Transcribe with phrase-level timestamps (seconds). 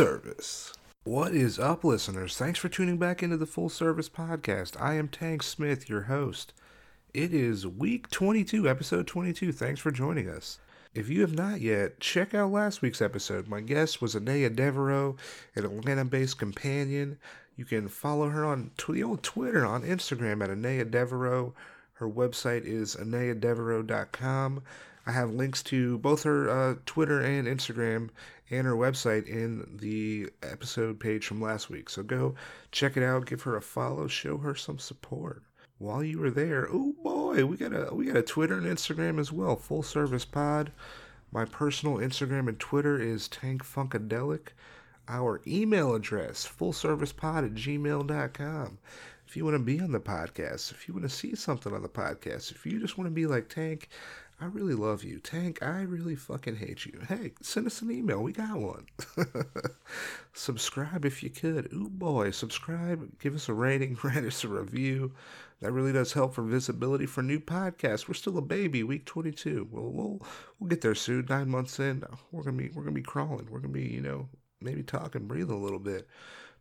[0.00, 0.72] service.
[1.04, 2.34] What is up, listeners?
[2.34, 4.80] Thanks for tuning back into the Full Service Podcast.
[4.80, 6.54] I am Tank Smith, your host.
[7.12, 9.52] It is week 22, episode 22.
[9.52, 10.58] Thanks for joining us.
[10.94, 13.46] If you have not yet, check out last week's episode.
[13.46, 15.16] My guest was Anaya Devereaux,
[15.54, 17.18] an Atlanta based companion.
[17.56, 21.52] You can follow her on the old Twitter, on Instagram at Anaya Devereaux.
[21.92, 24.62] Her website is anayadevereaux.com.
[25.06, 28.10] I have links to both her uh, Twitter and Instagram
[28.50, 31.88] and her website in the episode page from last week.
[31.88, 32.34] So go
[32.72, 35.42] check it out, give her a follow, show her some support.
[35.78, 39.18] While you were there, oh boy, we got a we got a Twitter and Instagram
[39.18, 39.56] as well.
[39.56, 40.72] Full Service Pod.
[41.32, 44.48] My personal Instagram and Twitter is Tank Funkadelic.
[45.08, 48.78] Our email address, fullservicepod at gmail.com.
[49.26, 51.82] If you want to be on the podcast, if you want to see something on
[51.82, 53.88] the podcast, if you just want to be like Tank,
[54.40, 55.20] I really love you.
[55.20, 57.00] Tank, I really fucking hate you.
[57.06, 58.22] Hey, send us an email.
[58.22, 58.86] We got one.
[60.32, 61.70] subscribe if you could.
[61.74, 63.18] Ooh boy, subscribe.
[63.18, 63.98] Give us a rating.
[64.04, 65.12] Write us a review.
[65.60, 68.08] That really does help for visibility for new podcasts.
[68.08, 69.68] We're still a baby, week 22.
[69.70, 70.22] We'll we'll
[70.58, 71.26] we'll get there soon.
[71.28, 73.46] Nine months in, we're gonna be we're gonna be crawling.
[73.50, 74.30] We're gonna be you know
[74.62, 76.08] maybe talking, breathing a little bit.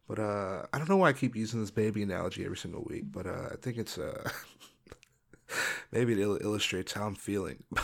[0.06, 3.06] But uh, I don't know why I keep using this baby analogy every single week,
[3.12, 4.30] but uh, I think it's uh,
[5.92, 7.64] maybe it il- illustrates how I'm feeling.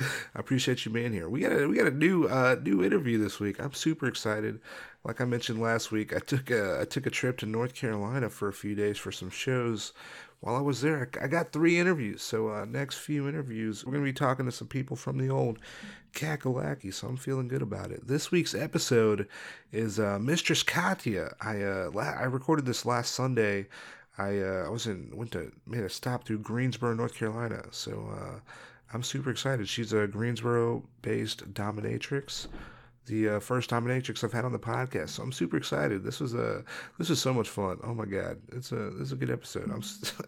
[0.00, 1.28] I appreciate you being here.
[1.28, 3.60] We got a we got a new uh, new interview this week.
[3.60, 4.60] I'm super excited.
[5.04, 8.30] Like I mentioned last week, I took a I took a trip to North Carolina
[8.30, 9.92] for a few days for some shows.
[10.40, 12.22] While I was there, I got three interviews.
[12.22, 15.58] So uh, next few interviews, we're gonna be talking to some people from the old
[16.12, 16.94] Kakalaki.
[16.94, 18.06] So I'm feeling good about it.
[18.06, 19.26] This week's episode
[19.72, 21.34] is uh, Mistress Katya.
[21.40, 23.66] I uh, la- I recorded this last Sunday.
[24.18, 27.62] I uh, I was in went to made a stop through Greensboro, North Carolina.
[27.70, 28.40] So uh,
[28.92, 29.68] I'm super excited.
[29.68, 32.48] She's a Greensboro-based dominatrix,
[33.06, 35.10] the uh, first dominatrix I've had on the podcast.
[35.10, 36.02] So I'm super excited.
[36.02, 36.64] This was a
[36.98, 37.78] this is so much fun.
[37.84, 39.70] Oh my god, it's a this is a good episode.
[39.70, 39.82] I'm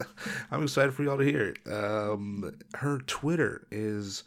[0.50, 1.73] I'm excited for y'all to hear it.
[1.73, 4.25] Um, her Twitter is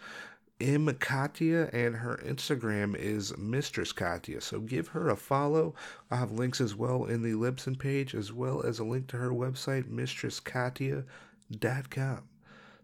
[0.62, 4.40] M Katya and her Instagram is Mistress Katya.
[4.42, 5.74] So give her a follow.
[6.10, 9.18] I have links as well in the Libsyn page as well as a link to
[9.18, 12.24] her website mistresskatya.com.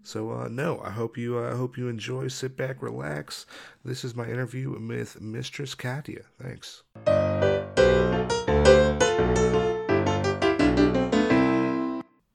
[0.03, 2.28] So uh, no, I hope you uh, I hope you enjoy.
[2.30, 3.46] Sit back, relax.
[3.86, 6.24] This is my interview with Mistress Katya.
[6.41, 6.84] Thanks.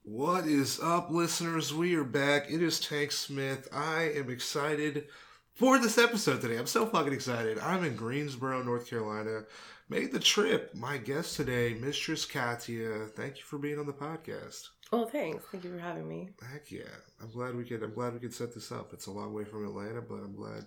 [0.03, 1.73] What is up, listeners?
[1.73, 2.49] We are back.
[2.49, 3.67] It is Tank Smith.
[3.73, 5.07] I am excited
[5.55, 6.57] for this episode today.
[6.57, 7.57] I'm so fucking excited.
[7.59, 9.43] I'm in Greensboro, North Carolina.
[9.89, 10.75] Made the trip.
[10.75, 13.07] My guest today, Mistress Katya.
[13.15, 14.69] Thank you for being on the podcast.
[14.91, 15.45] Well, thanks.
[15.51, 16.29] Thank you for having me.
[16.51, 16.83] Heck yeah!
[17.21, 17.81] I'm glad we could.
[17.83, 18.93] I'm glad we could set this up.
[18.93, 20.65] It's a long way from Atlanta, but I'm glad.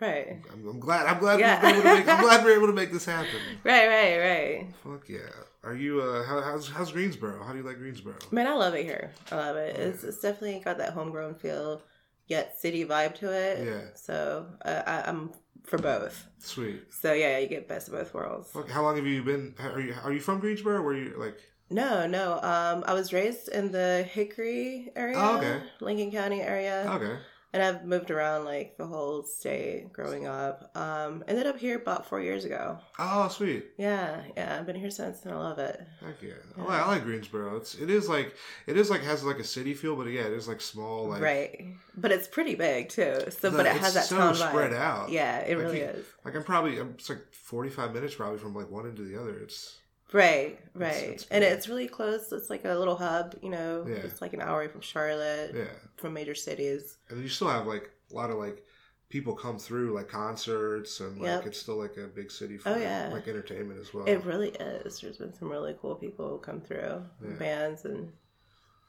[0.00, 0.40] Right.
[0.52, 1.06] I'm, I'm glad.
[1.06, 1.40] I'm glad.
[1.40, 1.60] Yeah.
[1.60, 3.40] we were able to make, I'm glad we are able to make this happen.
[3.64, 4.66] Right, right, right.
[4.84, 5.18] Fuck yeah!
[5.64, 6.00] Are you?
[6.00, 7.42] Uh, how, how's how's Greensboro?
[7.44, 8.16] How do you like Greensboro?
[8.30, 9.12] Man, I love it here.
[9.32, 9.76] I love it.
[9.76, 11.82] It's, it's definitely got that homegrown feel,
[12.28, 13.66] yet city vibe to it.
[13.66, 13.80] Yeah.
[13.94, 15.32] So uh, I, I'm
[15.64, 16.26] for both.
[16.38, 16.92] Sweet.
[16.92, 18.50] So yeah, you get best of both worlds.
[18.70, 19.54] How long have you been?
[19.58, 20.80] Are you are you from Greensboro?
[20.80, 21.38] Were you like?
[21.70, 22.34] No, no.
[22.40, 25.60] Um, I was raised in the Hickory area, Oh, okay.
[25.82, 27.18] Lincoln County area, Okay.
[27.52, 30.70] And I've moved around like the whole state growing up.
[30.76, 32.78] Um, ended up here about four years ago.
[32.98, 33.66] Oh, sweet.
[33.78, 34.56] Yeah, yeah.
[34.58, 35.80] I've been here since, and I love it.
[36.04, 36.32] Heck yeah.
[36.58, 37.56] I, like, I like Greensboro.
[37.56, 38.34] It's it is like
[38.66, 41.08] it is like has like a city feel, but yeah, it is like small.
[41.08, 41.66] Like right,
[41.96, 43.18] but it's pretty big too.
[43.30, 44.76] So, the- but it has that so town spread vibe.
[44.78, 45.10] out.
[45.10, 46.06] Yeah, it Like, really you- is.
[46.24, 49.18] Like I'm probably I'm, it's like 45 minutes probably from like one end to the
[49.20, 49.38] other.
[49.38, 49.78] It's
[50.12, 51.52] Right, right, it's and cool.
[51.52, 52.32] it's really close.
[52.32, 53.34] It's like a little hub.
[53.42, 53.96] You know, Yeah.
[53.96, 55.64] it's like an hour away from Charlotte, yeah.
[55.98, 56.96] from major cities.
[57.10, 58.64] And you still have like a lot of like
[59.10, 61.46] people come through like concerts and like Yep.
[61.46, 63.10] it's still like a big city for Oh, yeah.
[63.12, 64.06] like entertainment as well.
[64.06, 65.00] It really is.
[65.00, 67.34] There's been some really cool people come through, Yeah.
[67.38, 68.12] bands and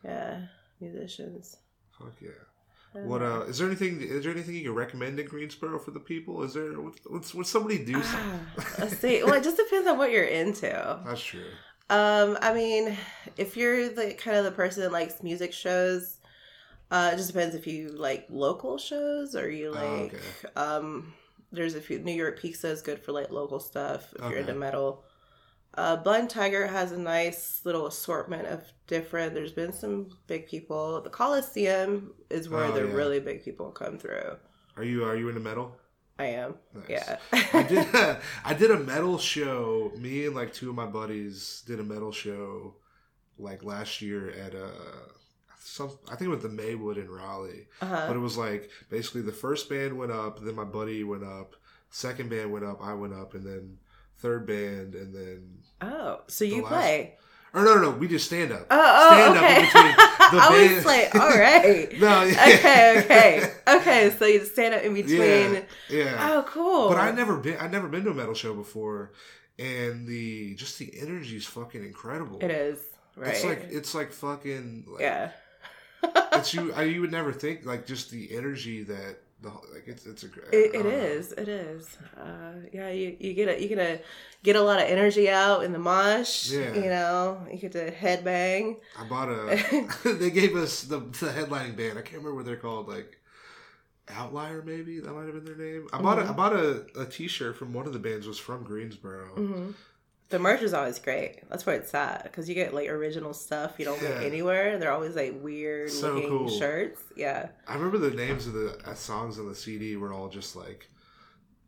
[0.05, 0.45] yeah,
[0.79, 1.57] musicians.
[1.97, 2.29] Fuck yeah.
[2.93, 5.99] What uh is there anything is there anything you can recommend in Greensboro for the
[5.99, 6.43] people?
[6.43, 8.39] Is there what's would somebody do something?
[8.59, 9.23] Ah, Let's see.
[9.23, 10.99] Well, it just depends on what you're into.
[11.05, 11.45] That's true.
[11.91, 12.97] Um, I mean,
[13.37, 16.17] if you're the kind of the person that likes music shows,
[16.91, 19.71] uh, it just depends if you like local shows or you Oh,
[20.01, 20.13] like.
[20.13, 20.53] okay.
[20.55, 21.13] Um,
[21.51, 21.99] there's a few.
[21.99, 25.03] New York Pizza is good for like local stuff if you're into metal.
[25.79, 29.33] Uh, Blind Tiger has a nice little assortment of different.
[29.33, 31.01] There's been some big people.
[31.01, 32.93] The Coliseum is where Oh, the yeah.
[32.93, 34.35] really big people come through.
[34.75, 35.77] Are you are you into metal?
[36.17, 36.55] I am.
[36.75, 36.83] Nice.
[36.89, 37.17] Yeah.
[37.31, 37.87] I did
[38.43, 39.93] I did a metal show.
[39.97, 42.75] Me and like two of my buddies did a metal show
[43.37, 45.13] like last year at uh
[45.59, 47.67] some I think it was the Maywood in Raleigh.
[47.79, 48.13] But uh-huh.
[48.15, 51.55] it was like basically the first band went up, then my buddy went up,
[51.89, 53.77] second band went up, I went up, and then
[54.19, 57.15] third band, and then Oh, so you last- play?
[57.53, 58.67] or no, no, no, we just stand up.
[58.69, 59.45] Oh, oh stand okay.
[59.45, 59.95] up in between
[60.31, 60.75] the I band.
[60.75, 61.91] was like, all right.
[61.99, 62.45] no, yeah.
[62.55, 64.15] okay, okay, okay.
[64.19, 65.19] So you stand up in between.
[65.19, 66.29] Yeah, yeah.
[66.31, 66.89] Oh, cool.
[66.89, 67.57] But I never been.
[67.59, 69.13] I never been to a metal show before,
[69.57, 72.37] and the just the energy is fucking incredible.
[72.41, 72.79] It is
[73.15, 73.29] right.
[73.33, 74.85] It's like it's like fucking.
[74.87, 75.31] Like, yeah.
[76.33, 76.71] It's you.
[76.73, 80.27] I, you would never think like just the energy that the like it's it's a.
[80.51, 81.31] It, it is.
[81.33, 81.97] It is.
[82.17, 84.01] Uh, yeah, you, you get a you get a
[84.43, 86.51] get a lot of energy out in the mosh.
[86.51, 86.73] Yeah.
[86.73, 88.77] You know, you get to headbang.
[88.97, 89.87] I bought a.
[90.13, 91.97] they gave us the the headlining band.
[91.97, 92.87] I can't remember what they're called.
[92.87, 93.17] Like
[94.09, 95.87] Outlier, maybe that might have been their name.
[95.93, 98.27] I bought a, I bought a, a t shirt from one of the bands.
[98.27, 99.27] Was from Greensboro.
[99.35, 99.71] hmm
[100.29, 101.49] The merch is always great.
[101.49, 104.09] That's where it's at because you get like original stuff you don't Yeah.
[104.19, 104.77] get anywhere.
[104.77, 106.49] They're always like weird So looking cool.
[106.49, 107.01] shirts.
[107.15, 107.49] Yeah.
[107.67, 110.87] I remember the names of the uh, songs on the CD were all just like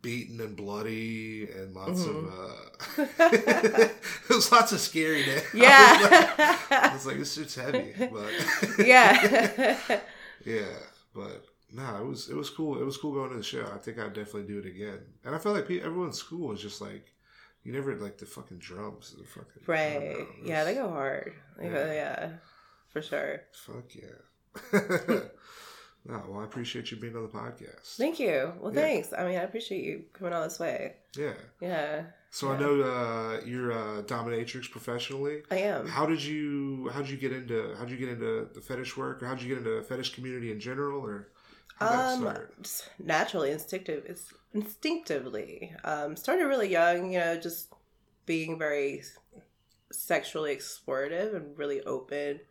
[0.03, 2.15] beaten and bloody and lots of.
[2.27, 5.43] uh It was lots of scary names.
[5.53, 6.93] I was like, I Yeah.
[6.93, 8.31] was like, this shit's heavy, but
[8.85, 9.77] yeah.
[10.45, 10.65] yeah,
[11.15, 12.79] but no, it was it was cool.
[12.81, 13.65] It was cool going to the show.
[13.73, 14.99] I think I'd definitely do it again.
[15.25, 17.13] And I felt like everyone in school was just like,
[17.63, 19.15] you never like the fucking drums.
[19.17, 20.17] The fucking right.
[20.19, 21.33] know, Yeah, they go hard.
[21.57, 21.93] They go, Yeah.
[21.93, 22.29] yeah.
[22.89, 23.41] For sure.
[23.53, 24.71] Fuck yeah.
[26.05, 27.95] no, well, I appreciate you being on the podcast.
[27.95, 28.51] Thank you.
[28.59, 28.81] Well, Yeah.
[28.81, 29.13] thanks.
[29.13, 30.95] I mean, I appreciate you coming all this way.
[31.15, 31.33] Yeah.
[31.61, 35.43] Yeah, So I know uh, you're a dominatrix professionally.
[35.51, 35.87] I am.
[35.87, 38.95] How did you how did you get into how did you get into the fetish
[38.97, 41.27] work or how did you get into the fetish community in general or how did
[41.27, 41.40] that
[41.81, 42.37] Um,
[42.99, 44.05] naturally, instinctive.
[44.05, 45.75] It's instinctively.
[45.83, 47.11] Um, started really young.
[47.11, 47.73] You know, just
[48.25, 49.03] being very
[49.91, 52.41] sexually explorative and really open.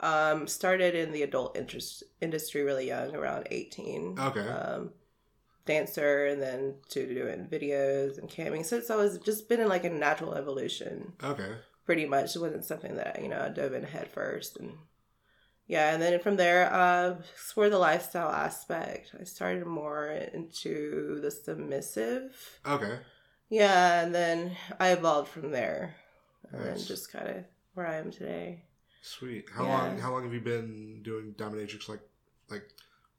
[0.00, 4.16] Um, started in the adult interest industry really young, around eighteen.
[4.18, 4.46] Okay.
[4.48, 4.90] Um,
[5.64, 8.64] dancer, and then to doing videos and camming.
[8.64, 11.12] So it's always just been in like a natural evolution.
[11.22, 11.52] Okay.
[11.84, 12.34] pretty much.
[12.34, 14.72] It wasn't something that you know I dove in head first, and
[15.72, 21.30] yeah, and then from there, uh, for the lifestyle aspect, I started more into the
[21.30, 22.36] submissive.
[22.66, 22.98] Okay.
[23.48, 25.96] Yeah, and then I evolved from there,
[26.52, 26.86] and Nice.
[26.86, 28.64] just kind of where I am today.
[29.00, 29.44] Sweet.
[29.56, 29.78] How Yeah.
[29.78, 29.98] long?
[29.98, 31.88] How long have you been doing dominatrix?
[31.88, 32.04] Like,
[32.50, 32.66] like,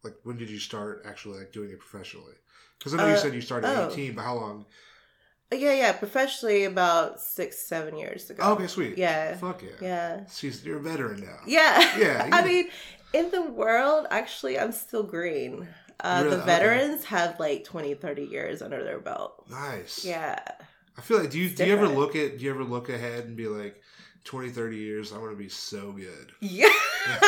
[0.04, 2.36] like when did you start actually like doing it professionally?
[2.78, 3.90] Because I know you Uh, said you started at oh.
[3.90, 4.66] eighteen, but how long?
[5.60, 8.44] Yeah, yeah, professionally about six, seven years ago.
[8.54, 8.98] Okay, sweet.
[8.98, 9.70] Yeah, Fuck yeah.
[9.82, 11.40] yeah, She's you're a veteran now.
[11.48, 11.98] yeah.
[11.98, 12.70] Yeah, I mean,
[13.14, 15.68] in the world, actually, I'm still green.
[16.00, 16.36] Uh, Really?
[16.36, 16.46] the Okay.
[16.46, 19.46] veterans have like 20, 30 years under their belt.
[19.50, 20.04] Nice.
[20.04, 20.40] Yeah.
[20.98, 22.00] I feel like do you do you ever different.
[22.00, 23.82] look at do you ever look ahead and be like
[24.26, 26.32] 20, 30 years I want to be so good.
[26.42, 26.70] Yeah.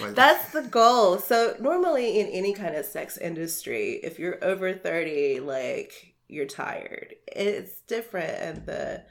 [0.00, 1.18] Like That's the goal.
[1.18, 7.14] So normally in any kind of sex industry, if you're over 30, like you're tired.
[7.26, 9.04] It's different in the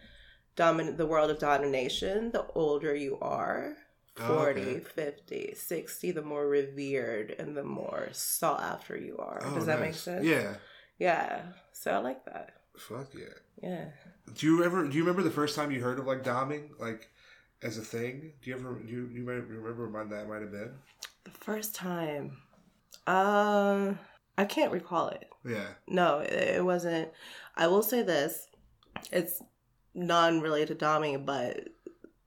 [0.56, 2.31] dominant the world of domination.
[2.31, 3.75] The older you are,
[4.21, 4.80] Oh, 40, okay.
[4.80, 9.42] 50, 60, the more revered and the more sought after you are.
[9.44, 10.25] Oh, Does that make sense?
[10.25, 10.56] Yeah.
[10.98, 11.44] Yeah.
[11.71, 12.56] So I like that.
[12.77, 13.25] Fuck yeah.
[13.62, 13.86] Yeah.
[14.33, 17.10] Do you ever do you remember the first time you heard of like doming like
[17.62, 18.33] as a thing?
[18.42, 20.73] Do you ever do you, you might remember when that might have been?
[21.23, 22.38] The first time.
[23.07, 23.99] Um
[24.38, 25.29] I can't recall it.
[25.45, 25.67] Yeah.
[25.87, 27.09] No, it, wasn't.
[27.55, 28.47] I will say this.
[29.11, 29.41] It's
[29.93, 31.69] non related to doming, but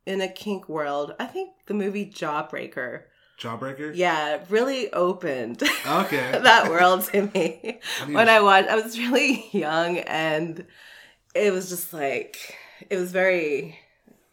[0.06, 3.02] in a kink world, I think the movie Jawbreaker,
[3.38, 3.92] Jawbreaker?
[3.94, 6.30] yeah, really opened Okay.
[6.42, 7.80] that world to me.
[8.00, 10.66] I need when I watched, I was really young and
[11.34, 12.56] it was just like,
[12.90, 13.78] it was very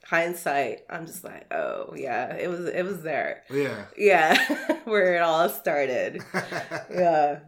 [0.05, 0.79] hindsight.
[0.89, 3.43] I'm just like, oh yeah, it was, it was there.
[3.51, 3.85] Yeah.
[3.97, 4.37] Yeah,
[4.85, 6.21] where it all started.
[6.91, 7.39] Yeah.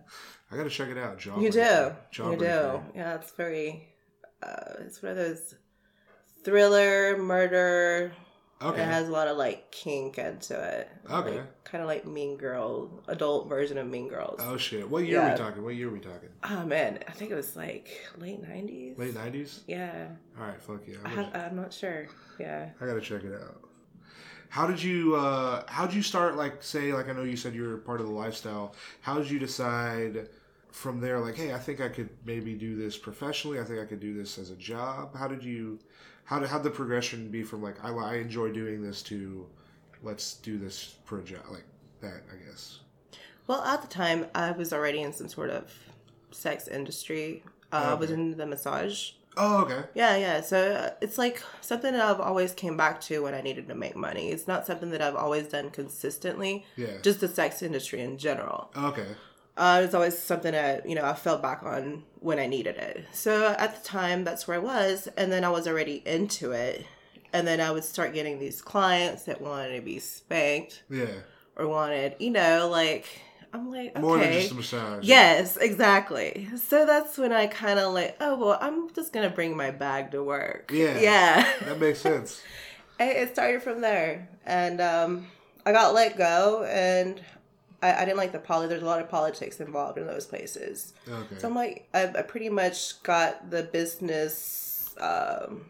[0.51, 1.17] I gotta check it out.
[1.20, 1.41] Jawbreaker.
[1.41, 1.60] You do.
[1.60, 2.39] You Jawbreaker.
[2.39, 2.81] do.
[3.00, 3.88] Yeah, it's very.
[4.43, 5.55] Uh, it's one of those
[6.43, 8.12] thriller murder.
[8.62, 8.81] Okay.
[8.81, 10.88] It has a lot of like kink into it.
[11.10, 11.41] Okay.
[11.63, 14.39] kind of like Mean Girl, adult version of Mean Girls.
[14.43, 14.55] Oh.
[14.58, 14.88] shit.
[14.88, 15.63] What year are we talking?
[15.63, 16.29] What year are we talking?
[16.43, 17.89] Oh man, I think it was like
[18.20, 18.98] late nineties.
[19.00, 19.62] Late nineties?
[19.67, 20.98] Yeah, Alright, fuck yeah.
[21.03, 22.08] I I'm gonna- I'm not sure.
[22.39, 22.70] Yeah.
[22.79, 23.62] I gotta check it out.
[24.50, 27.55] How did you uh how did you start like say like I know you said
[27.55, 28.75] you were part of the lifestyle.
[29.01, 30.27] How did you decide
[30.72, 33.60] from there like hey I think I could maybe do this professionally.
[33.60, 35.16] I think I could do this as a job.
[35.16, 35.80] How did you
[36.25, 39.46] how did how the progression be from like I, I enjoy doing this to
[40.04, 41.66] let's do this for a job like
[42.01, 42.80] that I guess.
[43.48, 45.74] Well, at the time, I was already in some sort of
[46.32, 47.44] sex industry.
[47.72, 48.22] Uh, I was Okay.
[48.22, 49.12] in the massage.
[49.38, 49.84] Oh okay.
[49.94, 50.42] Yeah, yeah.
[50.42, 53.75] So uh, it's like something that I've always came back to when I needed to
[53.75, 54.30] make money.
[54.30, 56.66] It's not something that I've always done consistently.
[56.75, 56.98] Yeah.
[57.01, 58.72] Just the sex industry in general.
[58.78, 59.08] okay.
[59.58, 63.05] Uh, it's always something that you know I fell back on when I needed it.
[63.12, 66.86] So at the time, that's where I was, and then I was already into it,
[67.34, 71.08] and then I would start getting these clients that wanted to be spanked Yeah.
[71.55, 73.05] or wanted, you know, like
[73.53, 75.03] I'm like, okay, More than just a massage.
[75.03, 76.48] yes, exactly.
[76.55, 80.12] So that's when I kind of like, oh well, I'm just gonna bring my bag
[80.12, 80.72] to work.
[80.74, 80.98] Yeah.
[81.00, 81.53] yeah.
[81.65, 82.41] That makes sense.
[83.00, 85.27] it, it started from there, and um,
[85.65, 87.22] I got let go, and
[87.81, 88.67] I, I didn't like the poly.
[88.67, 90.93] There's a lot of politics involved in those places.
[91.07, 91.38] Okay.
[91.39, 95.65] So I'm like, I, I pretty much got the business um,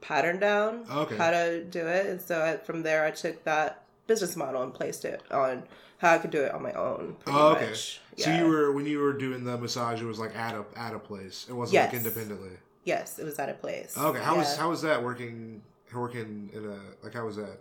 [0.00, 1.16] pattern down, Okay.
[1.16, 4.72] how to do it, and so I, from there I took that business model and
[4.72, 5.64] placed it on
[5.98, 7.16] how I could do it on my own.
[7.26, 7.70] Oh, okay.
[7.70, 8.00] much.
[8.18, 8.38] So Yeah.
[8.40, 10.98] you were when you were doing the massage, it was like at a at a
[10.98, 11.46] place.
[11.48, 11.92] It wasn't Yes.
[11.92, 12.50] like independently.
[12.84, 13.96] Yes, it was at a place.
[13.98, 14.20] Okay.
[14.20, 17.58] How was how was that working working in a like how was that?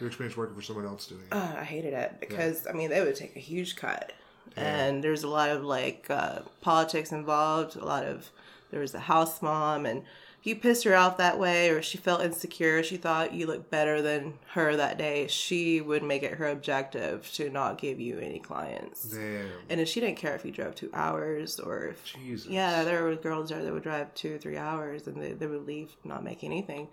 [0.00, 1.28] Your experience working for someone else doing it?
[1.32, 4.12] Oh, I hated it because I mean they would take a huge cut,
[4.56, 4.62] Yeah.
[4.64, 7.76] and there's a lot of like uh, politics involved.
[7.76, 8.30] A lot of
[8.70, 10.02] there was a house mom, and
[10.40, 13.70] if you pissed her off that way, or she felt insecure, she thought you looked
[13.70, 15.28] better than her that day.
[15.28, 19.46] She would make it her objective to not give you any clients, Damn.
[19.70, 22.48] and if she didn't care if you drove two hours or if Jesus.
[22.48, 25.46] yeah, there were girls there that would drive two or three hours and they, they
[25.46, 26.88] would leave not make anything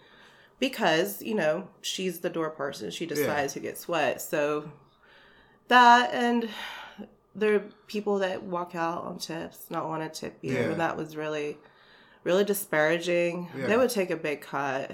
[0.64, 2.90] because, you know, she's the door person.
[2.90, 4.22] She decides who gets what.
[4.22, 4.72] So
[5.68, 6.48] that and
[7.36, 10.54] there are people that walk out on tips, not want to tip you.
[10.54, 10.60] Yeah.
[10.62, 11.58] And that was really,
[12.24, 13.50] really disparaging.
[13.58, 13.68] Yeah.
[13.68, 14.92] They would take a big cut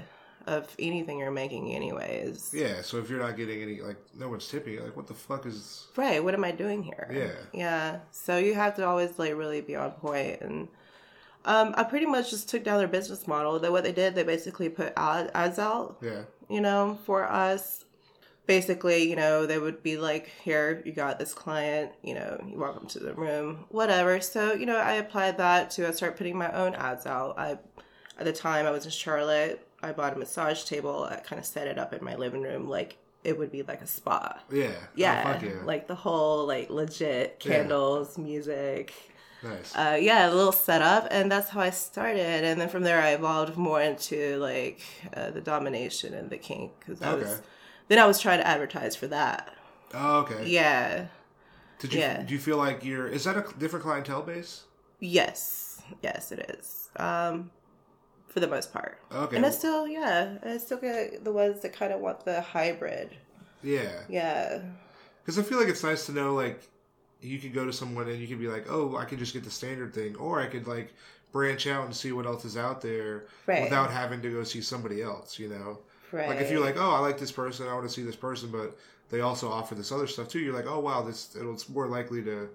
[0.48, 2.52] of anything you're making anyways.
[2.52, 2.82] Yeah.
[2.82, 5.86] So if you're not getting any like no one's tipping, like what the fuck is?
[5.98, 7.32] right what am i doing here Yeah.
[7.54, 10.68] yeah so you have to always like really be on point and
[11.46, 14.24] um, i pretty much just took down their business model that what they did they
[14.24, 16.24] basically put ad- ads out Yeah.
[16.50, 17.86] you know for us
[18.46, 22.58] basically you know they would be like here you got this client you know you
[22.58, 26.36] welcome to the room whatever so you know i applied that to i started putting
[26.38, 27.52] my own ads out i
[28.18, 31.46] at the time i was in charlotte i bought a massage table i kind of
[31.46, 34.72] set it up in my living room like it would be like a spa Yeah.
[34.96, 35.64] yeah, Oh, fuck yeah.
[35.66, 37.52] like the whole like legit Yeah.
[37.58, 38.94] candles, music.
[39.44, 39.76] Nice.
[39.76, 42.44] Uh, yeah, a little setup, and that's how I started.
[42.44, 44.82] And then from there, I evolved more into like
[45.16, 47.24] uh, the domination and the kink because I Okay.
[47.24, 47.42] was
[47.88, 49.54] then I was trying to advertise for that.
[49.94, 50.48] oh, okay.
[50.48, 51.06] Yeah.
[51.80, 52.22] Did you yeah.
[52.24, 54.64] do you feel like you're is that a different clientele base?
[55.00, 55.82] Yes.
[56.04, 56.90] Yes, it is.
[56.98, 57.50] Um,
[58.28, 59.00] for the most part.
[59.12, 59.38] Okay.
[59.38, 63.16] And I still, yeah, I still get the ones that kind of want the hybrid.
[63.64, 64.02] yeah.
[64.08, 64.60] Yeah.
[65.24, 66.62] Because I feel like it's nice to know, like,
[67.22, 69.44] you could go to someone and you could be like, oh, I could just get
[69.44, 70.94] the standard thing, or I could like
[71.32, 73.62] branch out and see what else is out there Right.
[73.64, 75.38] without having to go see somebody else.
[75.38, 75.80] You know,
[76.12, 76.28] Right.
[76.30, 78.50] like if you're like, oh, I like this person, I want to see this person,
[78.52, 78.78] but
[79.10, 80.40] they also offer this other stuff too.
[80.40, 82.50] You're like, oh, wow, this it'll, it's more likely to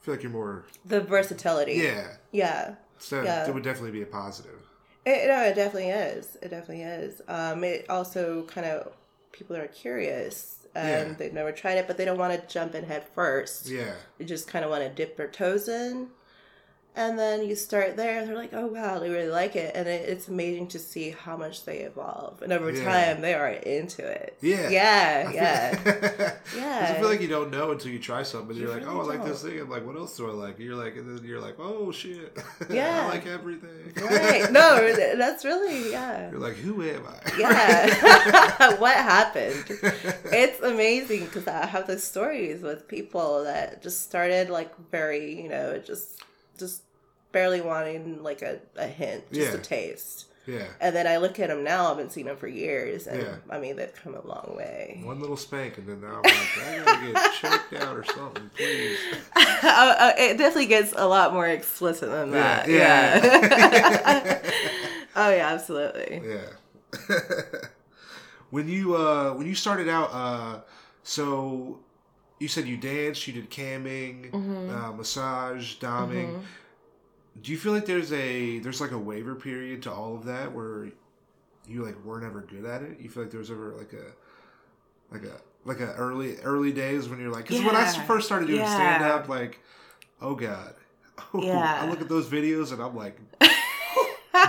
[0.00, 1.74] feel like you're more, the versatility.
[1.74, 2.08] yeah.
[2.32, 2.74] Yeah.
[2.98, 3.46] So Yeah.
[3.48, 4.58] it would definitely be a positive.
[5.06, 6.36] It, no, it definitely is.
[6.42, 7.22] It definitely is.
[7.28, 8.92] Um, it also kind of
[9.32, 11.14] people that are curious and Yeah.
[11.18, 13.66] they've never tried it, but they don't want to jump in head first.
[13.66, 16.08] Yeah, They just kind of want to dip their toes in,
[17.00, 19.88] and then you start there, and they're like, "Oh wow, they really like it," and
[19.88, 22.84] it, it's amazing to see how much they evolve, and over Yeah.
[22.84, 24.36] time they are into it.
[24.42, 26.32] yeah, yeah, yeah.
[26.56, 26.94] Yeah.
[26.96, 28.54] I feel like you don't know until you try something.
[28.56, 29.50] You You're like, really oh, I like this don't.
[29.52, 29.60] thing.
[29.60, 30.56] I'm like, what else do I like?
[30.58, 32.36] And you're like, and then you're like, oh shit,
[32.70, 33.04] Yeah.
[33.06, 33.92] I like everything.
[34.04, 34.50] right?
[34.52, 36.30] No, that's really yeah.
[36.30, 37.38] You're like, who am I?
[37.38, 38.74] Yeah.
[38.78, 39.64] what happened?
[40.32, 45.48] It's amazing because I have the stories with people that just started like very, you
[45.48, 46.20] know, just
[46.58, 46.82] just
[47.32, 49.58] barely wanting like a, a hint, just Yeah.
[49.58, 50.26] a taste.
[50.46, 50.64] yeah.
[50.80, 51.90] And then I look at them now.
[51.90, 53.34] I've been seeing them for years, and Yeah.
[53.50, 55.00] I mean they've come a long way.
[55.04, 58.50] One little spank, and then now I'm like, I gotta get choked out or something,
[58.56, 58.98] please.
[59.36, 62.68] Uh, uh, it definitely gets a lot more explicit than that.
[62.68, 64.50] Yeah, Yeah.
[65.16, 66.22] oh yeah, absolutely.
[66.24, 67.18] Yeah.
[68.50, 70.60] when you uh when you started out, uh
[71.02, 71.78] so
[72.38, 74.70] you said you danced, you did camming, Mm-hmm.
[74.74, 76.40] uh, massage, doming.
[77.40, 80.52] Do you feel like there's a there's like a waiver period to all of that
[80.52, 80.88] where
[81.66, 83.00] you like weren't ever good at it?
[83.00, 87.08] You feel like there was ever like a like a like a early early days
[87.08, 88.74] when you're like because when I first started doing Yeah.
[88.74, 89.60] stand up, like
[90.20, 90.74] oh god,
[91.34, 91.80] oh, Yeah.
[91.82, 93.18] I look at those videos and I'm like.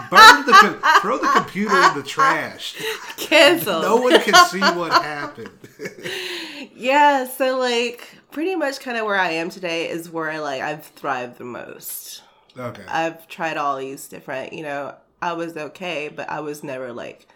[0.09, 2.75] Burn the throw the computer in the trash.
[3.17, 3.81] Cancel.
[3.81, 5.49] No one can see what happened.
[6.75, 10.61] Yeah, so like pretty much kind of where I am today is where I like
[10.61, 12.21] I've thrived the most.
[12.57, 12.83] Okay.
[12.87, 17.27] I've tried all these different, you know, I was okay, but I was never like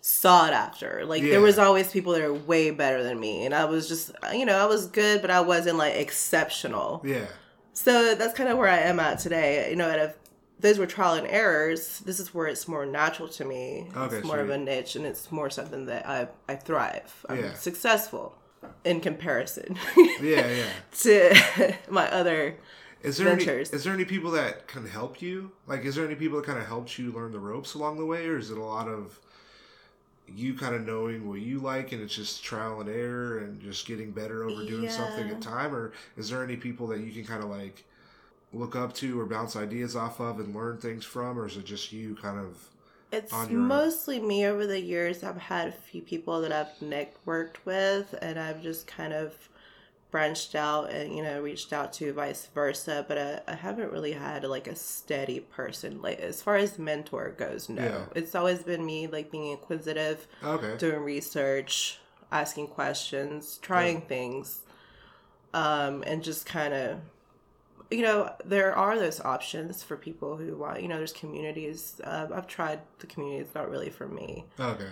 [0.00, 1.04] sought after.
[1.04, 1.30] Like Yeah.
[1.32, 4.44] there was always people that are way better than me and I was just you
[4.46, 7.02] know, I was good, but I wasn't like exceptional.
[7.04, 7.26] yeah.
[7.72, 9.70] So that's kind of where I am at today.
[9.70, 10.14] You know, and if
[10.58, 13.88] those were trial and errors, this is where it's more natural to me.
[13.96, 17.24] Okay, it's more of a niche, and it's more something that I I thrive.
[17.28, 17.54] I'm Yeah.
[17.54, 18.36] successful
[18.84, 19.78] in comparison
[20.20, 20.66] Yeah, yeah.
[21.02, 22.56] to my other.
[23.02, 25.52] Is there any, is there any people that can help you?
[25.66, 28.04] Like, is there any people that kind of helped you learn the ropes along the
[28.04, 29.18] way, or is it a lot of
[30.36, 33.86] you kind of knowing what you like and it's just trial and error and just
[33.86, 37.24] getting better over doing something at time, or is there any people that you can
[37.24, 37.84] kind of like
[38.52, 41.64] look up to or bounce ideas off of and learn things from, or is it
[41.64, 42.68] just you kind of?
[43.12, 43.66] It's on your own.
[43.66, 45.24] mostly me over the years.
[45.24, 49.49] I've had a few people that I've networked with, and I've just kind of
[50.10, 53.04] branched out and you know reached out to vice versa.
[53.06, 56.02] But I, I haven't really had like a steady person.
[56.02, 57.82] Like as far as mentor goes, no.
[57.82, 58.04] Yeah.
[58.14, 60.76] It's always been me like being inquisitive, Okay.
[60.78, 61.98] doing research,
[62.32, 64.60] asking questions, trying things,
[65.54, 66.98] um, and just kind of,
[67.90, 70.82] you know, there are those options for people who want.
[70.82, 72.00] You know, there's communities.
[72.02, 73.42] Uh, I've tried the community.
[73.42, 74.86] It's not really for me, Okay.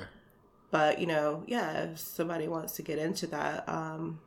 [0.71, 3.69] but you know, yeah, if somebody wants to get into that.
[3.69, 4.21] Um,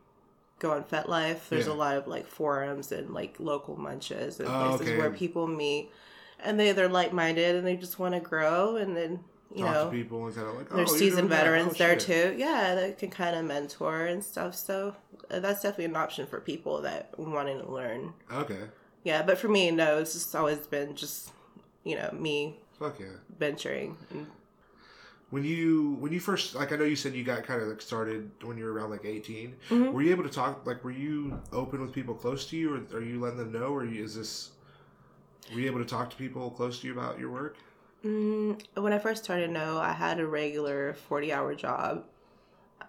[0.62, 1.48] Go on FetLife.
[1.48, 1.72] There's Yeah.
[1.72, 4.96] a lot of like forums and like local munches and Oh, places okay.
[4.96, 5.90] where people meet,
[6.38, 9.74] and they they're like minded and they just want to grow and then you Talk
[9.74, 12.34] know people and kind of like, oh, there's seasoned veterans Oh, there too.
[12.38, 14.54] Yeah, that can kind of mentor and stuff.
[14.54, 14.94] So
[15.32, 18.12] uh, that's definitely an option for people that wanting to learn.
[18.32, 18.60] Okay.
[19.02, 21.32] Yeah, but for me, no, it's just always been just
[21.82, 23.06] you know me Fuck yeah.
[23.36, 23.96] venturing.
[24.10, 24.28] And,
[25.32, 27.80] When you when you first like I know you said you got kind of like
[27.80, 29.56] started when you were around like 18.
[29.70, 29.90] Mhm.
[29.90, 32.98] Were you able to talk like were you open with people close to you or
[32.98, 34.50] are you letting them know or is this
[35.50, 37.56] were you able to talk to people close to you about your work?
[38.04, 42.04] Mm, when I first started, no, I had a regular 40 hour job.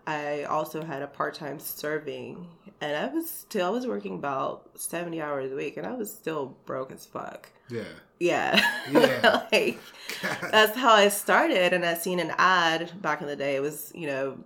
[0.08, 2.48] I also had a part time serving,
[2.82, 6.12] and I was still I was working about 70 hours a week, and I was
[6.12, 7.50] still broke as fuck.
[7.70, 7.84] Yeah.
[8.20, 9.44] Yeah, Yeah.
[9.52, 9.80] like
[10.52, 11.74] that's how I started.
[11.74, 13.56] And I seen an ad back in the day.
[13.56, 14.38] It was you know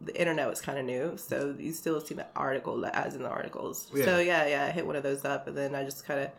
[0.00, 3.22] the internet was kind of new, so you still see the article, the ads in
[3.22, 3.90] the articles.
[3.94, 6.30] So yeah, yeah, I hit one of those up, and then I just kind of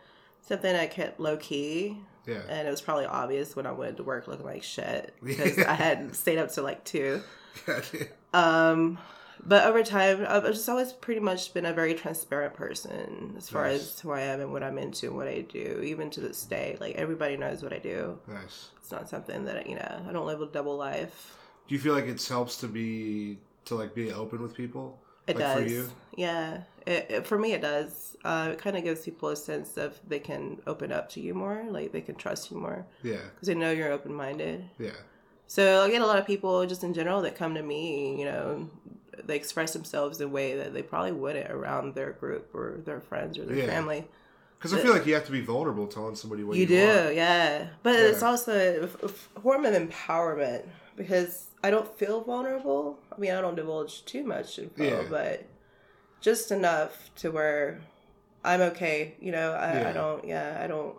[0.41, 2.41] something I kept low key yeah.
[2.49, 5.73] and it was probably obvious when I went to work looking like shit because I
[5.73, 7.23] had stayed up to like two.
[8.33, 8.97] Um,
[9.45, 13.63] but over time, I've just always pretty much been a very transparent person as far
[13.63, 13.81] Nice.
[13.93, 15.81] as who I am and what I'm into and what I do.
[15.83, 18.19] Even to this day, like everybody knows what I do.
[18.27, 18.69] nice.
[18.77, 20.01] It's not something that you know.
[20.07, 21.35] I don't live a double life.
[21.67, 24.99] Do you feel like it helps to be to like be open with people?
[25.27, 25.63] It Like does.
[25.63, 25.89] for you?
[26.15, 26.61] Yeah.
[26.85, 28.15] It, it- for me, it does.
[28.23, 31.33] Uh, it kind of gives people a sense of they can open up to you
[31.33, 33.17] more, like they can trust you more Yeah.
[33.33, 34.65] because they know you're open minded.
[34.79, 34.91] Yeah.
[35.47, 38.25] So I get a lot of people just in general that come to me, you
[38.25, 38.69] know,
[39.23, 42.99] they express themselves in a way that they probably wouldn't around their group or their
[42.99, 43.65] friends or their Yeah.
[43.67, 44.07] family.
[44.59, 47.13] Cuz I feel like you have to be vulnerable telling somebody what you you, do,
[47.13, 47.67] yeah.
[47.83, 48.05] But Yeah.
[48.07, 52.99] it's also a, form of empowerment because I don't feel vulnerable.
[53.15, 55.03] I mean, I don't divulge too much info, Yeah.
[55.09, 55.45] but
[56.21, 57.81] just enough to where
[58.43, 59.15] I'm okay.
[59.19, 59.89] You know, I.
[59.89, 60.95] I don't, yeah, I don't,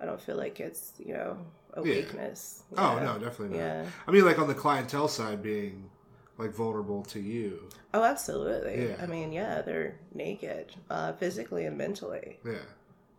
[0.00, 1.38] I don't feel like it's, you know,
[1.74, 1.94] a Yeah.
[1.96, 2.62] weakness.
[2.76, 3.04] Oh, Yeah.
[3.04, 3.64] no, definitely not.
[3.64, 3.86] Yeah.
[4.06, 5.90] I mean like on the clientele side being
[6.38, 7.68] like vulnerable to you.
[7.94, 8.88] Oh, absolutely.
[8.88, 8.96] Yeah.
[9.00, 12.38] I mean, yeah, they're naked, uh, physically and mentally.
[12.44, 12.54] Yeah.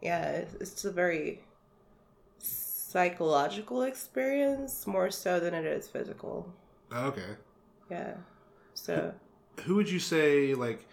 [0.01, 1.43] Yeah, it's, it's a very
[2.39, 6.53] psychological experience more so than it is physical.
[6.91, 7.35] Okay.
[7.89, 8.15] Yeah.
[8.73, 9.13] So,
[9.65, 10.87] who would you say like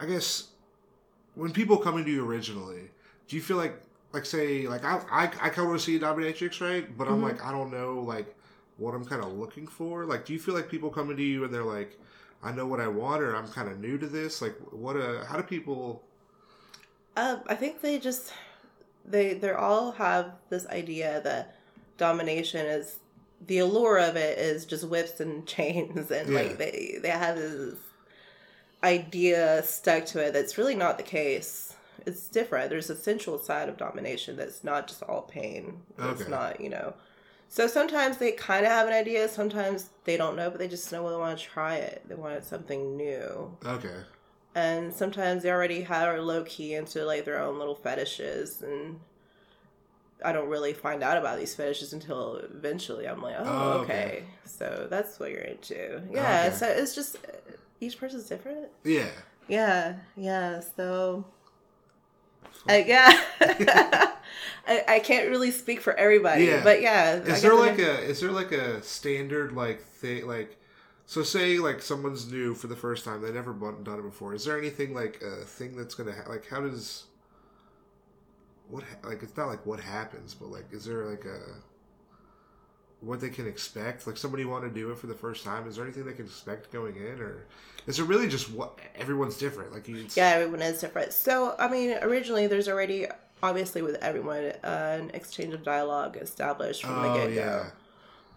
[0.00, 0.48] i guess
[1.36, 2.90] when people come into you originally
[3.28, 3.80] do you feel like
[4.12, 7.22] like say like i i, I come to see a dominatrix right but i'm Mhm.
[7.22, 8.34] like i don't know like
[8.78, 11.44] what i'm kind of looking for like do you feel like people coming to you
[11.44, 11.98] and they're like
[12.42, 15.24] i know what i want or i'm kind of new to this like what uh
[15.24, 16.02] how do people
[17.16, 18.32] uh, I think they just
[19.04, 21.56] they they all have this idea that
[21.98, 22.98] domination is
[23.46, 26.34] the allure of it is just whips and chains and Yeah.
[26.34, 27.76] like they they have this
[28.82, 33.68] idea stuck to it that's really not the case it's different there's a sensual side
[33.68, 36.30] of domination that's not just all pain it's Okay.
[36.30, 36.94] not you know
[37.48, 40.90] so sometimes they kind of have an idea sometimes they don't know but they just
[40.92, 44.02] know they want to try it they want something new okay
[44.54, 48.98] and sometimes they already have are low key into like their own little fetishes and
[50.24, 53.92] I don't really find out about these fetishes until eventually I'm like, oh, Oh, okay.
[53.92, 54.24] okay.
[54.46, 56.02] So that's what you're into.
[56.10, 56.56] Yeah, Okay.
[56.56, 57.16] so it's just
[57.80, 58.68] each person's different.
[58.84, 59.10] yeah
[59.46, 60.60] Yeah, yeah.
[60.60, 61.26] So,
[62.68, 63.22] I, yeah,
[64.66, 66.62] I, I can't really speak for everybody, Yeah.
[66.64, 67.16] but yeah.
[67.16, 70.56] Is there like a is there like a standard like thing like
[71.06, 74.44] so say like someone's new for the first time they never done it before is
[74.44, 77.04] there anything like a thing that's gonna ha- like how does
[78.68, 81.38] what ha- like it's not like what happens, but like is there like a
[83.06, 84.06] what they can expect?
[84.06, 86.26] Like somebody want to do it for the first time, is there anything they can
[86.26, 87.44] expect going in, or
[87.86, 89.72] is it really just what everyone's different?
[89.72, 91.12] Like you, Yeah, everyone is different.
[91.12, 93.06] So, I mean, originally there's already,
[93.42, 97.70] obviously, with everyone, uh, an exchange of dialogue established from the oh get go yeah,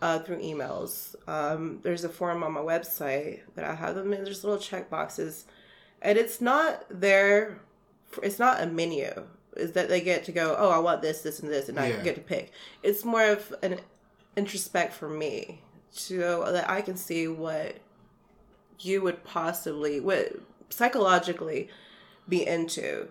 [0.01, 1.15] uh, through emails.
[1.27, 4.23] Um, there's a form on my website that I have them in.
[4.23, 5.45] There's little check boxes,
[6.01, 7.59] and it's not there.
[8.09, 9.25] For, it's not a menu.
[9.57, 10.55] Is that they get to go?
[10.57, 12.51] Oh, I want this, this, and this, and I get to pick.
[12.83, 13.79] It's more of an
[14.35, 15.61] introspect for me,
[15.91, 17.75] so that I can see what
[18.79, 20.33] you would possibly, what
[20.69, 21.69] psychologically,
[22.27, 23.07] be into,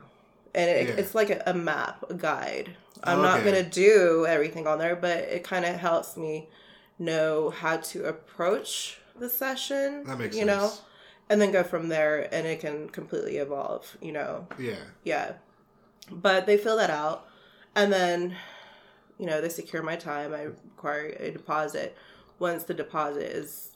[0.55, 0.95] and it, Yeah.
[0.95, 2.77] it's like a, a map, a guide.
[3.03, 6.49] I'm Oh, not gonna do everything on there, but it kind of helps me
[6.99, 10.05] know how to approach the session.
[10.05, 10.49] that makes you sense.
[10.49, 10.73] know,
[11.29, 13.97] and then go from there, and it can completely evolve.
[14.01, 15.33] You know, Yeah, yeah.
[16.11, 17.27] But they fill that out,
[17.75, 18.37] and then,
[19.19, 20.33] you know, they secure my time.
[20.33, 21.97] I require a deposit.
[22.39, 23.71] Once the deposit is,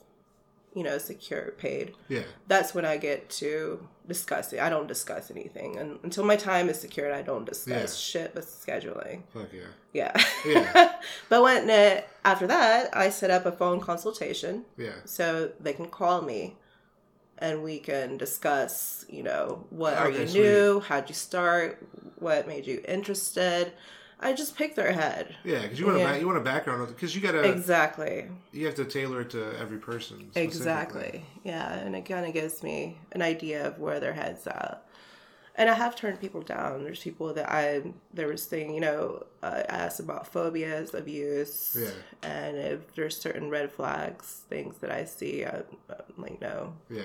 [0.75, 4.61] you know, secure, paid, yeah, that's when I get to discuss it.
[4.61, 7.13] I don't discuss anything and until my time is secured.
[7.13, 9.23] I don't discuss shit but scheduling.
[9.33, 10.25] fuck yeah, Yeah.
[10.47, 10.93] Yeah.
[11.29, 15.87] but when uh, after that, I set up a phone consultation yeah, so they can
[15.87, 16.57] call me
[17.39, 20.81] and we can discuss, you know, what are you new?
[20.81, 21.85] How'd you start?
[22.19, 23.73] What made you interested?
[24.23, 25.35] I just pick their head.
[25.45, 25.63] yeah.
[25.63, 26.13] Because you want a Yeah.
[26.13, 28.29] ba- you want a background because you gotta Exactly.
[28.53, 30.31] you have to tailor it to every person.
[30.37, 31.25] Exactly.
[31.45, 34.87] Yeah, and it kind of gives me an idea of where their heads at.
[35.55, 36.83] And I have turned people down.
[36.83, 37.83] There's people that I
[38.15, 41.91] there was thing, you know, uh, I asked about phobias, abuse, Yeah.
[42.23, 47.03] and if there's certain red flags, things that I see, I, I'm like, no, Yeah.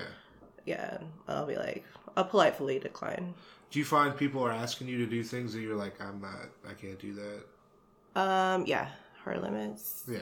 [0.64, 1.84] yeah, I'll be like,
[2.16, 3.34] I'll politely decline.
[3.70, 6.48] Do you find people are asking you to do things that you're like, I'm not,
[6.68, 8.20] I can't do that?
[8.20, 8.88] Um, yeah,
[9.22, 10.04] hard limits.
[10.10, 10.18] Yeah.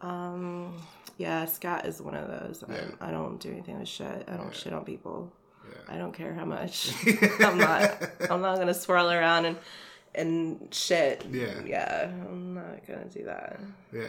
[0.00, 0.76] Um,
[1.16, 2.62] yeah, scat is one of those.
[2.68, 2.84] Yeah.
[3.00, 4.24] I, I don't do anything with shit.
[4.28, 4.52] I don't Yeah.
[4.52, 5.32] shit on people.
[5.68, 5.94] Yeah.
[5.94, 6.92] I don't care how much.
[7.40, 8.10] I'm not.
[8.28, 9.56] I'm not gonna swirl around and
[10.14, 11.24] and shit.
[11.30, 11.54] Yeah.
[11.64, 12.10] Yeah.
[12.28, 13.60] I'm not gonna do that.
[13.92, 14.08] Yeah.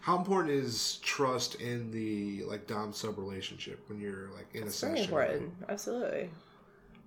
[0.00, 4.82] How important is trust in the like dom sub relationship when you're like in It's
[4.82, 5.10] a very session?
[5.12, 5.52] important.
[5.68, 6.30] Absolutely.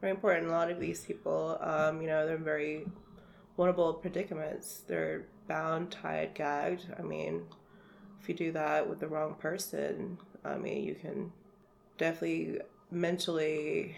[0.02, 0.48] Very important.
[0.48, 2.86] A lot of these people, um, you know, they're in very
[3.58, 4.84] vulnerable predicaments.
[4.88, 6.86] They're bound, tied, gagged.
[6.98, 7.44] I mean,
[8.22, 11.32] if you do that with the wrong person, I mean, you can
[11.98, 13.96] definitely mentally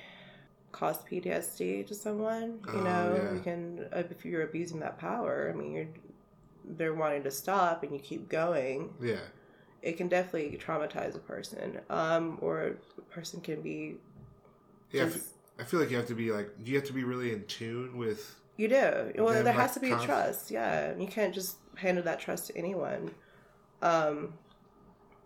[0.71, 2.59] cause PTSD to someone.
[2.73, 3.33] You Oh, know, yeah.
[3.33, 5.51] you can if you're abusing that power.
[5.53, 5.87] I mean, you're
[6.77, 9.17] they're wanting to stop and you keep going Yeah.
[9.81, 13.97] it can definitely traumatize a person um or a person can be
[14.91, 15.05] Yeah.
[15.05, 17.45] Just- I feel like you have to be like, you have to be really in
[17.45, 18.35] tune with.
[18.57, 21.33] you do well Then, there like, has to be conf- a trust yeah you can't
[21.33, 23.11] just handle that trust to anyone
[23.81, 24.33] um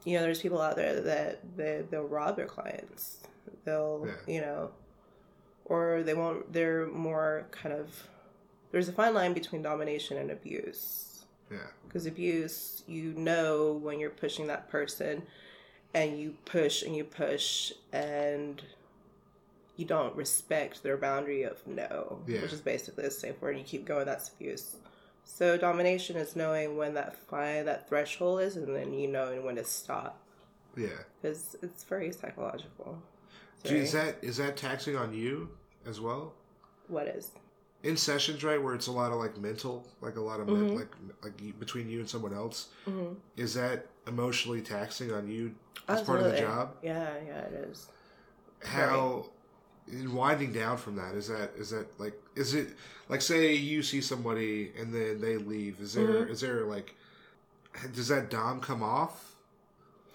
[0.06, 3.18] you know there's people out there that they, they'll rob their clients
[3.66, 4.34] they'll Yeah.
[4.36, 4.72] you know
[5.66, 8.08] or they won't they're more kind of
[8.72, 11.58] there's a fine line between domination and abuse Yeah.
[11.88, 15.24] because abuse you know when you're pushing that person
[15.94, 18.62] and you push and you push and
[19.78, 22.42] you don't respect their boundary of no Yeah.
[22.42, 24.76] which is basically a safe word you keep going that's abuse
[25.24, 29.56] so domination is knowing when that fine that threshold is and then you know when
[29.56, 30.20] to stop
[30.78, 30.90] Yeah.
[31.22, 33.02] because it's very psychological
[33.64, 35.50] It's is that is that taxing on you
[35.86, 36.34] as well?
[36.88, 37.32] what is
[37.84, 40.70] In sessions, right, where it's a lot of like mental, like a lot of men,
[40.72, 40.76] Mhm.
[40.80, 43.14] like like between you and someone else, mm-hmm.
[43.38, 45.54] is that emotionally taxing on you
[45.88, 46.76] as part of the job?
[46.82, 47.88] yeah yeah it is
[48.64, 49.26] how
[49.92, 52.70] in winding down from that is that is that like is it
[53.10, 56.48] like say you see somebody and then they leave is there is Mhm.
[56.48, 56.96] there like
[57.94, 59.36] does that dom come off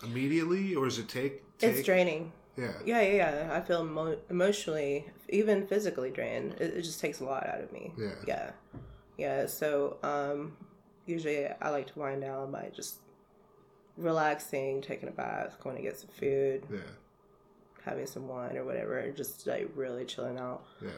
[0.02, 3.56] immediately or does it take, take it's draining yeah Yeah, yeah, yeah.
[3.56, 6.54] I feel emo- emotionally, even physically drained.
[6.54, 7.92] It, it just takes a lot out of me.
[7.96, 8.11] Yeah.
[8.26, 8.50] Yeah.
[9.16, 9.46] Yeah.
[9.46, 10.56] So, um,
[11.06, 12.96] usually I like to wind down by just
[13.96, 16.78] relaxing, taking a bath, going to get some food, yeah
[17.85, 20.62] having some wine or whatever, and just like really chilling out.
[20.83, 20.90] yeah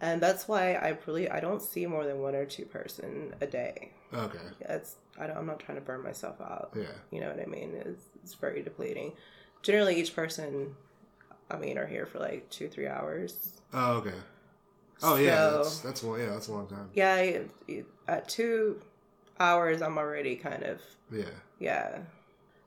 [0.00, 3.46] And that's why I really I don't see more than one or two person a
[3.46, 3.92] day.
[4.12, 6.72] okay It's I don't, I'm not trying to burn myself out.
[6.76, 7.70] yeah You know what I mean?
[7.74, 9.12] It's, it's very depleting.
[9.62, 10.76] Generally, each person,
[11.50, 13.60] I mean, are here for like two, three hours.
[13.72, 14.14] oh okay
[15.02, 17.40] oh yeah that's that's one yeah that's a long time Yeah,
[18.08, 18.80] at two
[19.38, 21.24] hours, I'm already kind of, yeah
[21.58, 21.98] yeah.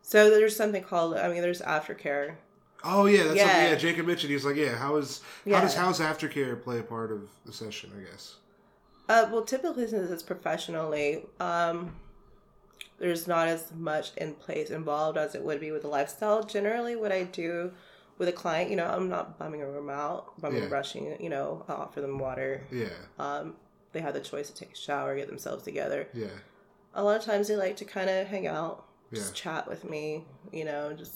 [0.01, 2.35] So there's something called, I mean, there's aftercare.
[2.83, 3.69] Oh yeah that's Yeah.
[3.69, 7.11] yeah Jacob mentioned he's like yeah how is how does how's aftercare play a part
[7.11, 8.35] of the session I guess
[9.09, 11.95] Uh, well, typically since it's professionally, um,
[12.99, 16.43] there's not as much in place involved as it would be with a lifestyle.
[16.43, 17.71] Generally, what I do
[18.19, 20.69] with a client, you know, I'm not bumming a room out, bumming Yeah.
[20.69, 21.17] rushing.
[21.19, 22.67] You know, I'll offer them water.
[22.71, 22.89] Yeah.
[23.17, 23.55] Um,
[23.93, 26.07] they have the choice to take a shower, get themselves together.
[26.13, 26.27] Yeah.
[26.93, 29.41] A lot of times they like to kind of hang out, just Yeah.
[29.41, 30.25] chat with me.
[30.51, 31.13] You know, just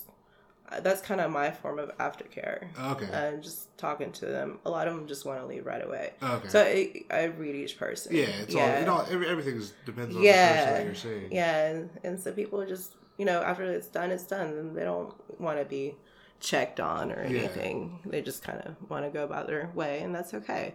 [0.81, 2.67] that's kind of my form of aftercare.
[2.91, 3.07] Okay.
[3.11, 4.59] And just talking to them.
[4.65, 6.13] A lot of them just want to leave right away.
[6.21, 6.47] okay.
[6.47, 8.15] So I, I read each person.
[8.15, 11.31] yeah, it's all it all every, everything's depends on the person that you're seeing.
[11.31, 14.47] Yeah, and, and so people just, you know, after it's done, it's done.
[14.47, 15.95] And they don't want to be
[16.39, 17.39] checked on or Yeah.
[17.39, 17.99] anything.
[18.05, 20.73] They just kind of want to go about their way, and that's okay.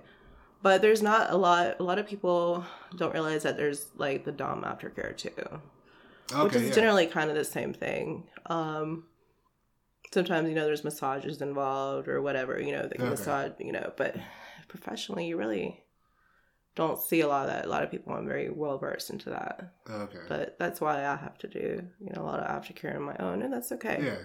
[0.62, 1.76] But there's not a lot.
[1.78, 2.64] A lot of people
[2.96, 5.30] don't realize that there's like the dom aftercare too,
[6.32, 6.42] Okay.
[6.44, 6.74] which is yeah.
[6.74, 8.24] generally kind of the same thing.
[8.46, 9.04] Um,
[10.12, 12.60] sometimes you know there's massages involved or whatever.
[12.60, 13.10] You know they can Okay.
[13.10, 13.52] massage.
[13.58, 14.16] You know, but
[14.68, 15.84] professionally, you really
[16.74, 17.64] don't see a lot of that.
[17.64, 20.18] A lot of people aren't very well versed into that okay.
[20.28, 23.16] but that's why I have to do you know a lot of aftercare on my
[23.18, 23.98] own, and that's okay.
[24.00, 24.18] yeah,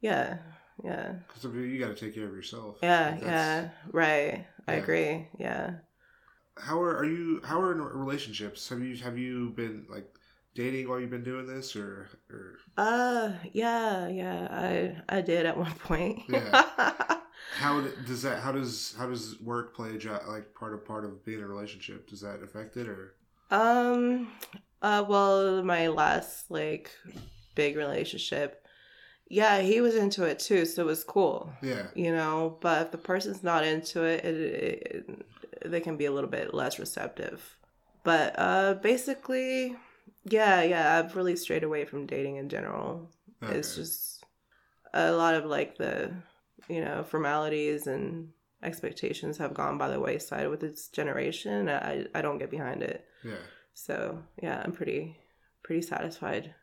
[0.00, 0.38] yeah,
[0.84, 2.78] yeah, because you got to take care of yourself.
[2.82, 3.68] yeah, Like, yeah.
[3.92, 5.28] Right, I agree.
[5.38, 5.74] Yeah.
[6.58, 7.42] How are are you?
[7.44, 8.68] How are in relationships?
[8.70, 10.06] Have you have you been like
[10.56, 14.48] dating while you've been doing this, or or Uh, yeah, yeah.
[14.50, 16.22] I I did at one point.
[16.28, 16.64] Yeah.
[17.58, 18.40] how does that?
[18.40, 21.44] How does how does work play a job like part of part of being in
[21.44, 22.08] a relationship?
[22.08, 23.14] Does that affect it or?
[23.52, 24.28] um.
[24.82, 25.04] Uh.
[25.08, 26.90] Well, my last like
[27.54, 28.62] big relationship.
[29.28, 31.52] Yeah, he was into it too, so it was cool.
[31.62, 31.88] Yeah.
[31.94, 36.12] you know but if the person's not into it, it, it, they can be a
[36.12, 37.56] little bit less receptive
[38.04, 39.74] but uh basically
[40.28, 43.10] yeah yeah i've really strayed away from dating in general.
[43.42, 44.24] It's just
[44.92, 46.12] a lot of like the
[46.68, 48.30] you know formalities and
[48.62, 51.68] expectations have gone by the wayside with this generation.
[51.68, 53.04] I i don't get behind it.
[53.24, 53.44] Yeah.
[53.74, 55.16] so yeah i'm pretty
[55.62, 56.54] pretty satisfied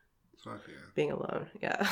[0.43, 0.62] Fuck
[0.95, 1.88] being alone yeah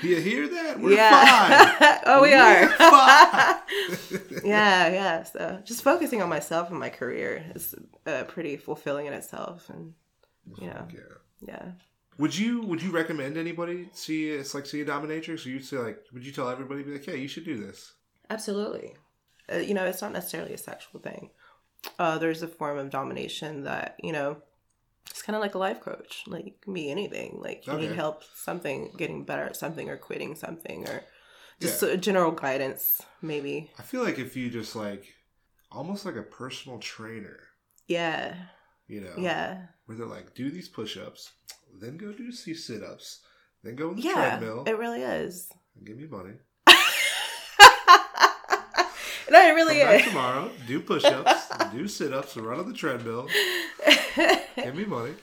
[0.00, 0.78] Do you hear that?
[0.80, 2.00] We're yeah.
[2.06, 2.68] oh, we We're are.
[2.68, 4.40] fine.
[4.44, 5.22] yeah, yeah.
[5.22, 7.74] So just focusing on myself and my career is
[8.06, 9.94] uh, pretty fulfilling in itself, and
[10.60, 10.78] Yeah.
[10.80, 11.48] Fuck yeah.
[11.48, 11.70] yeah.
[12.18, 15.46] Would you would you recommend anybody see it's like see a dominatrix?
[15.46, 17.92] Or you'd say like would you tell everybody be like, yeah, you should do this?
[18.28, 18.94] Absolutely.
[19.52, 21.30] Uh, you know, it's not necessarily a sexual thing.
[21.98, 24.36] Uh, there's a form of domination that you know.
[25.10, 26.24] It's kind of like a life coach.
[26.26, 27.38] Like me anything.
[27.40, 27.88] Like you Okay.
[27.88, 31.02] need help something, getting better at something, or quitting something, or
[31.60, 31.96] just Yeah.
[31.96, 33.70] general guidance, maybe.
[33.78, 35.14] I feel like if you just like
[35.70, 37.38] almost like a personal trainer,
[37.86, 38.34] Yeah,
[38.86, 41.32] you know, yeah, where they're like, do these push ups,
[41.80, 43.20] then go do these sit ups,
[43.62, 44.12] then go on the yeah.
[44.38, 45.50] treadmill It really is.
[45.76, 46.34] and give me money.
[49.30, 50.04] no, it really Come is.
[50.04, 53.28] tomorrow, do push ups, do sit ups, run on the treadmill,
[54.56, 55.14] give me money.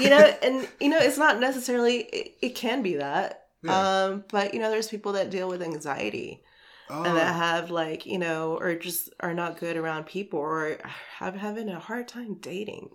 [0.00, 1.98] you know, and you know, it's not necessarily.
[2.02, 4.04] It, it can be that, Yeah.
[4.04, 6.42] um, but you know, there's people that deal with anxiety
[6.88, 10.78] Oh, and that have like you know, or just are not good around people, or
[11.18, 12.90] have having a hard time dating.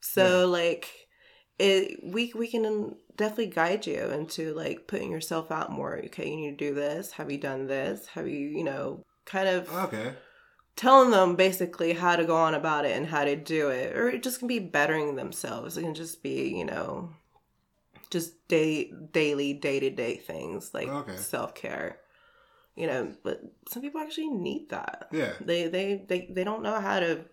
[0.00, 0.88] So like,
[1.58, 5.98] it we we can definitely guide you into like putting yourself out more.
[6.06, 7.12] Okay, you need to do this.
[7.12, 8.06] Have you done this?
[8.08, 10.14] Have you you know kind of okay.
[10.78, 14.08] Telling them basically how to go on about it and how to do it or
[14.08, 17.10] it just can be bettering themselves it can just be you know
[18.10, 21.16] just day daily day-to-day things like Okay.
[21.16, 21.98] self-care
[22.76, 25.32] you know but some people actually need that Yeah.
[25.40, 27.24] they, they they they don't know how to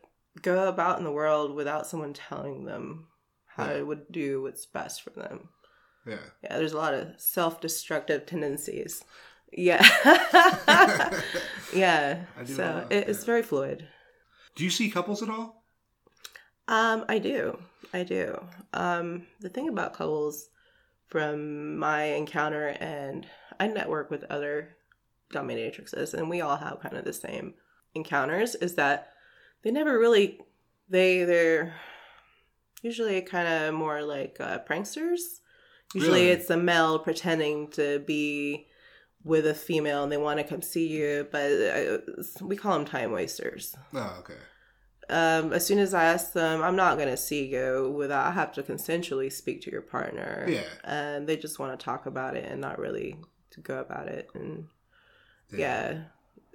[0.41, 3.07] go about in the world without someone telling them
[3.45, 3.73] how Yeah.
[3.77, 5.49] to would do what's best for them
[6.05, 6.17] Yeah.
[6.43, 9.03] yeah there's a lot of self-destructive tendencies
[9.55, 9.81] yeah.
[11.73, 12.21] Yeah.
[12.45, 13.85] So it, it's very fluid.
[14.55, 15.63] Do you see couples at all?
[16.67, 17.59] um i do.
[17.93, 18.41] I do.
[18.73, 20.49] Um the thing about couples
[21.07, 23.27] from my encounter and
[23.59, 24.75] i network with other
[25.33, 27.53] dominatrixes and we all have kind of the same
[27.93, 29.09] encounters is that
[29.63, 30.39] they never really
[30.89, 31.73] they they're
[32.81, 35.19] usually kind of more like uh, pranksters.
[35.93, 36.29] Usually Really?
[36.31, 38.67] it's a male pretending to be
[39.25, 41.97] with a female and they want to come see you but uh,
[42.41, 44.39] we call them time wasters Oh, okay.
[45.09, 48.31] um, as soon as I ask them, I'm not going to see you without I
[48.31, 50.45] have to consensually speak to your partner.
[50.47, 50.63] Yeah.
[50.83, 53.17] And they just want to talk about it and not really
[53.51, 54.29] to go about it.
[54.33, 54.67] And
[55.55, 56.05] yeah.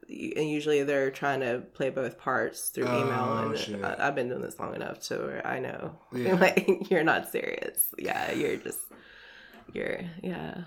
[0.09, 3.27] And usually they're trying to play both parts through email.
[3.29, 3.85] Oh, And shit.
[3.85, 5.99] I, I've been doing this long enough to where I know.
[6.13, 6.35] Yeah.
[6.35, 7.89] like, you're not serious.
[7.99, 8.33] Yeah.
[8.33, 8.81] You're just,
[9.73, 10.63] you're, yeah.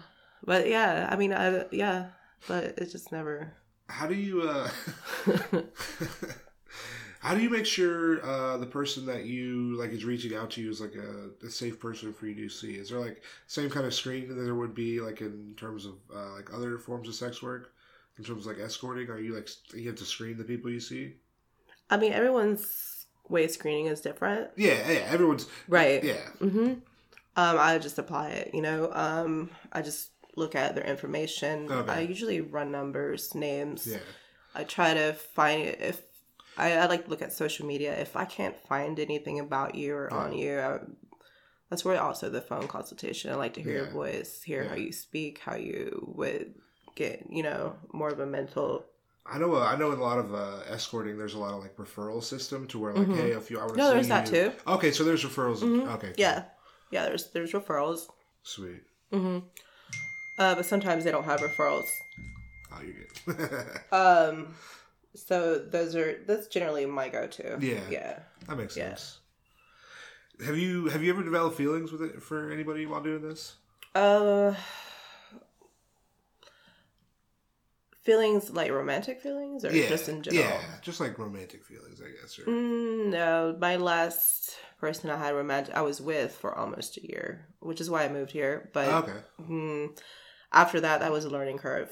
[0.45, 2.07] But yeah, I mean, I, yeah.
[2.47, 3.53] But it just never.
[3.87, 4.69] How do you uh
[7.23, 10.61] How do you make sure uh, the person that you like is reaching out to
[10.61, 12.73] you is like a, a safe person for you to see?
[12.73, 15.93] Is there like same kind of screening that there would be like in terms of
[16.13, 17.71] uh, like other forms of sex work?
[18.17, 20.81] In terms of like escorting, are you like you have to screen the people you
[20.81, 21.13] see?
[21.89, 24.49] I mean, everyone's way of screening is different.
[24.57, 25.07] Yeah, yeah.
[25.09, 26.03] Everyone's Right.
[26.03, 26.27] yeah.
[26.41, 26.65] Mm-hmm.
[26.65, 28.91] Um, I just apply it, you know.
[28.91, 31.71] Um, I just look at their information.
[31.71, 31.91] Okay.
[31.91, 33.87] I usually run numbers, names.
[33.87, 33.99] Yeah.
[34.55, 36.01] I try to find it if
[36.57, 37.99] I, I like to look at social media.
[37.99, 40.79] If I can't find anything about you or on you, I,
[41.69, 43.31] that's where also the phone consultation.
[43.31, 46.53] I like to hear your voice, hear how you speak, how you would
[46.95, 48.85] get, you know, more of a mental.
[49.25, 49.55] I know.
[49.55, 49.91] Uh, I know.
[49.91, 52.93] In a lot of uh, escorting, there's a lot of like referral system to where
[52.93, 53.15] like, Mhm.
[53.15, 54.51] hey, if you, I want to No, there's that you- too.
[54.67, 55.59] Okay, so there's referrals.
[55.61, 55.87] Mhm.
[55.95, 56.15] Okay, cool.
[56.17, 56.43] Yeah,
[56.91, 57.05] yeah.
[57.05, 58.07] There's there's referrals.
[58.43, 58.83] sweet.
[59.11, 59.39] hmm
[60.43, 61.89] Uh, but sometimes they don't have referrals.
[62.73, 63.69] Oh, you're good.
[63.93, 64.55] Um,
[65.15, 67.57] so those are that's generally my go-to.
[67.61, 67.79] Yeah.
[67.89, 68.19] yeah.
[68.47, 68.89] that makes Yeah.
[68.89, 69.19] sense.
[70.45, 73.55] Have you have you ever developed feelings with it for anybody while doing this?
[73.95, 74.53] Uh,
[78.01, 80.45] feelings like romantic feelings, or yeah, just in general.
[80.45, 82.37] yeah, just like romantic feelings, I guess.
[82.39, 87.07] Or, Mm, no, my last person I had romantic, I was with for almost a
[87.07, 88.69] year, which is why I moved here.
[88.73, 89.97] But okay, mm,
[90.53, 91.91] after that, that was a learning curve.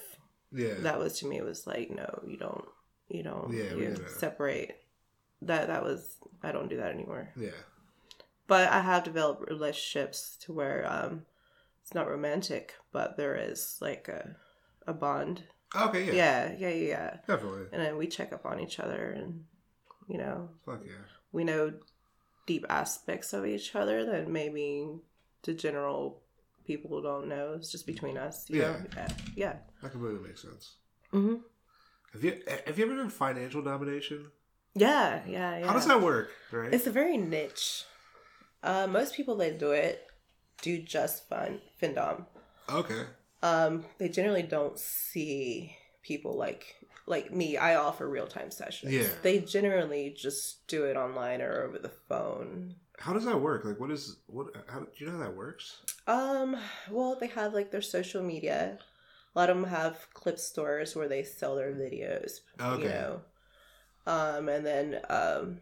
[0.54, 2.66] yeah, That was to me it was like, no, you don't,
[3.10, 4.76] you don't, Yeah, you separate.
[5.42, 7.30] That that was I don't do that anymore.
[7.36, 7.50] yeah,
[8.48, 11.24] but I have developed relationships to where um,
[11.82, 14.36] it's not romantic, but there is like a
[14.88, 15.44] a bond.
[15.76, 17.18] okay, yeah, Yeah, yeah, yeah, yeah.
[17.28, 17.66] definitely.
[17.72, 19.46] And then we check up on each other, and
[20.08, 20.94] you know, Fuck yeah,
[21.32, 21.74] we know
[22.46, 24.88] deep aspects of each other that maybe
[25.44, 26.21] the general
[26.78, 27.54] people don't know.
[27.58, 28.50] It's just between us.
[28.50, 28.68] You Yeah.
[28.72, 28.78] know?
[28.98, 29.54] yeah, yeah.
[29.82, 30.76] that completely makes sense.
[31.12, 31.36] hmm
[32.14, 32.34] Have you
[32.68, 34.32] have you ever done financial domination?
[34.76, 35.68] Yeah, yeah, yeah.
[35.68, 36.30] How does that work?
[36.52, 36.74] Right?
[36.74, 37.86] It's a very niche.
[38.64, 40.08] Uh, most people that do it
[40.62, 42.26] do just fun findom.
[42.70, 43.04] okay,
[43.44, 46.76] um they generally don't see people like
[47.08, 49.10] like me i offer real-time sessions Yeah.
[49.24, 53.66] they generally just do it online or over the phone how does that work?
[53.66, 54.48] Like, what is what?
[54.68, 55.78] How do you know how that works?
[56.08, 56.58] um
[56.90, 58.78] well they have like their social media
[59.36, 63.22] a lot of them have clip stores where they sell their videos Okay, you know
[64.08, 65.62] um and then um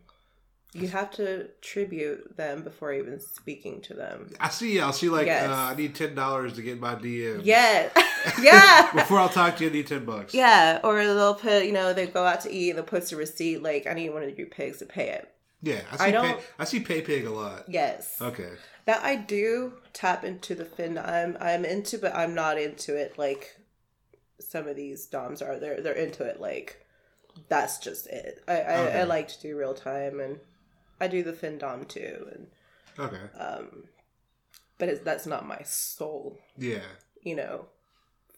[0.73, 4.79] you have to tribute them before even speaking to them I see.
[4.79, 5.09] I'll see.
[5.09, 5.49] Like, Yes.
[5.49, 7.41] uh, I need ten dollars to get my DM.
[7.43, 7.89] yeah
[8.41, 10.33] yeah Before I'll talk to you, I need ten bucks.
[10.33, 13.15] Yeah, or they'll put, you know, they go out to eat and they'll post a
[13.17, 15.29] receipt like, I need one of your pigs to pay it.
[15.61, 16.03] Yeah, I see.
[16.03, 17.65] I pay, don't- I see pay pig a lot.
[17.67, 18.17] Yes.
[18.21, 18.49] Okay.
[18.85, 23.17] That I do tap into the fin I'm I'm into, but I'm not into it
[23.17, 23.55] like
[24.39, 25.59] some of these DOMs are.
[25.59, 26.85] They're they're into it like
[27.49, 28.41] that's just it.
[28.47, 28.99] I, I, Okay.
[28.99, 30.39] I like to do real time and
[30.99, 32.47] I do the fin dom too and
[32.97, 33.37] Okay.
[33.39, 33.83] um
[34.77, 36.79] but it's, that's not my sole, Yeah.
[37.21, 37.65] you know,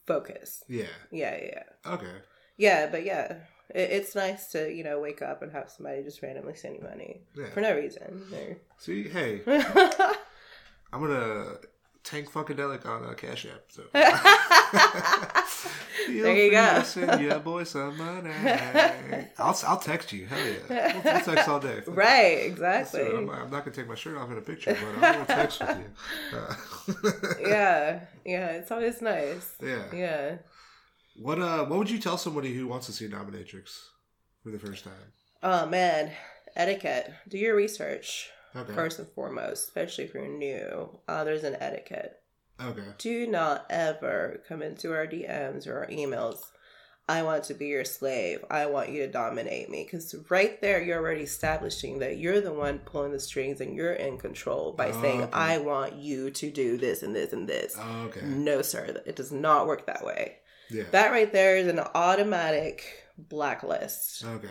[0.07, 0.63] focus.
[0.67, 0.85] Yeah.
[1.11, 1.63] Yeah, yeah.
[1.93, 2.15] Okay.
[2.57, 3.35] Yeah, but yeah,
[3.73, 6.81] it, it's nice to you know wake up and have somebody just randomly send you
[6.83, 7.49] money Yeah.
[7.49, 8.23] for no reason.
[8.77, 9.41] See, hey,
[10.93, 11.55] I'm gonna
[12.03, 13.63] tank Funkadelic on uh, Cash App.
[13.69, 13.83] So.
[16.07, 16.79] There you go.
[16.79, 18.31] to Send your boy some money.
[19.37, 20.25] I'll I'll text you.
[20.25, 20.93] Hell yeah.
[21.03, 21.81] We'll, we'll text all day.
[21.87, 23.01] right, exactly.
[23.07, 25.61] I'm, I'm not gonna take my shirt off in a picture, but I'm gonna text
[25.61, 26.37] with you.
[26.37, 29.53] Uh, yeah, yeah, it's always nice.
[29.61, 29.83] yeah.
[29.93, 30.35] Yeah.
[31.15, 31.65] What uh?
[31.65, 33.79] What would you tell somebody who wants to see Dominatrix
[34.43, 34.93] for the first time?
[35.43, 36.11] Oh man,
[36.55, 37.13] etiquette.
[37.27, 38.73] Do your research Okay.
[38.73, 40.99] first and foremost, especially if you're new.
[41.07, 42.17] Uh, there's an etiquette.
[42.61, 42.83] Okay.
[42.97, 46.43] Do not ever come into our DMs or our emails.
[47.09, 48.45] I want to be your slave.
[48.51, 49.83] I want you to dominate me.
[49.83, 53.93] Because right there, you're already establishing that you're the one pulling the strings and you're
[53.93, 55.31] in control by Oh, saying, okay.
[55.33, 57.75] I want you to do this and this and this.
[57.77, 58.21] Oh, okay.
[58.25, 59.01] No, sir.
[59.05, 60.37] It does not work that way.
[60.71, 60.83] Yeah.
[60.91, 62.85] That right there is an automatic
[63.17, 64.23] blacklist.
[64.25, 64.47] Okay.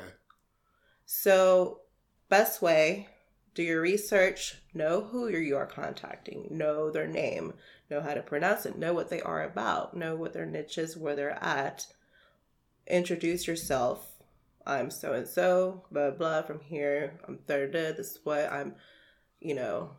[1.07, 1.81] So,
[2.29, 3.09] best way,
[3.55, 7.55] do your research, know who you are contacting, know their name,
[7.91, 10.97] know how to pronounce it, know what they are about, know what their niche is,
[10.97, 11.87] where they're at.
[12.87, 14.07] Introduce yourself.
[14.66, 17.18] I'm so and so, blah blah from here.
[17.27, 17.73] I'm third.
[17.73, 18.75] This is what I'm,
[19.41, 19.93] you know,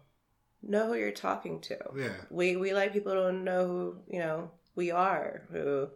[0.62, 1.78] know who you're talking to.
[1.98, 2.14] Yeah.
[2.30, 5.48] We we like people to know who you know we are.
[5.52, 5.90] Who,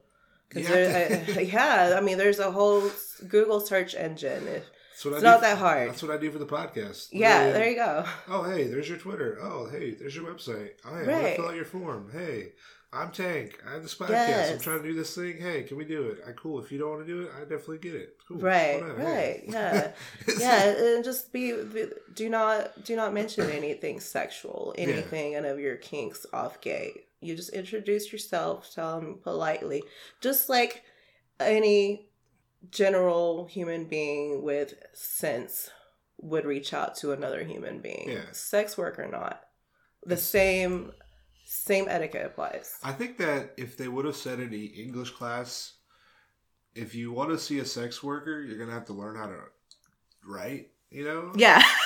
[0.54, 1.24] Yeah.
[1.36, 2.90] I- yeah, I mean, there's a whole
[3.28, 4.48] Google search engine.
[4.48, 5.42] If That's what it's I not do.
[5.42, 5.90] that hard.
[5.90, 7.08] That's what I do for the podcast.
[7.12, 8.06] Yeah, there you go.
[8.28, 9.40] Oh, hey, there's your Twitter.
[9.42, 10.72] Oh, hey, there's your website.
[10.86, 11.22] Oh, hey, I'm Right.
[11.24, 12.10] gonna fill out your form.
[12.14, 12.54] Hey,
[12.94, 13.62] I'm Tank.
[13.68, 14.54] I have this podcast.
[14.54, 15.38] I'm trying to do this thing.
[15.38, 16.20] Hey, can we do it?
[16.26, 16.64] I cool.
[16.64, 18.16] If you don't want to do it, I definitely get it.
[18.26, 18.38] Cool.
[18.38, 19.04] Right, Whatever.
[19.04, 19.44] right, Hey.
[19.50, 19.92] yeah.
[20.40, 20.64] yeah,
[20.96, 25.76] and just be, be do not do not mention anything sexual, anything any of your
[25.76, 27.02] kinks off gate.
[27.26, 29.84] You just introduce yourself, tell them politely,
[30.22, 30.84] just like
[31.40, 32.08] any
[32.72, 35.70] general human being with sense
[36.18, 38.32] would reach out to another human being, Yeah.
[38.32, 39.42] sex work or not.
[40.06, 40.94] The same
[41.48, 42.76] same etiquette applies.
[42.82, 45.74] I think that if they would have said in the English class,
[46.74, 49.40] if you want to see a sex worker, you're gonna have to learn how to
[50.28, 50.72] write.
[50.90, 51.34] You know.
[51.36, 51.62] yeah,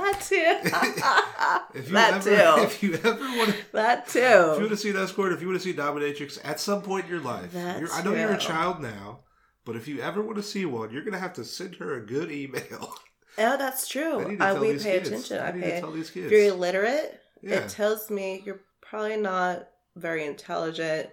[0.00, 1.74] that too.
[1.78, 2.62] If you that ever, too.
[2.64, 4.20] if you ever want to, that if you
[4.60, 7.10] want to see that escort, if you want to see dominatrix, at some point in
[7.10, 9.20] your life, I know you're a child now,
[9.64, 12.04] but if you ever want to see one, you're gonna have to send her a
[12.04, 12.94] good email.
[13.38, 14.28] Yeah, that's I true.
[14.28, 15.08] need to I, tell we these pay kids.
[15.08, 15.38] attention.
[15.38, 15.70] I I need pay.
[15.70, 16.26] to tell these kids.
[16.26, 21.10] If you're illiterate, yeah, it tells me you're probably not very intelligent.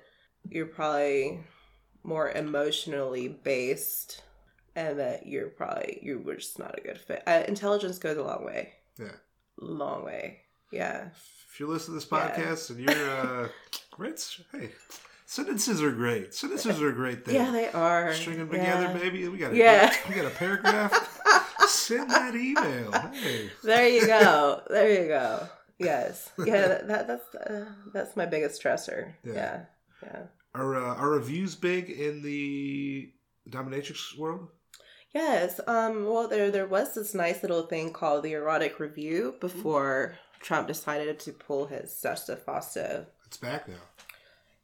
[0.50, 1.40] You're probably
[2.04, 4.24] more emotionally based,
[4.76, 7.22] and that you're probably you were just not a good fit.
[7.28, 8.74] Uh, intelligence goes a long way.
[9.00, 9.12] Yeah.
[9.60, 10.42] long way.
[10.72, 11.10] Yeah,
[11.52, 12.30] if you listen to this Yeah.
[12.36, 13.48] podcast and you're uh,
[13.92, 14.72] great, hey,
[15.26, 16.34] sentences are great.
[16.34, 17.36] Sentences are a great thing.
[17.36, 18.14] yeah, they are.
[18.14, 18.80] String them Yeah.
[18.82, 19.28] together, baby.
[19.28, 19.94] We got a, Yeah.
[20.10, 21.22] we got a paragraph.
[21.68, 22.92] Send that email.
[23.14, 23.50] Hey.
[23.64, 24.62] There you go.
[24.70, 25.48] There you go.
[25.80, 26.32] Yes.
[26.44, 26.68] Yeah.
[26.68, 29.14] That, that that's uh, that's my biggest stressor.
[29.24, 29.34] Yeah.
[29.34, 29.66] Yeah.
[30.04, 30.24] Yeah.
[30.56, 33.12] Are uh, are reviews big in the
[33.50, 34.50] dominatrix world?
[35.14, 35.60] Yes.
[35.68, 36.06] Um.
[36.06, 41.20] Well, there there was this nice little thing called the erotic review before Trump decided
[41.20, 43.08] to pull his Sesta Fosta.
[43.26, 43.76] It's back now.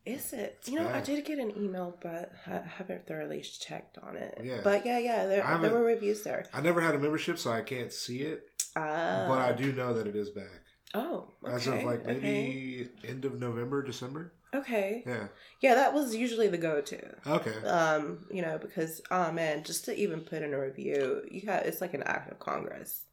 [0.06, 0.60] Is it?
[0.66, 4.38] You know, I did get an email, but I haven't thoroughly checked on it.
[4.44, 4.60] Yeah.
[4.62, 6.46] But yeah, yeah, there, there were reviews there.
[6.54, 8.44] I never had a membership, so I can't see it.
[8.76, 9.26] Ah.
[9.30, 10.62] But I do know that it is back.
[10.94, 11.30] Oh.
[11.46, 11.54] Okay.
[11.54, 12.20] As of like okay.
[12.20, 14.34] maybe end of November, December.
[14.54, 15.04] Okay.
[15.06, 15.28] Yeah.
[15.62, 17.02] Yeah, that was usually the go-to.
[17.26, 17.66] Okay.
[17.66, 21.66] Um, you know, because oh man, just to even put in a review, you got
[21.66, 23.04] it's like an act of Congress.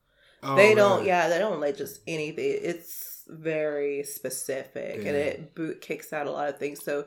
[0.42, 2.58] Oh, they don't, yeah, they don't like just anything.
[2.62, 6.82] It's very specific, and it boot kicks out a lot of things.
[6.82, 7.04] So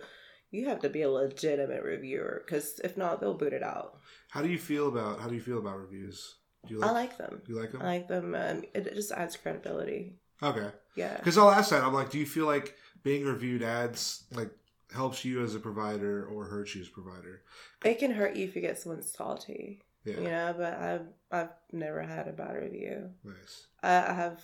[0.52, 3.98] you have to be a legitimate reviewer, because if not, they'll boot it out.
[4.30, 6.36] How do you feel about how do you feel about reviews?
[6.68, 6.94] Do you I like?
[6.94, 7.42] like them.
[7.46, 7.82] do you like them?
[7.82, 8.36] I like them.
[8.36, 10.16] Um, it it just adds credibility.
[10.42, 10.70] okay.
[10.96, 11.18] Yeah.
[11.18, 11.84] Because I'll ask that.
[11.84, 14.49] I'm like, do you feel like being reviewed adds like
[14.93, 17.41] helps you as a provider or hurts you as a provider?
[17.84, 20.16] It can hurt you if you get someone salty, Yeah.
[20.16, 20.54] you know.
[20.58, 23.10] But I've I've never had a bad review.
[23.24, 23.68] Nice.
[23.82, 24.41] I, I have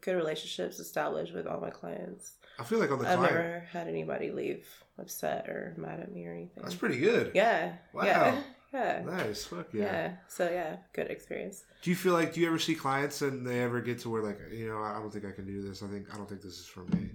[0.00, 2.32] good relationships established with all my clients.
[2.58, 4.66] I feel like on the I've client, never had anybody leave
[4.98, 6.62] upset or mad at me or anything.
[6.62, 7.32] that's pretty good.
[7.34, 7.72] Yeah.
[7.92, 8.04] Wow.
[8.04, 8.40] Yeah.
[8.72, 9.02] Yeah.
[9.06, 9.44] Nice.
[9.44, 9.82] Fuck yeah.
[9.84, 10.12] yeah.
[10.26, 11.62] So yeah, good experience.
[11.82, 14.20] Do you feel like do you ever see clients and they ever get to where
[14.20, 15.80] like you know I don't think I can do this.
[15.84, 17.10] I think I don't think this is for me.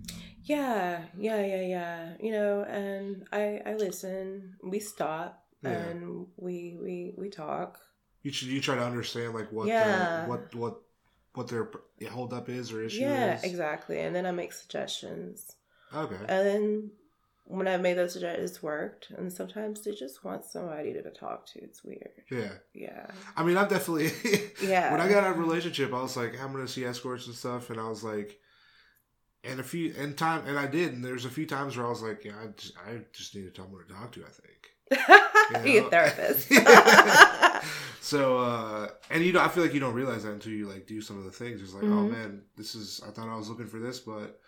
[0.49, 1.01] Yeah.
[1.17, 1.45] Yeah.
[1.45, 1.61] Yeah.
[1.61, 2.13] Yeah.
[2.19, 4.55] You know, and I I listen.
[4.63, 5.71] We stop Yeah.
[5.89, 7.79] and we we we talk.
[8.23, 10.23] You should you try to understand like what Yeah.
[10.25, 10.75] the, what what
[11.35, 11.69] what their
[12.11, 13.35] hold up is or issue Yeah.
[13.37, 13.43] is.
[13.43, 13.99] Exactly.
[14.01, 15.55] And then I make suggestions.
[15.93, 16.15] Okay.
[16.27, 16.91] And then
[17.45, 19.11] when I've made those suggestions, it's worked.
[19.17, 21.59] And sometimes they just want somebody to talk to.
[21.63, 22.11] It's weird.
[22.31, 22.51] Yeah.
[22.73, 23.07] Yeah.
[23.37, 24.11] I mean, I've definitely.
[24.61, 24.91] Yeah.
[24.91, 27.35] when I got out of a relationship, I was like, I'm gonna see escorts and
[27.35, 28.39] stuff, and I was like,
[29.43, 31.89] and a few and time, and I did, and there's a few times where I
[31.89, 34.23] was like, yeah, I just, I just need to tell someone to talk to.
[34.25, 35.63] I think.
[35.63, 36.49] Be You a therapist.
[38.01, 40.87] so, uh, and you know, I feel like you don't realize that until you like
[40.87, 41.61] do some of the things.
[41.61, 42.09] It's like, oh Mhm.
[42.11, 43.01] man, this is.
[43.07, 44.39] I thought I was looking for this, but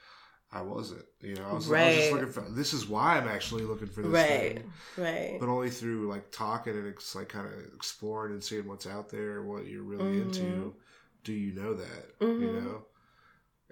[0.52, 1.06] I wasn't.
[1.22, 1.94] You know, I was, I was Right.
[1.96, 2.42] just looking for.
[2.50, 4.58] This is why I'm actually looking for this right.
[4.60, 4.74] thing.
[4.98, 5.38] Right.
[5.40, 9.10] But only through like talking and it's like kind of exploring and seeing what's out
[9.10, 10.22] there, what you're really Mhm.
[10.24, 10.76] into.
[11.24, 12.06] Do you know that?
[12.20, 12.64] You Mhm.
[12.64, 12.86] know.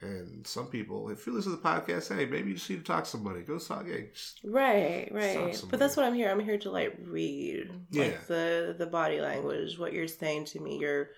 [0.02, 2.84] And some people, if you listen to the podcast, hey, maybe you just need to
[2.84, 3.42] talk to somebody.
[3.42, 3.86] Go talk.
[3.86, 4.12] Hey,
[4.44, 5.62] Right, right.
[5.70, 6.30] But that's what I'm here.
[6.30, 8.04] I'm here to like read Yeah.
[8.04, 10.78] like the the body language, what you're saying to me.
[10.80, 11.10] You're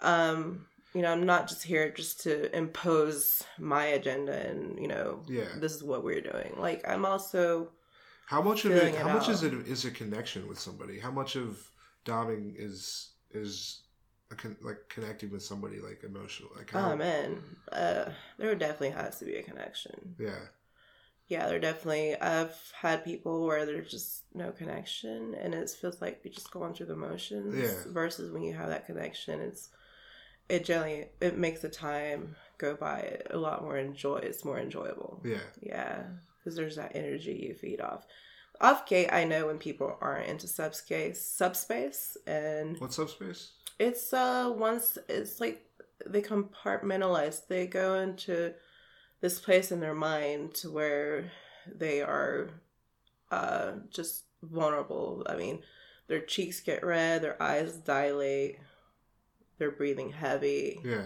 [0.00, 5.22] um you know, I'm not just here just to impose my agenda and, you know,
[5.28, 5.44] yeah.
[5.58, 6.54] this is what we're doing.
[6.56, 7.70] Like I'm also
[8.26, 8.82] How much of it?
[8.82, 9.52] it How much is it?
[9.52, 10.98] Is a connection with somebody?
[10.98, 11.70] How much of
[12.04, 13.82] doming is is
[14.36, 16.50] con- like connecting with somebody like emotional?
[16.56, 16.92] Like how?
[16.92, 20.14] oh man, uh there definitely has to be a connection.
[20.18, 20.38] Yeah.
[21.28, 26.20] Yeah, there definitely I've had people where there's just no connection and it feels like
[26.24, 27.92] you're just going through the motions Yeah.
[27.92, 29.68] versus when you have that connection it's
[30.48, 35.20] it generally it makes the time go by a lot more enjoy it's more enjoyable.
[35.24, 35.38] Yeah.
[35.60, 36.02] Yeah,
[36.38, 38.06] because there's that energy you feed off.
[38.60, 43.52] Off gate, I know when people aren't into subspace, subspace, and What's subspace?
[43.80, 45.64] It's uh once it's like
[46.06, 47.46] they compartmentalize.
[47.48, 48.54] They go into
[49.20, 51.30] this place in their mind where
[51.66, 52.50] they are
[53.30, 55.22] uh, just vulnerable.
[55.28, 55.62] I mean,
[56.08, 58.58] their cheeks get red, their eyes dilate,
[59.58, 61.04] they're breathing heavy, Yeah.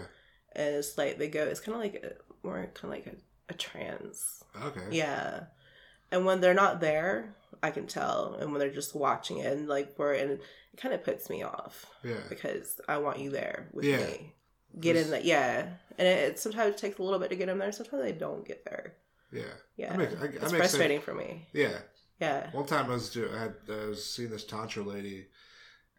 [0.53, 1.43] and it's like they go.
[1.43, 3.15] It's kind of like a, more kind of like a,
[3.49, 4.43] a trance.
[4.63, 4.87] Okay.
[4.91, 5.43] Yeah.
[6.11, 8.37] And when they're not there, I can tell.
[8.39, 10.41] And when they're just watching it and like for and it
[10.77, 12.15] kind of puts me off Yeah.
[12.29, 14.05] because I want you there with Yeah.
[14.05, 14.33] me.
[14.79, 15.67] Get in that, yeah.
[15.97, 17.71] And it, it sometimes takes a little bit to get them there.
[17.71, 18.95] Sometimes they don't get there.
[19.31, 19.43] Yeah.
[19.77, 21.47] Yeah, That makes- I- it's makes frustrating for me.
[21.53, 21.77] Yeah.
[22.19, 22.49] Yeah.
[22.51, 25.27] One time I was I had I was seeing this tantra lady,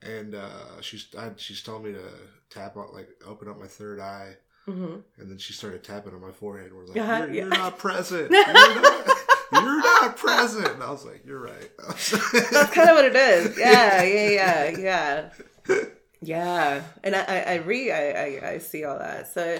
[0.02, 2.04] and uh, she's I, she's telling me to
[2.50, 6.20] tap on like open up my third eye, hmm and then she started tapping on
[6.20, 6.68] my forehead.
[6.68, 8.30] and We're like, Uh-huh, you're, you're not present.
[8.32, 9.15] You're not,
[9.52, 10.68] you're not present.
[10.68, 11.70] And I was like, you're right.
[11.88, 13.58] That's kind of what it is.
[13.58, 14.28] Yeah, yeah,
[14.70, 15.30] yeah,
[15.68, 15.84] yeah.
[16.22, 16.82] Yeah.
[17.04, 19.32] And I, I, I read, I, I, I see all that.
[19.32, 19.58] So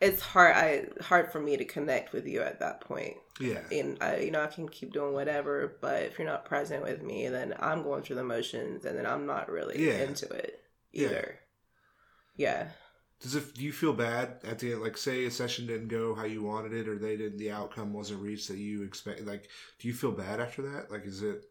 [0.00, 3.14] it's hard, I hard for me to connect with you at that point.
[3.40, 3.60] yeah.
[3.70, 7.02] and I, you know, I can keep doing whatever, but if you're not present with
[7.02, 10.02] me, then I'm going through the motions, and then I'm not really Yeah.
[10.02, 10.60] into it
[10.92, 11.06] Yeah.
[11.06, 11.38] either.
[12.36, 12.66] Yeah.
[13.22, 13.54] Does it?
[13.54, 14.82] Do you feel bad at the end?
[14.82, 17.92] Like, say a session didn't go how you wanted it, or they didn't, the outcome
[17.92, 19.24] wasn't reached that you expect.
[19.24, 19.48] Like,
[19.78, 20.90] do you feel bad after that?
[20.90, 21.44] Like, is it?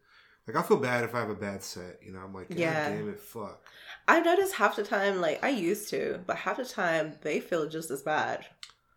[0.46, 1.98] Like, I feel bad if I have a bad set.
[2.04, 2.90] You know, I'm like, Yeah.
[2.90, 3.64] damn it, fuck.
[4.06, 7.68] I notice half the time, like I used to, but half the time they feel
[7.68, 8.44] just as bad,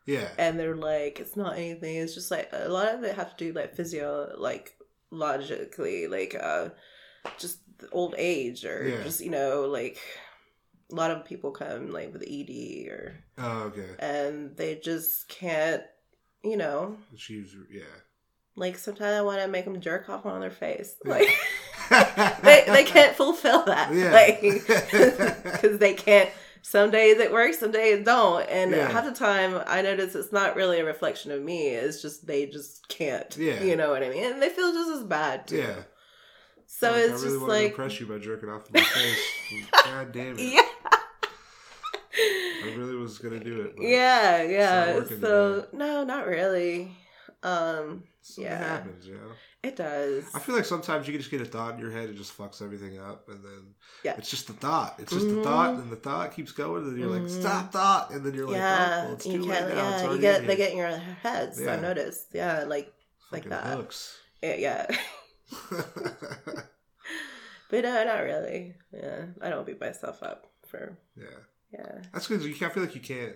[0.08, 0.28] Yeah.
[0.40, 1.96] and they're like, it's not anything.
[1.98, 4.76] It's just like a lot of it have to do like physio, like
[5.12, 6.70] logically, like uh,
[7.38, 7.60] just
[7.92, 9.04] old age or Yeah.
[9.04, 10.00] just you know like
[10.92, 13.90] a lot of people come like with ED or Oh, okay.
[14.00, 15.84] and they just can't,
[16.44, 17.84] you know, She's yeah.
[18.56, 21.12] like sometimes I want to make them jerk off on their face, Yeah.
[21.12, 21.30] like
[22.44, 24.12] they they can't fulfill that, Yeah.
[24.12, 24.42] like
[25.44, 26.30] because they can't.
[26.62, 28.90] Some days it works, some days it don't, and Yeah.
[28.90, 31.68] half the time I notice it's not really a reflection of me.
[31.70, 33.36] It's just they just can't.
[33.38, 33.62] Yeah.
[33.64, 35.58] you know what I mean, and they feel just as bad too.
[35.58, 35.76] Yeah.
[36.68, 38.74] So Like, it's I really just wanted to like impress you by jerking off in
[38.74, 39.20] my face.
[39.86, 40.54] God damn it!
[40.54, 40.62] yeah.
[42.64, 43.76] I really was gonna do it.
[43.80, 44.94] Yeah, yeah.
[44.96, 45.68] So today.
[45.74, 46.92] no, not really.
[47.44, 48.58] Um, something yeah.
[48.58, 49.32] happens, you know.
[49.62, 50.24] it does.
[50.34, 52.36] I feel like sometimes you can just get a thought in your head and just
[52.36, 54.16] fucks everything up, and then Yeah.
[54.18, 54.96] it's just the thought.
[54.98, 55.44] It's just the Mhm.
[55.44, 57.42] thought, and the thought keeps going, and then you're like, Mhm.
[57.42, 59.68] "Stop thought," and then you're like, yeah, "Oh, well, it's you too late now.
[59.68, 61.62] Yeah, it's you already get they get in your heads.
[61.62, 61.74] Yeah.
[61.74, 62.28] I've noticed.
[62.34, 62.92] Yeah, like
[63.32, 63.66] like that.
[63.78, 64.18] hooks.
[64.42, 64.88] Yeah, yeah.
[67.70, 68.76] but no, not really.
[68.94, 70.98] Yeah, I don't beat myself up for.
[71.18, 71.26] yeah,
[71.72, 72.44] Yeah, that's good.
[72.44, 73.36] You can't feel like you can't.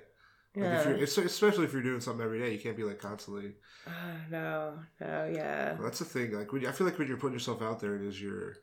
[0.56, 0.80] Like yeah.
[0.90, 3.54] if you're, especially if you're doing something every day, you can't be like constantly.
[3.88, 3.92] Ah,
[4.32, 5.74] no, no, yeah.
[5.74, 6.34] Well, that's the thing.
[6.34, 8.56] Like when you, I feel like when you're putting yourself out there, it is your.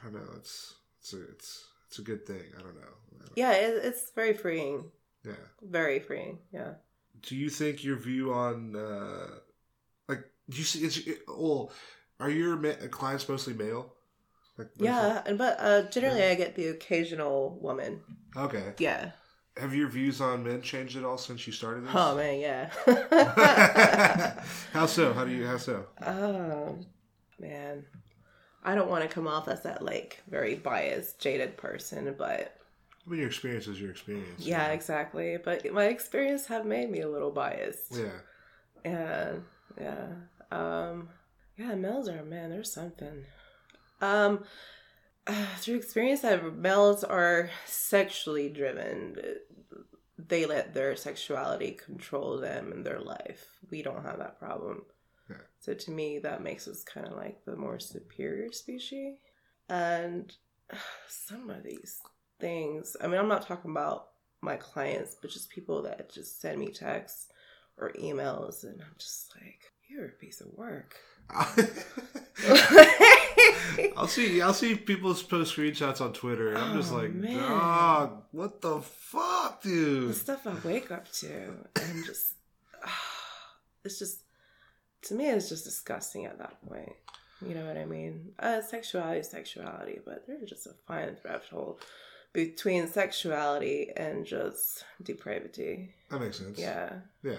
[0.00, 0.32] I don't know.
[0.36, 2.42] It's it's a, it's it's a good thing.
[2.56, 2.82] I don't know.
[2.82, 4.84] I don't- Yeah, it, it's very freeing.
[5.24, 5.32] Yeah.
[5.62, 6.38] Very freeing.
[6.52, 6.74] Yeah.
[7.22, 9.26] Do you think your view on uh
[10.08, 10.84] like do you see?
[10.84, 11.72] Is it, well,
[12.20, 13.94] are your ma- clients mostly male?
[14.56, 18.00] Like, Yeah, and but uh, generally I get the occasional woman.
[18.36, 18.74] Okay.
[18.78, 19.12] Yeah.
[19.56, 21.90] Have your views on men changed at all since you started this?
[21.94, 22.70] Oh man, yeah.
[24.72, 25.12] how so?
[25.12, 25.46] How do you?
[25.46, 25.86] How so?
[26.04, 26.78] Oh
[27.40, 27.84] man,
[28.64, 32.56] I don't want to come off as that like very biased, jaded person, but
[33.04, 34.44] I mean, your experience is your experience.
[34.46, 34.74] yeah, know?
[34.74, 35.38] exactly.
[35.42, 37.96] But my experience have made me a little biased.
[37.96, 38.10] Yeah.
[38.84, 39.44] And
[39.80, 40.06] yeah,
[40.52, 41.08] um,
[41.58, 42.50] yeah, males are man.
[42.50, 43.24] There's something.
[44.00, 44.44] Um,
[45.56, 49.16] through experience, that males are sexually driven.
[50.16, 53.46] They let their sexuality control them in their life.
[53.70, 54.82] We don't have that problem.
[55.28, 55.36] Yeah.
[55.58, 59.16] So to me, that makes us kind of like the more superior species.
[59.68, 60.32] And
[61.08, 62.00] some of these
[62.38, 64.08] things, I mean, I'm not talking about
[64.40, 67.28] my clients, but just people that just send me texts
[67.76, 70.96] or emails, and I'm just like, you're a piece of work.
[73.96, 74.40] I'll see.
[74.40, 77.36] I'll see people post screenshots on Twitter, and I'm just Oh, like, man.
[77.38, 80.10] dog, what the fuck, dude?
[80.10, 82.34] the stuff I wake up to, and just,
[83.84, 84.22] it's just,
[85.02, 86.92] to me, it's just disgusting at that point.
[87.46, 88.32] You know what I mean?
[88.38, 91.80] Uh, sexuality is sexuality, but there's just a fine threshold
[92.32, 95.94] between sexuality and just depravity.
[96.10, 96.58] That makes sense.
[96.58, 97.36] Yeah, Yeah.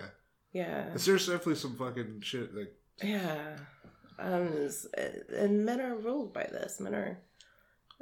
[0.54, 0.86] yeah.
[0.96, 2.56] There's definitely some fucking shit.
[2.56, 2.74] Like,
[3.04, 3.58] Yeah.
[4.18, 4.70] Um,
[5.36, 6.80] and men are ruled by this.
[6.80, 7.20] Men are,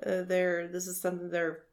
[0.06, 1.64] uh, they're, this is something they're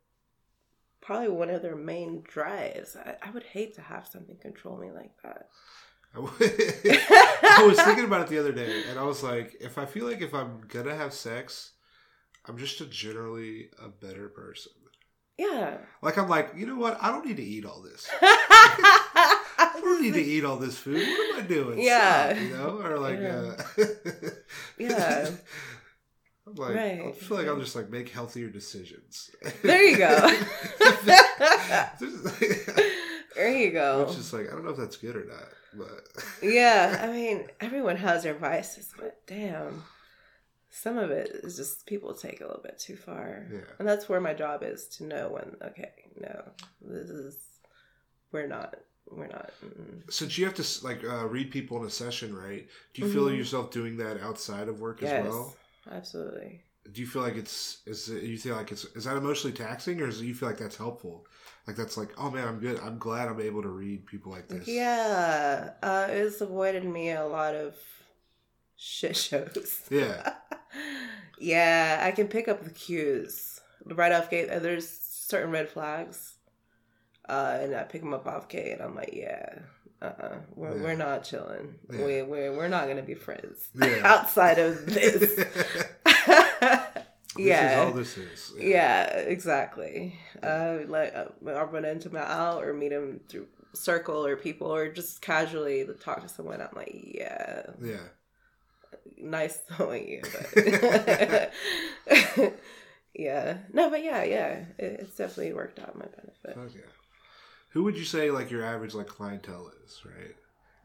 [1.00, 2.96] probably one of their main drives.
[2.96, 5.48] I, I would hate to have something control me like that.
[6.14, 6.18] I
[7.60, 10.06] I was thinking about it the other day, and I was like, if I feel
[10.06, 11.72] like if I'm gonna have sex,
[12.46, 14.72] I'm just a generally a better person.
[15.38, 15.78] Yeah.
[16.02, 16.98] Like I'm like, you know what?
[17.02, 18.08] I don't need to eat all this.
[19.84, 20.96] I don't need to eat all this food.
[21.06, 21.80] What am I doing?
[21.80, 22.30] Yeah.
[22.32, 23.54] Stop, you know, or like, Yeah.
[23.78, 23.84] uh,
[24.78, 25.30] Yeah.
[26.46, 29.30] I'm like, I feel like I'll just like make healthier decisions.
[29.62, 30.30] There you go.
[33.34, 34.04] There you go.
[34.06, 36.06] It's just like I don't know if that's good or not, but
[36.42, 39.82] yeah, I mean, everyone has their vices, but damn,
[40.70, 43.44] some of it is just people take a little bit too far.
[43.52, 43.60] Yeah.
[43.80, 46.44] And that's where my job is to know when, okay, no,
[46.80, 47.36] this is,
[48.30, 48.76] we're not,
[49.10, 49.50] we're not.
[49.64, 50.12] mm.
[50.12, 52.66] since you have to like uh, read people in a session, right?
[52.94, 53.36] Do you feel Mhm.
[53.38, 55.56] yourself doing that outside of work Yes, as well?
[55.90, 56.62] absolutely.
[56.92, 60.00] Do you feel like it's is it, you feel like it's is that emotionally taxing,
[60.02, 61.26] or do you feel like that's helpful?
[61.66, 62.78] Like that's like, oh man, I'm good.
[62.80, 64.68] I'm glad I'm able to read people like this.
[64.68, 67.74] Yeah, uh, it's avoided me a lot of
[68.76, 69.80] shit shows.
[69.90, 70.34] Yeah.
[71.38, 74.48] yeah, I can pick up the cues right off gate.
[74.48, 76.33] There's certain red flags,
[77.28, 79.58] uh, and I pick them up off gate, and I'm like, yeah,
[80.02, 80.82] uh-uh, we're Yeah.
[80.82, 81.74] we're not chilling.
[81.90, 82.04] Yeah.
[82.04, 84.00] We we're we're not gonna be friends Yeah.
[84.04, 85.20] outside of this.
[87.36, 87.80] This yeah.
[87.80, 88.52] is all this is.
[88.58, 90.16] Yeah, exactly.
[90.42, 94.68] Uh, like uh, I'll run into my out or meet him through circle or people
[94.72, 96.60] or just casually talk to someone.
[96.60, 97.96] I'm like, yeah, Yeah.
[99.18, 101.52] nice knowing you, but
[103.14, 106.54] yeah, no, but yeah, yeah, it, it's definitely worked out my benefit.
[106.54, 106.82] Fuck yeah.
[107.74, 110.36] Who would you say like your average like clientele is, right?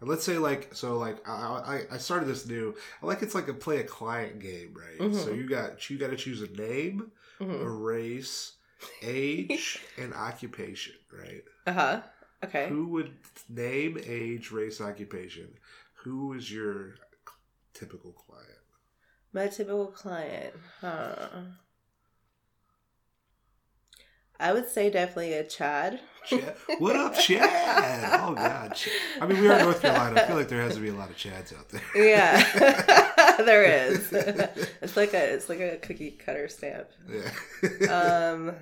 [0.01, 2.75] And let's say like so like I I, I started this new.
[3.01, 5.13] I like it's like a play a client game, right?
[5.13, 5.37] So Mhm.
[5.37, 7.11] you got you got to choose a name,
[7.41, 8.53] a hmm race,
[9.03, 11.43] age, and occupation, right?
[11.67, 12.01] Uh huh.
[12.43, 12.69] Okay.
[12.69, 13.11] Who would
[13.49, 15.53] name, age, race, occupation?
[16.03, 16.95] Who is your
[17.73, 18.47] typical client?
[19.33, 21.29] My typical client, huh?
[24.39, 25.99] I would say definitely a Chad.
[26.25, 26.55] Chad.
[26.77, 28.19] What up, Chad?
[28.21, 28.93] Oh God, Chad.
[29.21, 30.21] I mean, we are in North Carolina.
[30.21, 31.81] I feel like there has to be a lot of Chads out there.
[31.95, 34.11] Yeah, there is.
[34.13, 36.87] it's like a it's like a cookie cutter stamp.
[37.09, 38.31] yeah.
[38.31, 38.53] Um,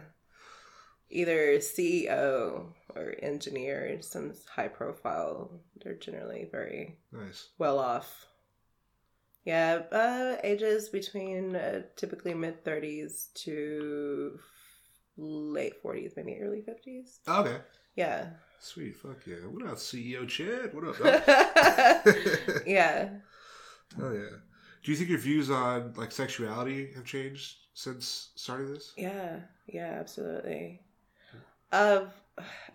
[1.10, 5.52] either CEO or engineer, some high profile.
[5.84, 7.50] They're generally very nice.
[7.60, 8.26] well off.
[9.46, 14.40] Yeah, uh, ages between uh, typically mid thirties to
[15.18, 17.20] late forties, maybe early fifties.
[17.28, 17.58] Okay.
[17.96, 18.28] Yeah,
[18.60, 18.96] Sweet.
[18.96, 19.36] Fuck yeah.
[19.50, 20.74] What up, CEO Chad?
[20.74, 20.98] What up?
[22.68, 23.10] yeah.
[23.96, 24.38] Hell yeah.
[24.84, 28.94] Do you think your views on like sexuality have changed since starting this?
[28.98, 30.82] Yeah, yeah, absolutely.
[31.72, 32.06] Uh,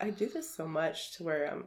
[0.01, 1.65] I do this so much to where I'm,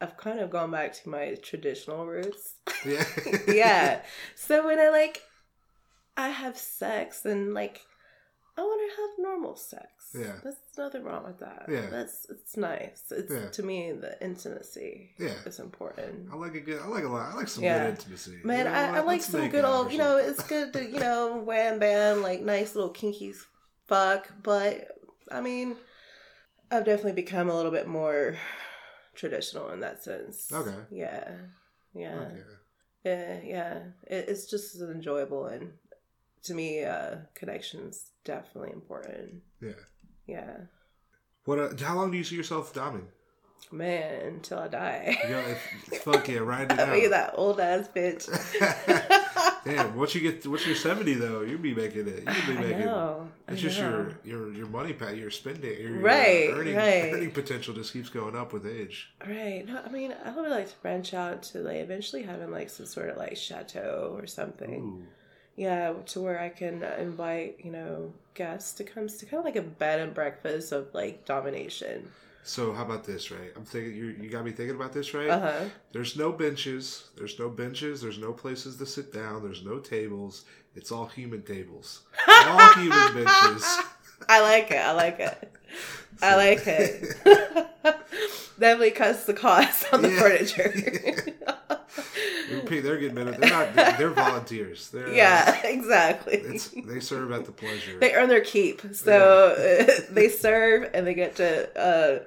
[0.00, 2.56] I've kind of gone back to my traditional roots.
[2.84, 3.04] Yeah.
[3.48, 4.00] yeah.
[4.34, 5.22] So when I like,
[6.16, 7.80] I have sex and like,
[8.58, 9.86] I want to have normal sex.
[10.12, 10.32] Yeah.
[10.42, 11.66] There's nothing wrong with that.
[11.68, 11.86] Yeah.
[11.90, 13.04] That's it's nice.
[13.10, 13.48] It's Yeah.
[13.50, 15.34] to me the intimacy Yeah.
[15.46, 16.28] is important.
[16.32, 16.80] I like a good.
[16.82, 17.32] I like a lot.
[17.32, 17.84] I like some Yeah.
[17.84, 18.40] good intimacy.
[18.42, 20.98] Man, You know I, I like some good old, you know, it's good to, you
[20.98, 23.32] know, wham bam, like nice little kinky
[23.86, 24.28] fuck.
[24.42, 24.88] But
[25.30, 25.76] I mean,
[26.70, 28.36] I've definitely become a little bit more
[29.14, 30.50] traditional in that sense.
[30.52, 30.74] Okay.
[30.90, 31.30] Yeah.
[31.94, 32.28] Yeah.
[32.34, 32.42] Yeah.
[33.04, 33.40] Yeah.
[33.44, 33.78] Yeah.
[34.06, 35.46] It, it's just as enjoyable.
[35.46, 35.74] And
[36.44, 39.42] to me, uh, connection's definitely important.
[39.60, 39.72] Yeah.
[40.26, 40.56] Yeah.
[41.44, 41.58] What?
[41.58, 43.06] Uh, how long do you see yourself doming?
[43.72, 45.18] Man, until I die.
[45.28, 48.24] Know, if, fuck yeah, ride it I'll be that old ass bitch.
[49.64, 52.22] Damn, once you get once you're seventy though, you'll be making it.
[52.24, 52.86] You'll be I making.
[52.86, 53.28] know.
[53.48, 53.90] I It's just know.
[54.24, 57.12] your your your money pat your spending your, your Right, earning right.
[57.12, 59.10] earning potential just keeps going up with age.
[59.26, 59.64] Right.
[59.66, 62.86] No, I mean, I would like to branch out to like eventually having like some
[62.86, 64.74] sort of like chateau or something.
[64.74, 65.02] Ooh.
[65.58, 69.44] Yeah, to where I can uh, invite you know guests to come to kind of
[69.44, 72.08] like a bed and breakfast of like domination.
[72.44, 73.52] So how about this, right?
[73.56, 75.28] I'm thinking you you got me thinking about this, right?
[75.28, 75.64] Uh huh.
[75.92, 77.10] There's no benches.
[77.16, 78.00] There's no benches.
[78.00, 79.42] There's no places to sit down.
[79.42, 80.44] There's no tables.
[80.76, 82.02] It's all human tables.
[82.28, 83.78] All human benches.
[84.28, 84.76] I like it.
[84.78, 85.52] I like it.
[86.22, 87.16] I like it.
[88.58, 90.18] Definitely cuts the cost on the Yeah.
[90.18, 91.24] furniture.
[92.68, 93.38] They're getting minute.
[93.40, 93.74] They're not.
[93.98, 94.88] They're volunteers.
[94.90, 96.34] They're, uh, yeah, exactly.
[96.34, 97.98] it's they serve at the pleasure.
[97.98, 102.18] they earn their keep, so uh, they serve and they get to uh,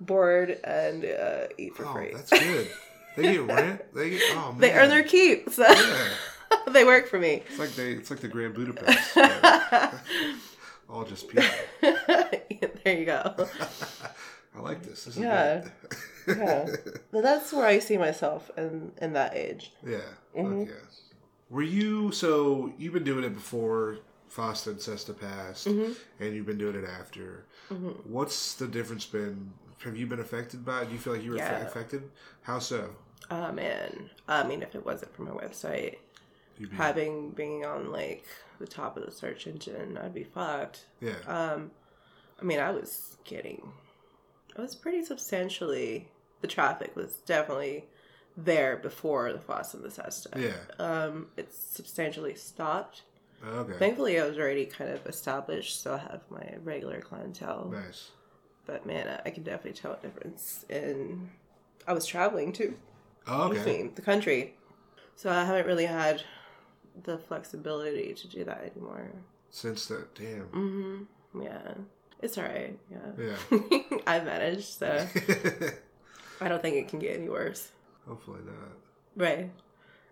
[0.00, 2.12] board and uh, eat for oh, free.
[2.14, 2.68] that's good.
[3.16, 3.94] They get rent.
[3.94, 4.22] They get.
[4.36, 4.60] Oh man.
[4.60, 6.08] They earn their keep, so Yeah.
[6.70, 7.42] they work for me.
[7.48, 7.92] It's like they.
[7.92, 9.16] It's like the Grand Budapest.
[10.92, 11.44] All just people.
[11.80, 13.34] there you go.
[14.54, 15.04] I like this.
[15.06, 15.64] This is Yeah.
[16.28, 16.66] Yeah.
[17.10, 19.72] But that's where I see myself in in that age.
[19.84, 20.00] Yeah.
[20.36, 20.68] Mhm.
[20.68, 20.76] Fuck.
[21.50, 23.98] Were you so you've been doing it before
[24.30, 25.96] Fosta and Sesta passed, Mhm.
[26.20, 27.44] and you've been doing it after.
[27.70, 28.06] Mhm.
[28.06, 29.52] What's the difference been
[29.84, 30.86] have you been affected by it?
[30.88, 31.62] Do you feel like you were Yeah.
[31.66, 32.02] affected?
[32.42, 32.94] How so?
[33.30, 34.10] Oh man.
[34.28, 35.96] I mean, if it wasn't for my website,
[36.72, 38.24] having being on like
[38.62, 40.86] the top of the search engine, I'd be fucked.
[41.00, 41.18] yeah.
[41.26, 41.70] Um,
[42.40, 43.72] I mean, I was getting,
[44.56, 46.08] I was pretty substantially.
[46.40, 47.84] The traffic was definitely
[48.36, 50.30] there before the Foss and the Sesta.
[50.36, 50.54] yeah.
[50.84, 53.02] Um, it's substantially stopped.
[53.46, 53.78] Okay.
[53.78, 57.68] Thankfully, I was already kind of established, so I have my regular clientele.
[57.72, 58.10] nice.
[58.66, 60.64] But man, I- can definitely tell a difference.
[60.68, 61.30] In
[61.86, 62.74] I was traveling too,
[63.26, 63.88] Oh, okay.
[63.94, 64.54] the country,
[65.16, 66.22] so I haven't really had
[67.04, 69.10] the flexibility to do that anymore.
[69.50, 70.44] Since that, damn.
[70.46, 71.02] hmm
[71.42, 71.74] Yeah,
[72.20, 72.78] it's alright.
[72.90, 73.98] Yeah, Yeah.
[74.06, 75.06] I managed, so
[76.40, 77.70] I don't think it can get any worse.
[78.06, 78.76] Hopefully not.
[79.16, 79.50] Right.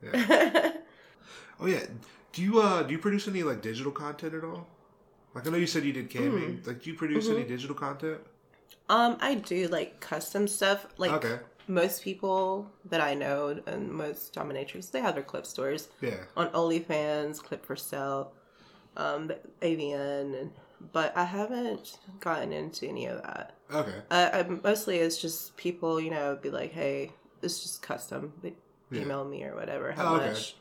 [0.03, 0.73] Yeah.
[1.63, 1.85] Oh yeah.
[2.33, 4.67] Do you uh do you produce any like digital content at all?
[5.35, 6.67] Like I know you said you did camming.
[6.67, 8.19] Like do you produce any digital content?
[8.89, 10.87] um, I do like custom stuff.
[10.97, 11.39] Like Okay.
[11.69, 15.89] Most people that I know and most dominatrix, they have their clip stores.
[16.01, 16.17] Yeah.
[16.37, 18.33] on OnlyFans, Clip for Sale,
[18.97, 19.31] um,
[19.63, 20.51] AVN, and
[20.93, 23.55] but I haven't gotten into any of that.
[23.73, 23.95] Okay.
[24.11, 28.33] Uh, I, mostly it's just people, you know, be like, hey, it's just custom.
[28.43, 28.55] They
[28.91, 29.03] Yeah.
[29.03, 30.29] email me or whatever, how Oh, okay.
[30.33, 30.57] much.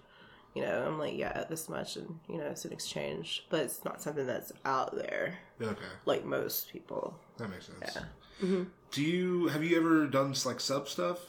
[0.56, 3.86] You know, I'm like, yeah, this much, and you know, it's an exchange, but it's
[3.86, 5.86] not something that's out there Okay.
[6.06, 7.18] like most people.
[7.38, 7.78] That makes sense.
[7.96, 8.04] Yeah.
[8.40, 11.20] Hmm Do you have you ever done like sub stuff?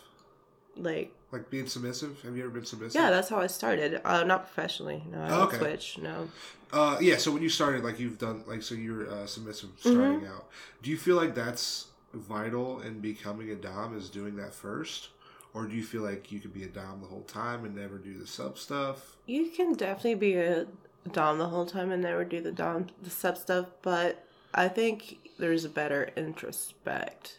[0.76, 2.22] Like, Like being submissive?
[2.22, 3.00] Have you ever been submissive?
[3.00, 4.00] yeah, that's how I started.
[4.04, 5.02] Uh, not professionally.
[5.10, 5.58] No, I Oh, okay.
[5.58, 5.98] Twitch.
[5.98, 6.28] No.
[6.72, 7.16] Uh, yeah.
[7.16, 9.90] So when you started, like you've done, like so you're uh, submissive Mm-hmm.
[9.90, 10.46] starting out.
[10.82, 13.96] Do you feel like that's vital in becoming a dom?
[13.96, 15.08] Is doing that first,
[15.54, 17.98] or do you feel like you could be a dom the whole time and never
[17.98, 19.16] do the sub stuff?
[19.26, 20.66] You can definitely be a
[21.12, 25.18] dom the whole time and never do the dom the sub stuff, but I think
[25.40, 27.38] there's a better introspect.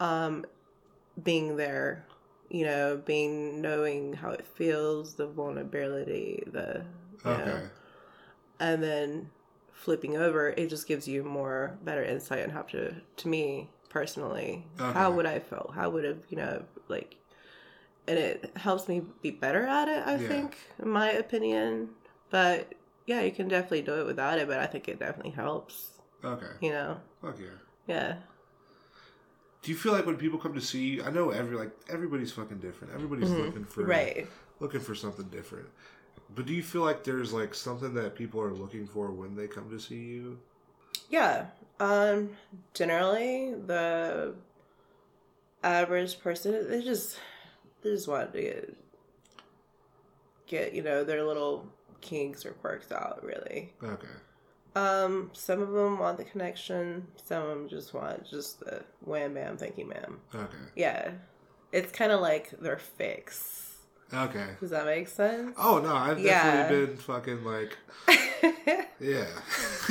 [0.00, 0.44] Um,
[1.22, 2.06] being there,
[2.50, 6.84] you know, being knowing how it feels, the vulnerability, the
[7.24, 7.44] Okay.
[7.44, 7.60] know,
[8.60, 9.30] and then
[9.72, 12.94] flipping over, it just gives you more better insight on how to.
[13.16, 15.72] To me personally, how would I feel?
[15.74, 17.16] How would have you know like
[18.08, 20.28] and it helps me be better at it i Yeah.
[20.28, 21.90] think in my opinion
[22.30, 22.72] but
[23.06, 25.95] yeah you can definitely do it without it but i think it definitely helps
[26.26, 26.52] Okay.
[26.60, 27.46] you know Fuck yeah.
[27.86, 28.16] yeah
[29.62, 32.32] Do you feel like when people come to see you, I know every like everybody's
[32.32, 32.92] fucking different.
[32.94, 33.90] Everybody's looking for Mm-hmm.
[33.90, 34.26] right
[34.60, 35.68] looking for something different.
[36.34, 39.46] But do you feel like there's like something that people are looking for when they
[39.46, 40.38] come to see you?
[41.10, 41.46] yeah
[41.78, 42.30] um
[42.74, 44.34] generally the
[45.62, 47.18] average person they just
[47.82, 48.76] they just want to get
[50.46, 51.66] get you know their little
[52.00, 54.06] kinks or quirks out really Okay.
[54.76, 59.34] Um some of them want the connection some of them just want just the wham
[59.34, 60.56] bam thank you ma'am Okay.
[60.76, 61.10] Yeah.
[61.72, 63.76] It's kind of like their fix.
[64.14, 64.46] Okay.
[64.60, 65.54] Does that make sense?
[65.58, 66.44] Oh no, I've Yeah.
[66.62, 67.76] definitely been fucking like
[69.00, 69.26] yeah.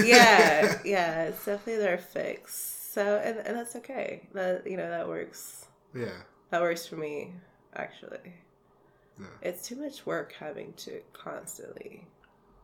[0.01, 2.55] yeah, yeah, it's definitely their fix.
[2.93, 4.27] So, and, and that's okay.
[4.33, 5.65] That, you know, that works.
[5.93, 6.21] yeah.
[6.51, 7.33] That works for me,
[7.75, 8.33] actually.
[9.19, 9.25] Yeah.
[9.41, 12.07] It's too much work having to constantly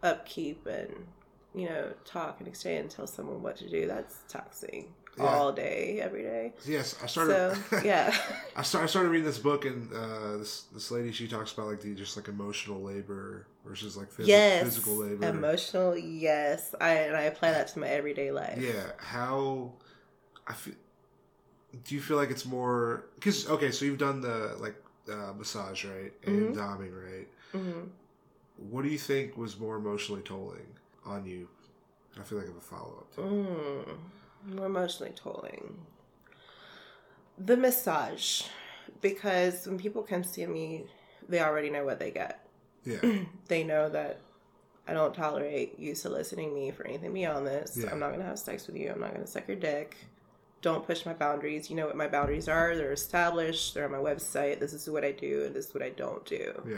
[0.03, 0.93] upkeep and,
[1.53, 3.87] you know, talk and explain and tell someone what to do.
[3.87, 5.25] That's taxing Yeah.
[5.25, 6.53] all day, every day.
[6.65, 7.57] Yes, I started.
[7.69, 8.15] So, yeah.
[8.55, 11.67] I started, I started reading this book, and uh, this this lady she talks about
[11.67, 14.63] like the just like emotional labor versus like phys- yes.
[14.63, 15.27] physical labor.
[15.27, 16.73] Emotional, yes.
[16.79, 18.57] I and I apply that to my everyday life.
[18.59, 19.73] Yeah, how
[20.47, 20.75] I feel.
[21.85, 24.75] Do you feel like it's more because okay, so you've done the like
[25.11, 26.55] uh, massage right and Mhm.
[26.55, 27.27] doming right.
[27.51, 27.81] hmm
[28.69, 30.67] What do you think was more emotionally tolling
[31.05, 31.47] on you?
[32.19, 33.15] I feel like I have a follow up.
[33.15, 35.77] Mm, more emotionally tolling.
[37.37, 38.43] The massage,
[39.01, 40.83] because when people come see me,
[41.27, 42.45] they already know what they get.
[42.85, 42.99] Yeah,
[43.47, 44.19] They know that
[44.87, 47.77] I don't tolerate you soliciting me for anything beyond this.
[47.81, 47.91] Yeah.
[47.91, 48.91] I'm not gonna have sex with you.
[48.91, 49.95] I'm not gonna suck your dick.
[50.61, 51.69] Don't push my boundaries.
[51.69, 52.75] You know what my boundaries are.
[52.75, 53.73] They're established.
[53.73, 54.59] They're on my website.
[54.59, 56.61] This is what I do, and this is what I don't do.
[56.67, 56.77] yeah,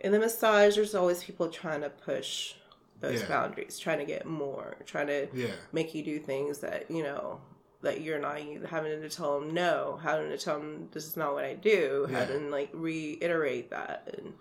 [0.00, 2.54] In the massage, there's always people trying to push
[3.02, 3.28] those Yeah.
[3.28, 7.40] boundaries, trying to get more, trying to yeah, make you do things that you know
[7.82, 8.38] that you're not
[8.70, 12.06] having to tell them no having to tell them this is not what i do
[12.08, 12.20] Yeah.
[12.20, 14.34] having like reiterate that and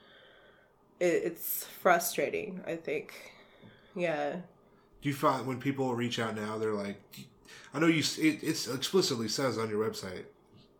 [0.99, 3.13] it, it's frustrating i think
[3.95, 4.33] yeah
[5.01, 7.01] Do you find when people reach out now, they're like,
[7.73, 8.03] I know you.
[8.19, 10.25] It it's explicitly says on your website,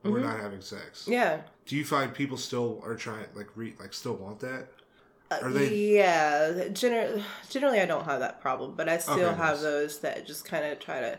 [0.03, 0.23] we're Mhm.
[0.29, 1.07] not having sex.
[1.07, 4.67] yeah Do you find people still are trying like re like still want that?
[5.31, 9.23] Uh, Are they- yeah gener- generally i don't have that problem but i still Okay,
[9.37, 9.61] have nice.
[9.61, 11.17] those that just kind of try to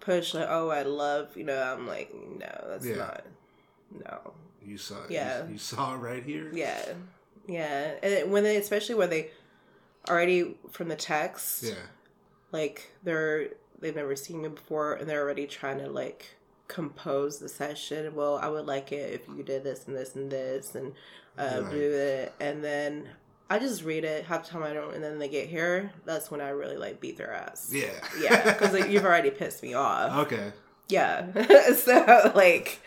[0.00, 2.94] push like, oh, I love, you know, I'm like, no, that's Yeah.
[2.96, 3.24] not,
[4.04, 4.34] no,
[4.64, 5.10] You saw it.
[5.10, 5.44] Yeah.
[5.46, 6.48] You, you saw it right here.
[6.52, 6.80] yeah,
[7.48, 9.30] yeah, and when they, especially when they
[10.08, 11.74] already from the text, Yeah.
[12.52, 13.48] like they're
[13.80, 16.36] they've never seen me before, and they're already trying to like
[16.68, 18.14] compose the session.
[18.14, 20.92] Well, I would like it if you did this and this and this, and
[21.36, 21.70] uh, Right.
[21.72, 23.08] do it, and then.
[23.48, 25.92] I just read it half the time I don't, and then they get here.
[26.04, 27.70] That's when I really like beat their ass.
[27.72, 27.90] Yeah.
[28.20, 30.26] yeah, because like, you've already pissed me off.
[30.26, 30.52] okay.
[30.88, 31.26] Yeah.
[31.74, 32.80] so like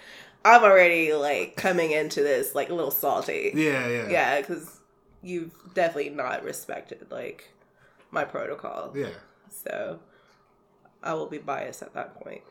[0.44, 3.52] I'm already like coming into this like a little salty.
[3.54, 3.88] Yeah.
[3.88, 4.10] Yeah.
[4.10, 4.80] Yeah, because
[5.22, 7.54] you've definitely not respected like
[8.12, 8.92] my protocol.
[8.96, 9.10] Yeah.
[9.50, 10.00] So
[11.04, 12.42] I will be biased at that point.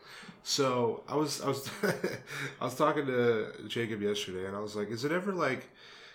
[0.43, 1.71] So I was I was
[2.61, 5.69] I was talking to Jacob yesterday, and I was like, "Is it ever like?"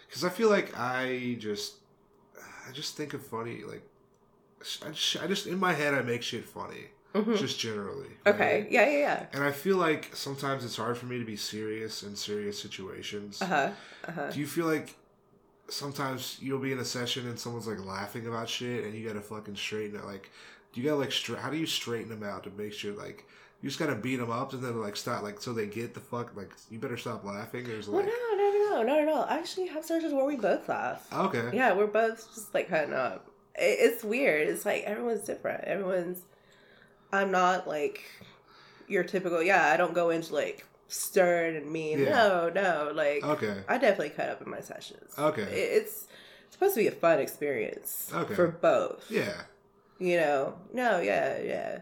[0.07, 1.75] Because I feel like I just
[2.67, 3.83] I just think of funny like
[4.85, 7.37] I just, I just in my head I make shit funny Mhm.
[7.37, 8.09] just generally.
[8.25, 8.61] Okay.
[8.61, 8.71] right?
[8.71, 9.25] Yeah, yeah, yeah.
[9.33, 13.39] And I feel like sometimes it's hard for me to be serious in serious situations.
[13.41, 13.69] Uh huh.
[14.07, 14.29] Uh huh.
[14.31, 14.95] Do you feel like
[15.69, 19.21] sometimes you'll be in a session and someone's like laughing about shit and you gotta
[19.21, 20.05] fucking straighten it?
[20.05, 20.31] Like,
[20.73, 23.25] do you gotta like, stra- how do you straighten them out to make sure like
[23.61, 25.99] you just gotta beat them up and then like stop like so they get the
[25.99, 28.11] fuck like you better stop laughing or is it Well, like
[28.73, 29.21] no, no, no, no, no, no.
[29.23, 31.07] I actually have sessions where we both laugh.
[31.11, 33.27] Ah, okay Yeah, we're both just like cutting up.
[33.55, 34.47] It's weird.
[34.47, 35.63] It's like everyone's different.
[35.65, 36.21] Everyone's.
[37.11, 38.03] I'm not like
[38.87, 39.41] your typical.
[39.43, 41.99] Yeah, I don't go into like stern and mean.
[41.99, 42.09] Yeah.
[42.09, 42.91] No, no.
[42.93, 45.13] Like okay I definitely cut up in my sessions.
[45.17, 45.43] Okay.
[45.43, 46.07] It- It's
[46.49, 48.11] supposed to be a fun experience.
[48.13, 48.33] Okay.
[48.35, 49.05] For both.
[49.09, 49.41] yeah
[49.99, 50.55] You know.
[50.73, 50.99] No.
[50.99, 51.39] Yeah.
[51.41, 51.79] Yeah.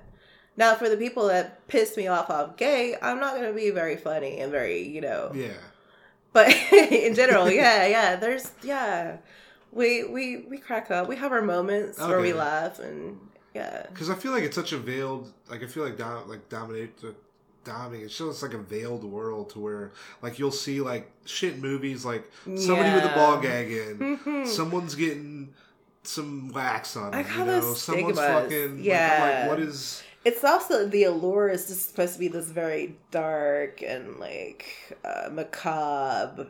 [0.58, 3.96] Now, for the people that piss me off off gay, I'm not gonna be very
[3.96, 5.54] funny and very, you know, yeah
[6.34, 9.18] but in general yeah yeah there's yeah.
[9.74, 11.08] We we we crack up.
[11.08, 13.18] We have our moments where we laugh and
[13.54, 13.86] yeah.
[13.88, 16.98] Because I feel like it's such a veiled like I feel like dom- like dominate
[16.98, 17.14] the uh,
[17.64, 22.04] doming it shows like a veiled world to where like you'll see like shit movies
[22.04, 24.46] like somebody with a ball gag in.
[24.46, 25.54] Someone's getting
[26.04, 27.74] some wax on I it, you know?
[27.74, 29.20] someone's fucking Yeah.
[29.44, 32.96] I'm like what is it's also the allure is just supposed to be this very
[33.10, 36.48] dark and like uh, macabre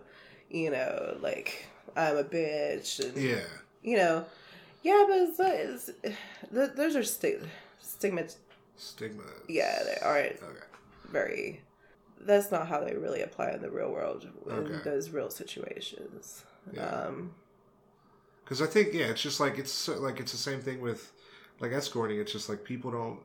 [0.49, 1.65] you know like
[1.95, 3.39] i'm a bitch and yeah.
[3.81, 4.25] you know.
[4.83, 6.15] Yeah but it's, it's,
[6.53, 7.37] th- those are sti-
[7.79, 8.23] stigma
[8.77, 10.65] stigma yeah they aren't okay.
[11.11, 11.61] very
[12.19, 14.79] that's not how they really apply in the real world in Okay.
[14.83, 16.43] those real situations.
[16.73, 16.85] Yeah.
[16.85, 17.31] um
[18.43, 21.11] because I think yeah it's just like it's so- like it's the same thing with
[21.59, 23.19] like escorting it's just like people don't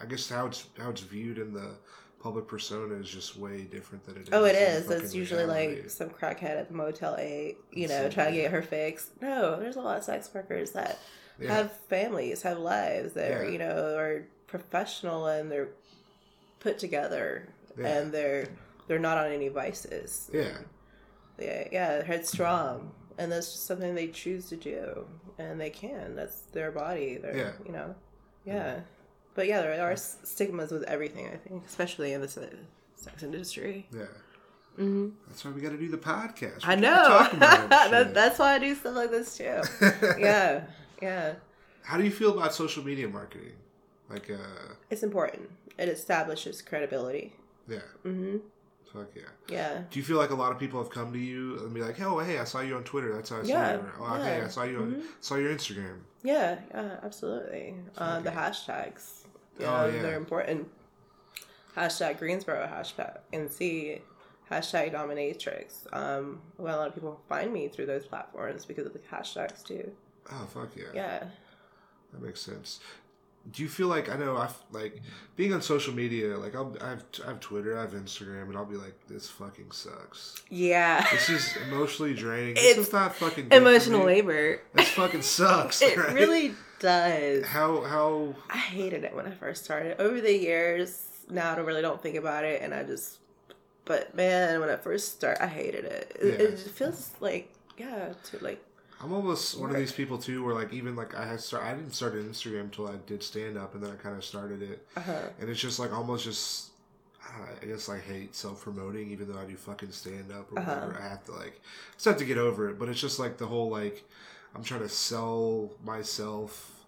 [0.00, 1.76] I guess how it's how it's viewed in the
[2.20, 5.82] public persona is just way different than it is oh it is it's usually reality.
[5.82, 9.60] like some crackhead at the motel 8 you know trying to get her fix no
[9.60, 10.98] there's a lot of sex workers that
[11.38, 11.52] yeah.
[11.54, 13.50] have families have lives that are Yeah.
[13.50, 15.68] you know are professional and they're
[16.60, 17.46] put together
[17.78, 17.88] Yeah.
[17.88, 18.48] and they're
[18.88, 20.56] they're not on any vices yeah
[21.38, 25.04] yeah, yeah, they're headstrong, and that's just something they choose to do,
[25.38, 26.14] and they can.
[26.14, 27.18] That's their body.
[27.22, 27.52] Yeah.
[27.66, 27.94] you know,
[28.44, 28.80] yeah.
[29.34, 31.26] But yeah, there are stigmas with everything.
[31.28, 33.86] I think, especially in the sex industry.
[33.92, 34.04] yeah
[34.76, 36.96] hmm that's why we got to do the podcast I know.
[36.96, 39.60] keep talking about that, that's why I do stuff like this too.
[40.18, 40.64] yeah,
[41.00, 41.34] yeah.
[41.84, 43.52] how do you feel about social media marketing
[44.10, 45.48] like uh It's important.
[45.78, 47.34] It establishes credibility.
[47.68, 48.38] yeah Mm-hmm.
[48.92, 49.82] fuck yeah Yeah.
[49.90, 52.00] Do you feel like a lot of people have come to you and be like,
[52.00, 53.14] "Oh, hey, I saw you on Twitter.
[53.14, 54.42] That's how I saw you." Or, oh, hey.
[54.42, 55.02] I saw you on Mhm.
[55.20, 55.98] saw your Instagram.
[56.24, 57.74] Yeah, yeah, absolutely.
[57.98, 59.23] Uh, the hashtags,
[59.58, 60.02] you Oh, yeah.
[60.02, 60.68] they're important.
[61.76, 64.00] Hashtag Greensboro, hashtag NC,
[64.50, 65.92] hashtag Dominatrix.
[65.92, 69.64] Um, well, a lot of people find me through those platforms because of the hashtags
[69.64, 69.90] too.
[70.30, 70.84] Oh, fuck yeah.
[70.94, 71.24] Yeah.
[72.12, 72.78] That makes sense.
[73.52, 75.02] Do you feel like I know I've like
[75.36, 76.36] being on social media?
[76.38, 79.28] Like I'll, I have I have Twitter, I have Instagram, and I'll be like, "This
[79.28, 80.42] fucking sucks.
[80.48, 81.06] Yeah.
[81.12, 82.54] This is emotionally draining.
[82.54, 84.62] This It's is not fucking Emotional labor.
[84.72, 85.82] This fucking sucks.
[85.82, 86.14] It right?
[86.14, 87.44] really does.
[87.46, 90.00] How how I hated it when I first started.
[90.00, 93.18] Over the years, now I don't really don't think about it, and I just.
[93.84, 96.16] But man, when I first start, I hated it.
[96.18, 96.46] It, Yeah.
[96.46, 98.64] it just feels like yeah, to like
[99.04, 101.74] I'm almost one of these people too, where like even like I had start I
[101.74, 104.86] didn't start Instagram until I did stand up, and then I kind of started it,
[104.96, 105.18] uh huh.
[105.38, 106.70] and it's just like almost just.
[107.26, 110.30] I don't know, I guess I hate self promoting, even though I do fucking stand
[110.30, 110.74] up or Uh-huh.
[110.74, 110.98] whatever.
[111.02, 112.78] I have to like, I just have to get over it.
[112.78, 114.04] But it's just like the whole like,
[114.54, 116.84] I'm trying to sell myself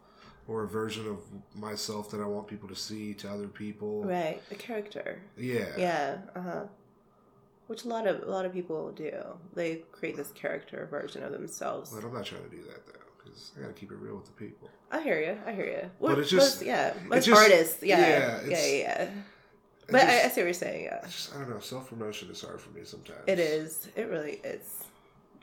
[0.46, 1.18] or a version of
[1.58, 4.04] myself that I want people to see to other people.
[4.04, 5.22] Right, a character.
[5.38, 5.68] Yeah.
[5.78, 6.62] Yeah, uh huh.
[7.66, 9.12] Which a lot of a lot of people do.
[9.54, 11.90] They create this character version of themselves.
[11.90, 14.16] But I'm not trying to do that though, because I got to keep it real
[14.16, 14.70] with the people.
[14.90, 15.36] I hear you.
[15.44, 15.90] I hear you.
[16.00, 17.82] But it's just- most, yeah, it's most just- artists.
[17.82, 19.10] yeah, Yeah, yeah, yeah.
[19.88, 20.84] But I, just- I see what you're saying.
[20.84, 21.58] Yeah, I just I don't know.
[21.60, 23.22] Self promotion is hard for me sometimes.
[23.26, 23.88] it is.
[23.96, 24.84] It really is.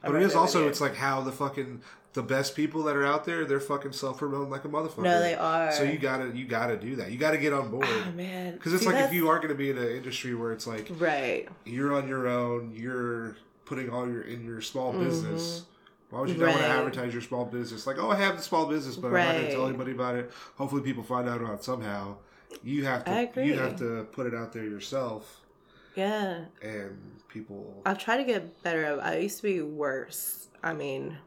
[0.02, 1.82] I'm But it is also it's like how the fucking
[2.14, 5.04] the best people that are out there they're fucking self promoting like a motherfucker.
[5.04, 5.72] no, they are.
[5.72, 7.12] So you gotta you gotta do that.
[7.12, 7.88] You gotta get on board.
[7.90, 10.52] oh man, Because it's See, like if you are to be in an industry where
[10.52, 13.36] it's like right, you're on your own, you're
[13.66, 15.64] putting all your in your small business.
[16.10, 16.78] Why would you not want to Mm-hmm.
[16.80, 17.88] Advertise your small business?
[17.88, 20.16] Like, oh, I have the small business, but I'm not going to tell anybody about
[20.16, 20.32] it.
[20.58, 22.18] Hopefully, people find out about it somehow.
[22.64, 23.12] You have to.
[23.12, 23.48] I agree.
[23.48, 25.42] You have to put it out there yourself,
[25.96, 26.46] yeah.
[26.62, 27.00] and
[27.30, 27.82] people.
[27.84, 29.00] I've tried to get better.
[29.02, 30.50] I used to be worse.
[30.62, 31.18] I mean,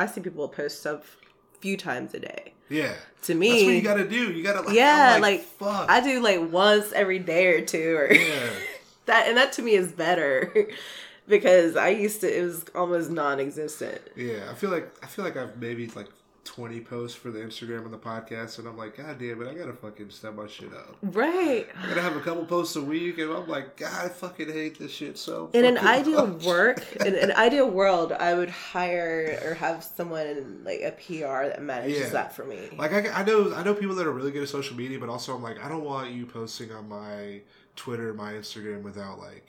[0.00, 1.16] I see people post stuff
[1.56, 2.54] a few times a day.
[2.68, 4.32] yeah, To me, that's what you got to do.
[4.32, 4.60] You got to.
[4.62, 5.90] Like, Yeah, like, fuck.
[5.90, 8.50] I do like once every day or two, or yeah,
[9.06, 10.68] that, and that to me is better
[11.28, 12.38] because I used to.
[12.38, 14.00] It was almost non-existent.
[14.16, 14.48] yeah.
[14.50, 16.08] I feel like I feel like I've maybe like.
[16.44, 19.54] 20 posts for the Instagram and the podcast, and I'm like, God damn it, I
[19.54, 20.96] gotta fucking step my shit up.
[21.02, 21.68] Right.
[21.82, 24.78] I gotta have a couple posts a week, and I'm like, God, I fucking hate
[24.78, 25.50] this shit so.
[25.52, 30.62] In an ideal much." work, in an ideal world, I would hire or have someone
[30.64, 32.08] like a PR that manages Yeah.
[32.08, 32.70] that for me.
[32.76, 35.08] like I, I know, I know people that are really good at social media, but
[35.10, 37.42] also I'm like, I don't want you posting on my
[37.76, 39.46] Twitter, my Instagram without like,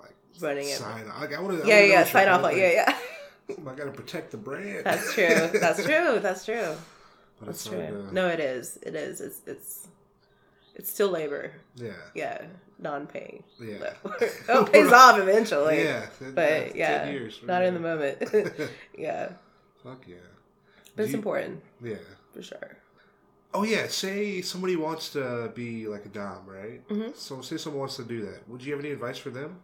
[0.00, 0.76] like Running it.
[0.78, 1.06] sign.
[1.20, 1.68] Like, I want to.
[1.68, 2.96] Yeah, yeah, sign off like yeah, yeah.
[3.50, 4.84] I gotta protect the brand.
[4.84, 5.50] That's true.
[5.52, 6.18] That's true.
[6.20, 6.74] That's true.
[7.38, 8.06] but That's hard true.
[8.08, 8.78] to- No, it is.
[8.82, 9.20] It is.
[9.20, 9.88] It's it's
[10.74, 11.52] it's still labor.
[11.76, 12.42] Yeah, Yeah,
[12.80, 13.44] non-paying.
[13.60, 13.92] yeah,
[14.48, 15.84] oh, it pays off eventually.
[15.84, 16.06] yeah.
[16.34, 18.18] But yeah, 10 years, not in the moment.
[18.98, 19.28] yeah,
[19.84, 20.16] Fuck yeah.
[20.96, 21.96] but it's you- important Yeah.
[22.32, 22.76] for sure.
[23.52, 23.86] Oh yeah.
[23.86, 26.86] Say somebody wants to be like a dom, right?
[26.88, 27.14] Mhm.
[27.14, 28.48] So say someone wants to do that.
[28.48, 29.60] Would you have any advice for them?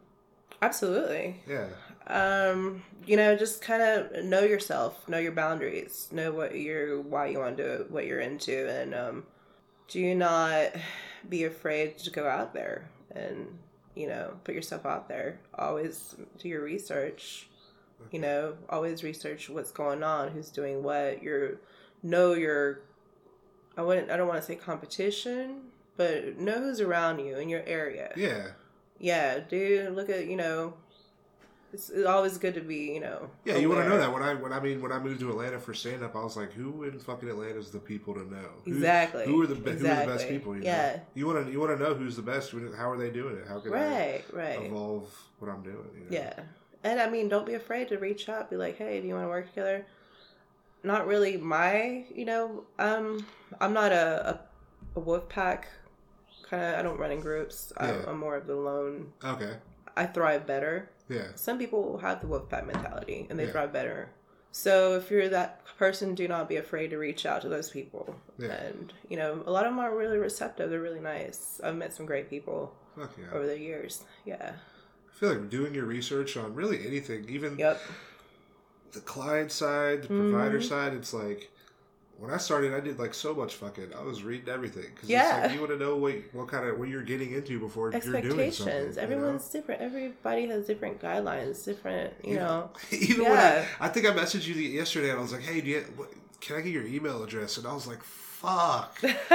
[0.63, 1.41] Absolutely.
[1.47, 1.69] Yeah.
[2.07, 7.29] Um, you know, just kind of know yourself, know your boundaries, know what you're, why
[7.29, 9.25] you want to do it, what you're into, and um,
[9.89, 10.73] do not
[11.29, 13.47] be afraid to go out there and
[13.95, 15.41] you know put yourself out there.
[15.55, 17.49] Always do your research.
[18.13, 21.23] You know, always research what's going on, who's doing what.
[21.23, 21.61] Your
[22.03, 22.81] know your.
[23.77, 24.11] I wouldn't.
[24.11, 25.63] I don't want to say competition,
[25.97, 28.49] but know who's around you in your area Yeah.
[29.01, 30.75] Yeah, dude, look at you know,
[31.73, 33.31] it's, it's always good to be you know.
[33.45, 35.31] Yeah, you want to know that when I when I mean when I moved to
[35.31, 38.21] Atlanta for stand up, I was like, who in fucking Atlanta is the people to
[38.31, 38.49] know?
[38.65, 39.25] Who, Exactly.
[39.27, 40.57] Who are the be- who are the best people?
[40.57, 40.97] You Yeah.
[40.97, 41.03] Know?
[41.15, 42.53] You want to you want to know who's the best.
[42.77, 43.47] How are they doing it?
[43.49, 44.63] How can Right, I right.
[44.63, 45.89] evolve what I'm doing?
[45.95, 46.07] You know?
[46.11, 46.35] Yeah,
[46.85, 48.51] and I mean, don't be afraid to reach out.
[48.51, 49.87] Be like, hey, do you want to work together?
[50.83, 53.27] Not really my, you know, um,
[53.61, 54.41] I'm not a a,
[54.97, 55.69] a wolf pack
[56.51, 56.79] kind of.
[56.79, 57.73] I don't run in groups.
[57.77, 58.05] I'm, Yeah.
[58.09, 59.13] I'm more of the lone.
[59.25, 59.55] Okay.
[59.97, 60.91] I thrive better.
[61.09, 61.29] Yeah.
[61.35, 63.53] Some people have the wolf pack mentality and they Yeah.
[63.53, 64.11] thrive better.
[64.53, 68.17] So if you're that person, do not be afraid to reach out to those people.
[68.39, 68.53] Yeah.
[68.53, 70.71] And you know, a lot of them are really receptive.
[70.71, 71.61] They're really nice.
[71.63, 73.33] I've met some great people Fuck yeah.
[73.37, 74.05] over the years.
[74.25, 74.53] Yeah.
[75.09, 77.81] I feel like doing your research on really anything, even Yep.
[78.93, 80.69] the client side, the provider Mhm.
[80.69, 81.51] side, it's like
[82.21, 83.93] when I started, I did like so much fucking.
[83.99, 85.41] I was reading everything because Yeah.
[85.45, 88.01] like you want to know what what kind of what you're getting into before you're
[88.01, 88.31] doing something.
[88.41, 88.97] Expectations.
[88.97, 89.03] you know?
[89.03, 89.81] Everyone's different.
[89.81, 91.65] Everybody has different guidelines.
[91.65, 92.13] Different.
[92.23, 92.71] You Even- know.
[92.93, 95.61] Even when I, I think I messaged you the, yesterday and I was like, hey,
[95.63, 96.11] do you, what,
[96.41, 97.57] can I get your email address?
[97.59, 98.99] And I was like, fuck.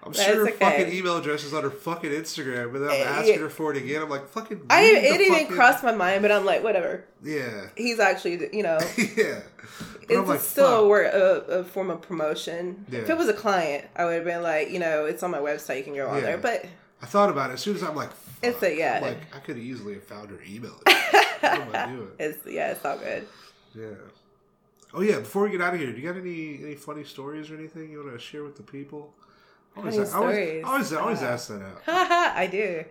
[0.00, 0.52] I'm sure her okay.
[0.52, 3.40] fucking email address is on her fucking Instagram, but then I'm Eh, asking yeah.
[3.40, 4.00] her for it again.
[4.02, 4.62] I'm like, fucking.
[4.70, 7.04] I it didn't even cross my mind, but I'm like, whatever.
[7.22, 7.66] Yeah.
[7.76, 8.78] He's actually, you know,
[9.16, 9.40] yeah.
[10.08, 10.86] But it's like, still a, fuck.
[10.86, 12.84] wor- a, a form of promotion.
[12.90, 15.38] If it was a client, I would have been like, you know, it's on my
[15.38, 15.78] website.
[15.78, 16.20] You can go on Yeah.
[16.22, 16.38] there.
[16.38, 16.64] But
[17.02, 18.10] I thought about it as soon as I'm like,
[18.42, 18.96] It's a- yeah.
[18.96, 20.74] I'm like, I could easily have found her email.
[20.84, 22.08] what am I doing?
[22.18, 23.26] it's yeah, it's all good.
[23.74, 23.84] Yeah.
[24.94, 25.18] Oh yeah.
[25.18, 27.90] Before we get out of here, do you got any any funny stories or anything
[27.92, 29.12] you want to share with the people?
[29.76, 30.64] I always, Funny I always, stories.
[30.64, 31.26] I always, I always Ah.
[31.26, 31.82] ask that out.
[32.36, 32.84] I do.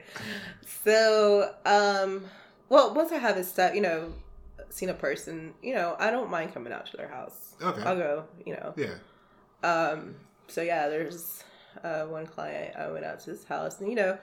[0.83, 2.23] So, um,
[2.69, 4.13] well, once I have this stuff, you know,
[4.69, 7.55] seen a person, you know, I don't mind coming out to their house.
[7.61, 7.81] Okay.
[7.83, 8.73] I'll go, you know.
[8.75, 8.95] Yeah.
[9.63, 10.15] Um,
[10.47, 11.43] so yeah, there's
[11.83, 14.17] uh, one client I went out to his house, and you know,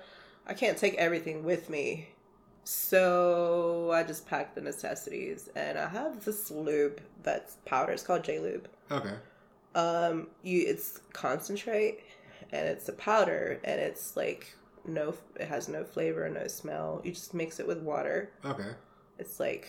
[0.47, 2.09] I can't take everything with me,
[2.65, 7.93] so I just packed the necessities, and I have this lube that's powder.
[7.93, 8.69] It's called J Lube.
[8.91, 9.15] Okay.
[9.75, 12.01] Um, you it's concentrate,
[12.53, 14.55] and it's a powder, and it's like
[14.87, 17.01] no, it has no flavor, no smell.
[17.05, 18.31] You just mix it with water.
[18.45, 18.69] Okay.
[19.19, 19.69] It's like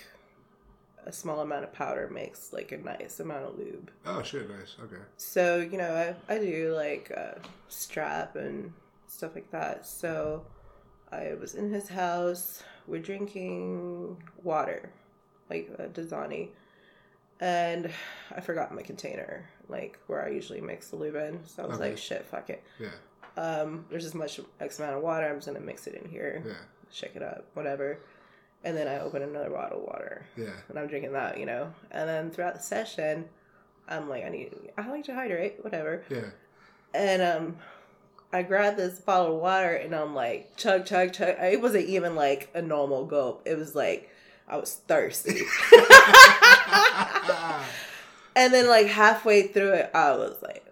[1.06, 3.92] a small amount of powder makes like a nice amount of lube.
[4.06, 4.50] Oh shit.
[4.50, 4.76] Nice.
[4.84, 5.02] Okay.
[5.18, 7.40] So, you know, I, I do like uh,
[7.70, 8.74] strap and
[9.08, 9.86] stuff like that.
[9.86, 10.46] So
[11.12, 12.64] I was in his house.
[12.88, 14.90] We're drinking water,
[15.50, 16.50] like uh, Dasani.
[17.40, 17.92] And
[18.36, 21.40] I forgot my container, like where I usually mix the lube in.
[21.46, 21.90] So I was Okay.
[21.90, 22.64] like, shit, fuck it.
[22.80, 22.90] Yeah.
[23.38, 25.28] Um, there's this much X amount of water.
[25.28, 26.54] I'm just gonna mix it in here, Yeah.
[26.92, 28.00] shake it up, whatever.
[28.66, 30.50] And then I open another bottle of water, Yeah.
[30.70, 31.72] and I'm drinking that, you know.
[31.92, 33.26] And then throughout the session,
[33.88, 36.04] I'm like, I need, I like to hydrate, whatever.
[36.10, 36.32] Yeah.
[36.94, 37.58] And um,
[38.34, 41.36] I grabbed this bottle of water, and I'm like, chug, chug, chug.
[41.40, 43.44] It wasn't even like a normal gulp.
[43.46, 44.10] It was like
[44.48, 45.42] I was thirsty.
[48.36, 50.66] and then like halfway through it, I was like,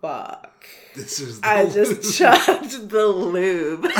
[0.00, 0.66] fuck.
[0.94, 1.40] this is.
[1.40, 3.86] The I just chugged the lube.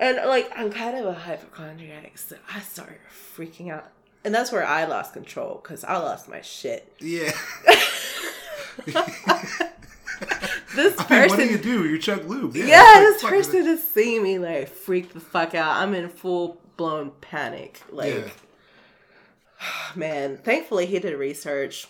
[0.00, 2.98] and like I'm kind of a hypochondriac, so I started
[3.36, 3.90] freaking out.
[4.24, 6.92] And that's where I lost control because I lost my shit.
[7.00, 7.30] yeah.
[10.74, 11.88] This I mean, what do you do?
[11.88, 12.54] You chug lube.
[12.54, 15.76] yeah, like this person just see me like freak the fuck out.
[15.76, 17.82] I'm in full blown panic.
[17.90, 18.28] Like, Yeah.
[19.96, 21.88] man, thankfully he did research.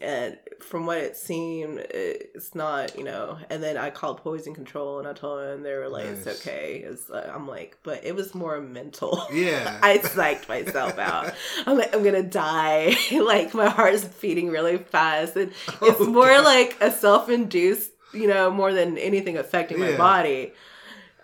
[0.00, 3.36] And from what it seemed, it's not, you know.
[3.50, 6.24] And then I called poison control and I told them they were like, Nice.
[6.26, 6.82] it's okay.
[6.84, 9.26] It's, uh, I'm like, but it was more mental.
[9.32, 9.80] Yeah.
[9.82, 11.34] I psyched myself out.
[11.66, 12.94] I'm like, I'm gonna die.
[13.12, 15.50] like my heart's beating really fast, and
[15.82, 16.44] it's Oh, more God.
[16.44, 20.52] like a self-induced, you know, more than anything affecting my body.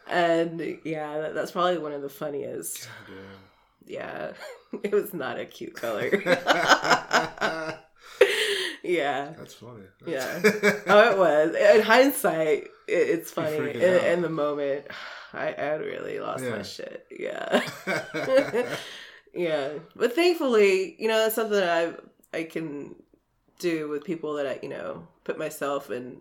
[0.08, 2.88] And yeah, that, that's probably one of the funniest.
[3.06, 3.16] God
[3.86, 4.32] Yeah,
[4.82, 6.10] it was not a cute color.
[8.84, 9.32] Yeah.
[9.36, 9.82] That's funny.
[10.06, 10.40] Yeah.
[10.86, 11.54] Oh, it was.
[11.56, 13.56] In hindsight, it, it's funny.
[13.70, 14.86] In, in the moment,
[15.32, 16.50] I, I really lost Yeah.
[16.50, 17.06] my shit.
[17.10, 17.62] Yeah.
[19.36, 21.98] yeah but thankfully you know that's something that
[22.32, 22.94] i i can
[23.58, 26.18] do with people that i you know put myself in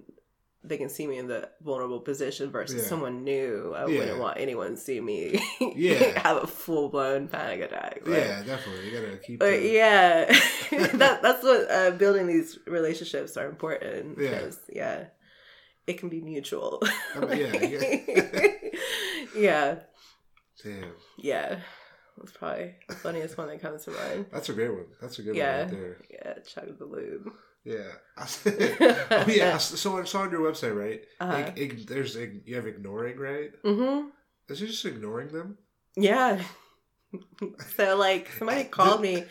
[0.65, 2.87] they can see me in the vulnerable position versus Yeah.
[2.89, 3.99] someone new i Yeah.
[3.99, 5.43] wouldn't want anyone to see me
[5.75, 6.19] Yeah.
[6.19, 8.89] have a full-blown panic attack but, yeah, definitely.
[8.89, 9.39] You gotta keep.
[9.39, 10.25] but yeah
[10.93, 14.29] that, that's what uh, building these relationships are important Yeah.
[14.29, 15.05] because yeah
[15.85, 16.81] it can be mutual
[17.15, 18.47] I mean, yeah, yeah.
[19.35, 19.75] yeah
[20.63, 21.59] Damn, yeah
[22.17, 24.85] that's probably the funniest one that comes to mind that's a great one.
[25.01, 25.63] That's a good Yeah.
[25.65, 25.97] one right there.
[26.11, 27.27] Yeah, chug the lube.
[27.65, 27.91] Yeah.
[28.17, 29.57] oh yeah.
[29.57, 31.01] So I saw on your website, right?
[31.19, 31.51] Uh-huh.
[31.55, 33.51] Ig- ig- there's ig- you have ignoring, right?
[33.63, 34.09] Mm-hmm.
[34.49, 35.57] Is it just ignoring them?
[35.95, 36.43] Yeah.
[37.75, 39.23] so like somebody called me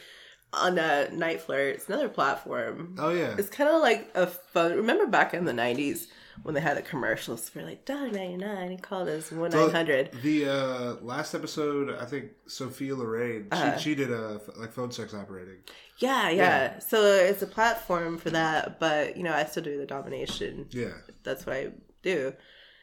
[0.53, 1.75] on uh, NiteFlirt.
[1.75, 2.97] It's another platform.
[2.99, 3.35] Oh yeah.
[3.39, 4.77] It's kind of like a phone.
[4.77, 6.07] Remember back in the '90s
[6.43, 8.71] when they had the commercials for like "Dog ninety nine?
[8.71, 10.11] He called us one nine hundred.
[10.23, 13.77] The uh, last episode, I think Sophia Lorraine, Uh-huh.
[13.77, 15.59] she, she did a like phone sex operating.
[15.99, 16.79] Yeah, yeah.
[16.81, 20.67] So it's a platform for that, but you know I still do the domination.
[20.71, 20.95] Yeah.
[21.23, 21.73] That's what I
[22.03, 22.33] do.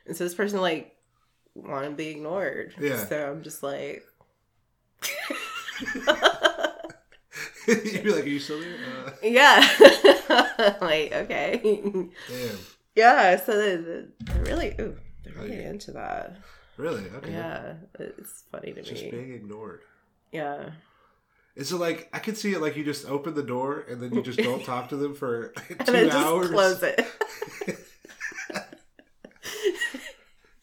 [0.06, 0.96] And so this person like
[1.56, 2.74] want to be ignored.
[2.80, 3.06] Yeah.
[3.06, 4.04] So I'm just like.
[7.68, 8.76] You'd be like, "Are you still there?"
[9.06, 9.60] Uh, Yeah.
[10.82, 11.60] like, okay.
[12.28, 12.58] damn.
[12.96, 15.70] Yeah, so they're, they're really, ooh, they're Oh, really yeah.
[15.70, 16.38] into that.
[16.78, 17.04] Really?
[17.16, 17.32] Okay.
[17.32, 19.10] Yeah, it's funny to Just me.
[19.10, 19.82] Just being ignored.
[20.32, 20.72] Yeah.
[21.56, 24.14] Is it like I could see it like you just open the door and then
[24.14, 26.50] you just don't talk to them for two And then just hours?
[26.50, 27.06] close it.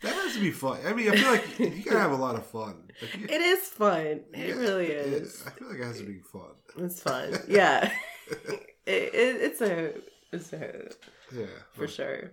[0.03, 0.79] That has to be fun.
[0.87, 2.91] I mean, I feel like you gotta have a lot of fun.
[3.01, 4.05] Like, you- it is fun.
[4.35, 5.43] It Yeah, really it- is.
[5.47, 6.51] I feel like it has to be fun.
[6.79, 7.37] It's fun.
[7.49, 7.91] Yeah.
[8.47, 9.95] it, it, it's a,
[10.33, 10.91] a,
[11.33, 11.47] Yeah.
[11.73, 12.32] for sure.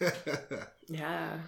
[0.88, 1.38] Yeah.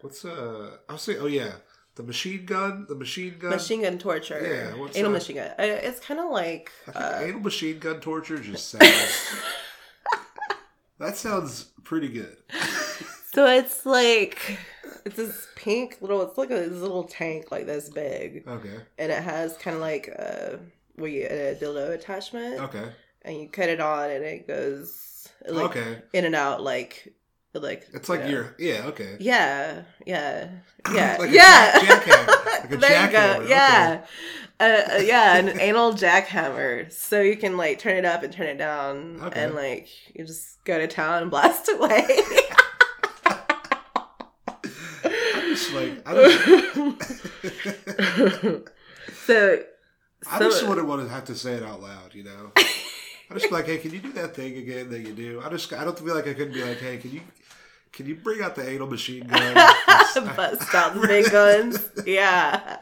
[0.00, 0.76] What's uh?
[0.88, 1.52] I was saying, oh yeah,
[1.94, 4.40] the machine gun, the machine gun, Machine gun torture.
[4.40, 5.18] Yeah, what's Anal that?
[5.18, 5.48] machine gun.
[5.58, 9.34] Uh, It's kind of like, uh, anal machine gun torture just sounds.
[10.98, 12.36] that sounds pretty good.
[13.34, 14.58] so it's like,
[15.04, 18.46] it's this pink little, it's like a this little tank like this big.
[18.48, 18.76] Okay.
[18.98, 20.58] and it has kind of like a
[20.96, 22.88] where you a dildo attachment, Okay.
[23.22, 26.02] And you cut it on, and it goes like okay.
[26.12, 27.14] in and out like
[27.54, 28.86] like It's like you your yeah.
[28.86, 29.16] Okay.
[29.18, 30.48] yeah yeah
[30.92, 32.46] yeah Like a yeah jack- jackhammer.
[32.46, 33.50] Like a there you jackhammer, go okay.
[33.50, 34.04] yeah.
[34.60, 36.92] Uh, uh, yeah, an anal jackhammer.
[36.92, 39.42] So you can like turn it up and turn it down, Okay.
[39.42, 42.06] and like you just go to town and blast away.
[45.02, 46.44] I'm just like I just,
[49.24, 49.62] so,
[50.30, 52.14] I just wouldn't want to have to say it out loud.
[52.14, 52.52] You know.
[53.30, 55.40] I just be like, hey, can you do that thing again that you do?
[55.44, 57.20] I just I don't feel like I couldn't be like, hey, can you
[57.92, 59.54] can you bring out the anal machine gun?
[60.36, 61.88] bust out the big guns.
[62.06, 62.78] Yeah,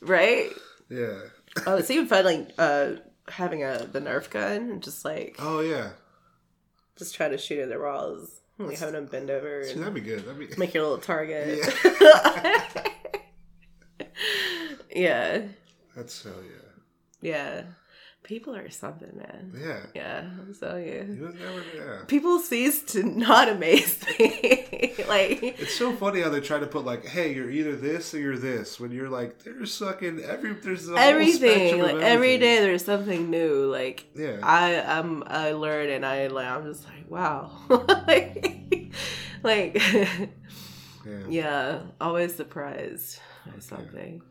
[0.00, 0.50] right.
[0.88, 1.18] yeah.
[1.66, 2.92] Oh, it's even fun, like uh,
[3.28, 5.90] having a the Nerf gun, and just like Oh yeah.
[6.96, 10.00] just try to shoot at the walls, like having them bend over See, that'd be
[10.00, 10.24] good.
[10.24, 10.56] That'd be.
[10.56, 11.60] make your little target.
[12.00, 12.64] Yeah.
[14.94, 15.42] yeah,
[15.96, 17.30] That's so, yeah.
[17.30, 17.62] yeah.
[18.24, 19.52] People are something, man.
[19.56, 19.86] Yeah.
[19.94, 21.16] Yeah, I'm telling you.
[21.16, 22.04] You would never, yeah.
[22.08, 24.94] People cease to not amaze me.
[25.08, 28.18] like It's so funny how they try to put like, "Hey, you're either this or
[28.18, 31.80] you're this." When you're like, "There's fucking every there's everything.
[31.80, 33.66] Like every everything." day, there's something new.
[33.66, 34.38] Like Yeah.
[34.42, 37.52] I, I'm, I learn, and I, like, I'm just like, wow.
[37.68, 38.90] like,
[39.42, 40.26] like, yeah.
[41.28, 44.22] yeah, always surprised by something.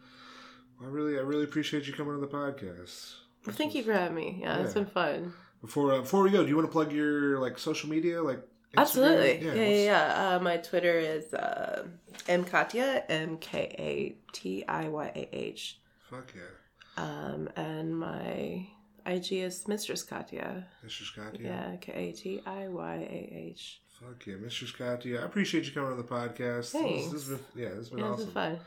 [0.82, 3.14] I really, I really appreciate you coming on the podcast.
[3.46, 4.40] Well, thank you for having me.
[4.42, 5.34] Yeah, it's been fun.
[5.62, 8.38] Before uh, before we go, do you want to plug your like social media, like
[8.40, 8.82] Instagram?
[8.82, 9.46] Absolutely.
[9.46, 10.36] Yeah, yeah, what's- yeah.
[10.36, 11.88] Uh, my Twitter is uh,
[12.28, 15.80] mkatia, M K A T I Y A H.
[16.10, 18.68] Fuck yeah, Um, and my
[19.06, 20.66] IG is Mistress Katya.
[20.86, 21.04] Mr.
[21.04, 21.40] Scott.
[21.40, 23.82] Yeah, K A T I Y A H.
[24.00, 24.36] Fuck yeah.
[24.50, 25.06] Scott.
[25.06, 26.72] Yeah, I appreciate you coming on the podcast.
[26.72, 27.12] This- Thanks.
[27.12, 28.26] This, has been, yeah, this has been Yeah, it's awesome.
[28.26, 28.60] been fun.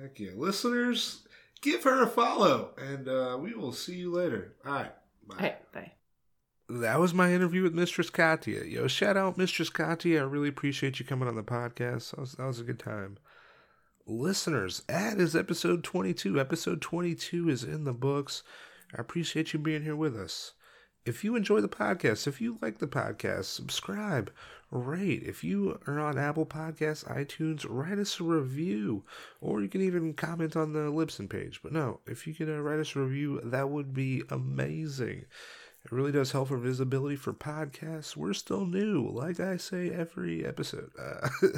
[0.00, 1.26] Heck yeah, listeners,
[1.60, 4.54] give her a follow, and uh, we will see you later.
[4.64, 4.92] All right,
[5.26, 5.34] bye.
[5.36, 5.92] All right, bye.
[6.68, 8.62] That was my interview with Mistress Katya.
[8.64, 10.20] Yo, shout out Mistress Katya.
[10.20, 12.12] I really appreciate you coming on the podcast.
[12.12, 13.18] That was, that was a good time.
[14.06, 16.38] Listeners, that is episode 22.
[16.40, 18.42] Episode 22 is in the books.
[18.96, 20.52] I appreciate you being here with us.
[21.06, 24.30] If you enjoy the podcast, if you like the podcast, subscribe,
[24.70, 25.22] rate.
[25.24, 29.04] If you are on Apple Podcasts, iTunes, write us a review.
[29.40, 31.60] Or you can even comment on the Libsyn page.
[31.62, 35.24] But no, if you could uh, write us a review, that would be amazing.
[35.84, 38.14] It really does help for visibility for podcasts.
[38.14, 40.90] We're still new, like I say every episode.
[41.00, 41.28] Uh,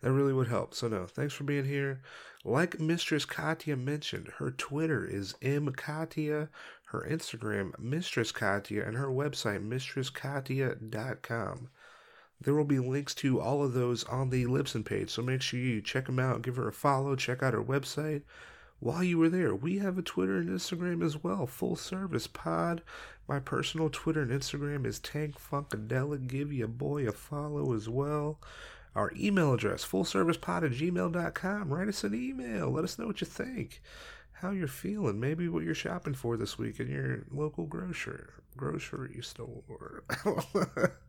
[0.00, 0.74] that really would help.
[0.74, 2.00] So, no, thanks for being here.
[2.44, 6.48] Like Mistress Katya mentioned, her Twitter is mkatya,
[6.86, 11.68] her Instagram, Mistress Katya, and her website, mistresskatya.com.
[12.40, 15.58] There will be links to all of those on the Libsyn page, so make sure
[15.58, 18.22] you check them out, give her a follow, check out her website.
[18.78, 22.82] While you were there, we have a Twitter and Instagram as well, Full Service Pod.
[23.26, 26.26] My personal Twitter and Instagram is Tank Funkadelic.
[26.26, 28.38] Give your boy a follow as well.
[28.94, 31.72] Our email address, fullservicepod at gmail.com.
[31.72, 32.70] Write us an email.
[32.70, 33.82] Let us know what you think,
[34.40, 39.18] how you're feeling, maybe what you're shopping for this week in your local grocer, grocery
[39.22, 40.04] store.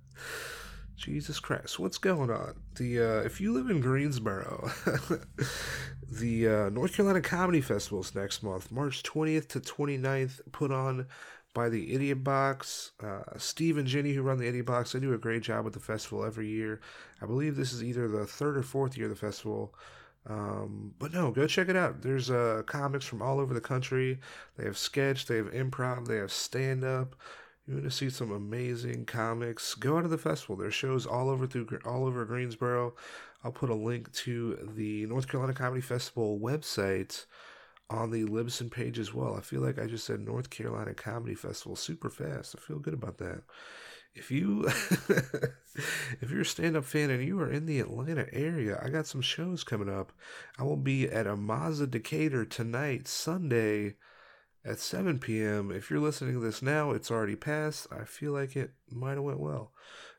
[0.96, 2.56] Jesus Christ, what's going on?
[2.76, 4.72] The uh, if you live in Greensboro,
[6.10, 11.06] the uh, North Carolina Comedy Festival is next month, March 20th to 29th, put on
[11.54, 12.92] by the Idiot Box.
[13.04, 15.74] Uh, Steve and Jenny, who run the Idiot Box, they do a great job with
[15.74, 16.80] the festival every year.
[17.22, 19.76] I believe this is either the third or fourth year of the festival.
[20.30, 22.02] Um, but no, go check it out.
[22.02, 24.20] There's uh, comics from all over the country.
[24.58, 27.16] They have sketch, they have improv, they have stand up.
[27.66, 29.74] You're gonna see some amazing comics?
[29.74, 30.56] Go out to the festival.
[30.56, 32.96] There's shows all over through all over Greensboro.
[33.44, 37.26] I'll put a link to the North Carolina Comedy Festival website
[37.90, 39.36] on the Libsyn page as well.
[39.36, 42.56] I feel like I just said North Carolina Comedy Festival super fast.
[42.58, 43.44] I feel good about that.
[44.16, 44.66] If you
[46.22, 49.22] if you're a stand-up fan and you are in the Atlanta area, I got some
[49.22, 50.12] shows coming up.
[50.58, 53.96] I will be at a Mazda Decatur tonight, Sunday
[54.66, 55.72] at 7 p.m.
[55.72, 57.88] If you're listening to this now, it's already passed.
[57.92, 59.72] I feel like it might have went well.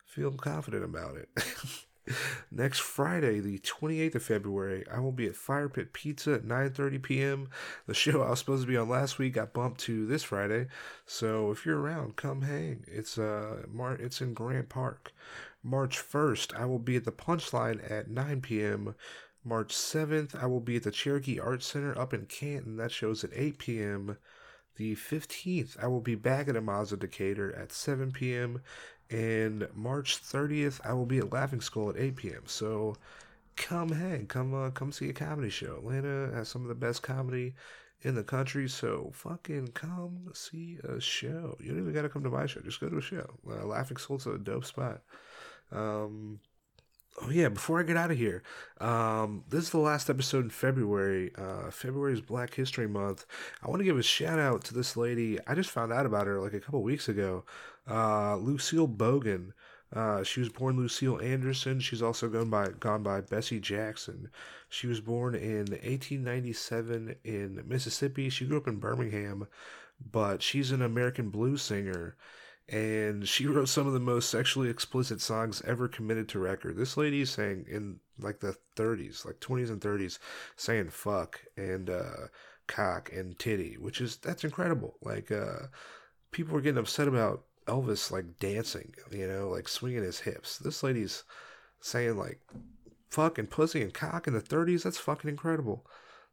[0.06, 1.28] Feel confident about it.
[2.50, 7.02] Next Friday, the 28th of February, I will be at Fire Pit Pizza at 9:30
[7.02, 7.48] p.m.
[7.86, 10.66] The show I was supposed to be on last week got bumped to this Friday,
[11.06, 12.84] so if you're around, come hang.
[12.86, 15.12] It's uh, Mar- it's in Grant Park.
[15.62, 18.94] March 1st, I will be at the Punchline at 9 p.m.
[19.44, 22.76] March 7th, I will be at the Cherokee Arts Center up in Canton.
[22.76, 24.18] That show's at 8 p.m.
[24.76, 28.60] The 15th, I will be back at a Mazda Decatur at 7 p.m.
[29.10, 32.42] And March 30th, I will be at Laughing Skull at 8 p.m.
[32.46, 32.96] So
[33.56, 35.76] come hang, come uh, come see a comedy show.
[35.78, 37.54] Atlanta has some of the best comedy
[38.02, 41.56] in the country, so fucking come see a show.
[41.60, 42.60] You don't even gotta come to my show.
[42.60, 43.28] Just go to a show.
[43.48, 45.02] Uh, Laughing Skull's a dope spot.
[45.72, 46.40] Um,
[47.20, 48.42] oh yeah, before I get out of here,
[48.80, 51.32] um, this is the last episode in February.
[51.36, 53.26] Uh, February is Black History Month.
[53.62, 55.38] I want to give a shout out to this lady.
[55.46, 57.44] I just found out about her like a couple weeks ago.
[57.88, 59.52] Uh, Lucille Bogan.
[59.90, 61.80] Uh, she was born Lucille Anderson.
[61.80, 64.28] She's also gone by gone by Bessie Jackson.
[64.68, 68.28] She was born in 1897 in Mississippi.
[68.28, 69.48] She grew up in Birmingham,
[70.12, 72.16] but she's an American blues singer
[72.68, 76.76] and she wrote some of the most sexually explicit songs ever committed to record.
[76.76, 80.18] This lady sang in like the 30s, like 20s and 30s,
[80.56, 82.28] saying fuck and uh,
[82.66, 84.96] cock and titty, which is that's incredible.
[85.02, 85.66] Like uh,
[86.30, 90.58] people were getting upset about Elvis like dancing, you know, like swinging his hips.
[90.58, 91.24] This lady's
[91.80, 92.40] saying like
[93.10, 94.82] fucking pussy and cock in the 30s.
[94.82, 95.86] That's fucking incredible.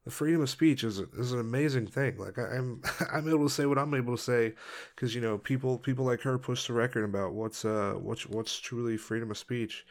[0.06, 2.18] the freedom of speech is is an amazing thing.
[2.18, 4.54] Like I, am I'm, I'm able to say what I'm able to say
[4.96, 8.60] because you know people people like her push the record about what's uh what's what's
[8.60, 9.86] truly freedom of speech.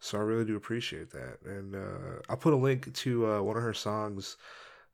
[0.00, 3.56] So I really do appreciate that, and uh, I'll put a link to uh, one
[3.56, 4.36] of her songs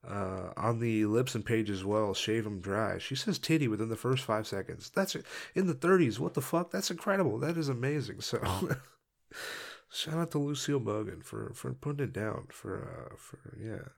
[0.08, 2.14] uh, on the Libsyn page as well.
[2.14, 2.98] Shave 'em dry.
[2.98, 4.90] She says titty within the first five seconds.
[4.94, 5.16] That's
[5.54, 6.18] in the 30s.
[6.18, 6.70] What the fuck?
[6.70, 7.38] That's incredible.
[7.38, 8.20] That is amazing.
[8.20, 8.40] So.
[9.90, 13.90] shout out to Lucille Bogan for for putting it down for uh for yeah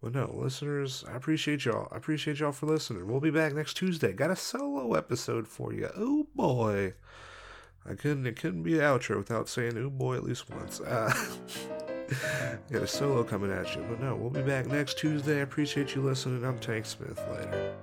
[0.00, 1.88] well, no, listeners, I appreciate y'all.
[1.90, 3.08] I appreciate y'all for listening.
[3.08, 4.12] We'll be back next Tuesday.
[4.12, 5.88] Got a solo episode for you.
[5.96, 6.94] Oh boy,
[7.84, 8.26] I couldn't.
[8.26, 10.80] It couldn't be an outro without saying "oh boy" at least once.
[10.80, 11.12] Uh,
[12.72, 15.38] got a solo coming at you, but no, we'll be back next Tuesday.
[15.38, 16.44] I appreciate you listening.
[16.44, 17.20] I'm Tank Smith.
[17.30, 17.74] Later.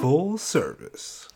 [0.00, 1.28] Full service.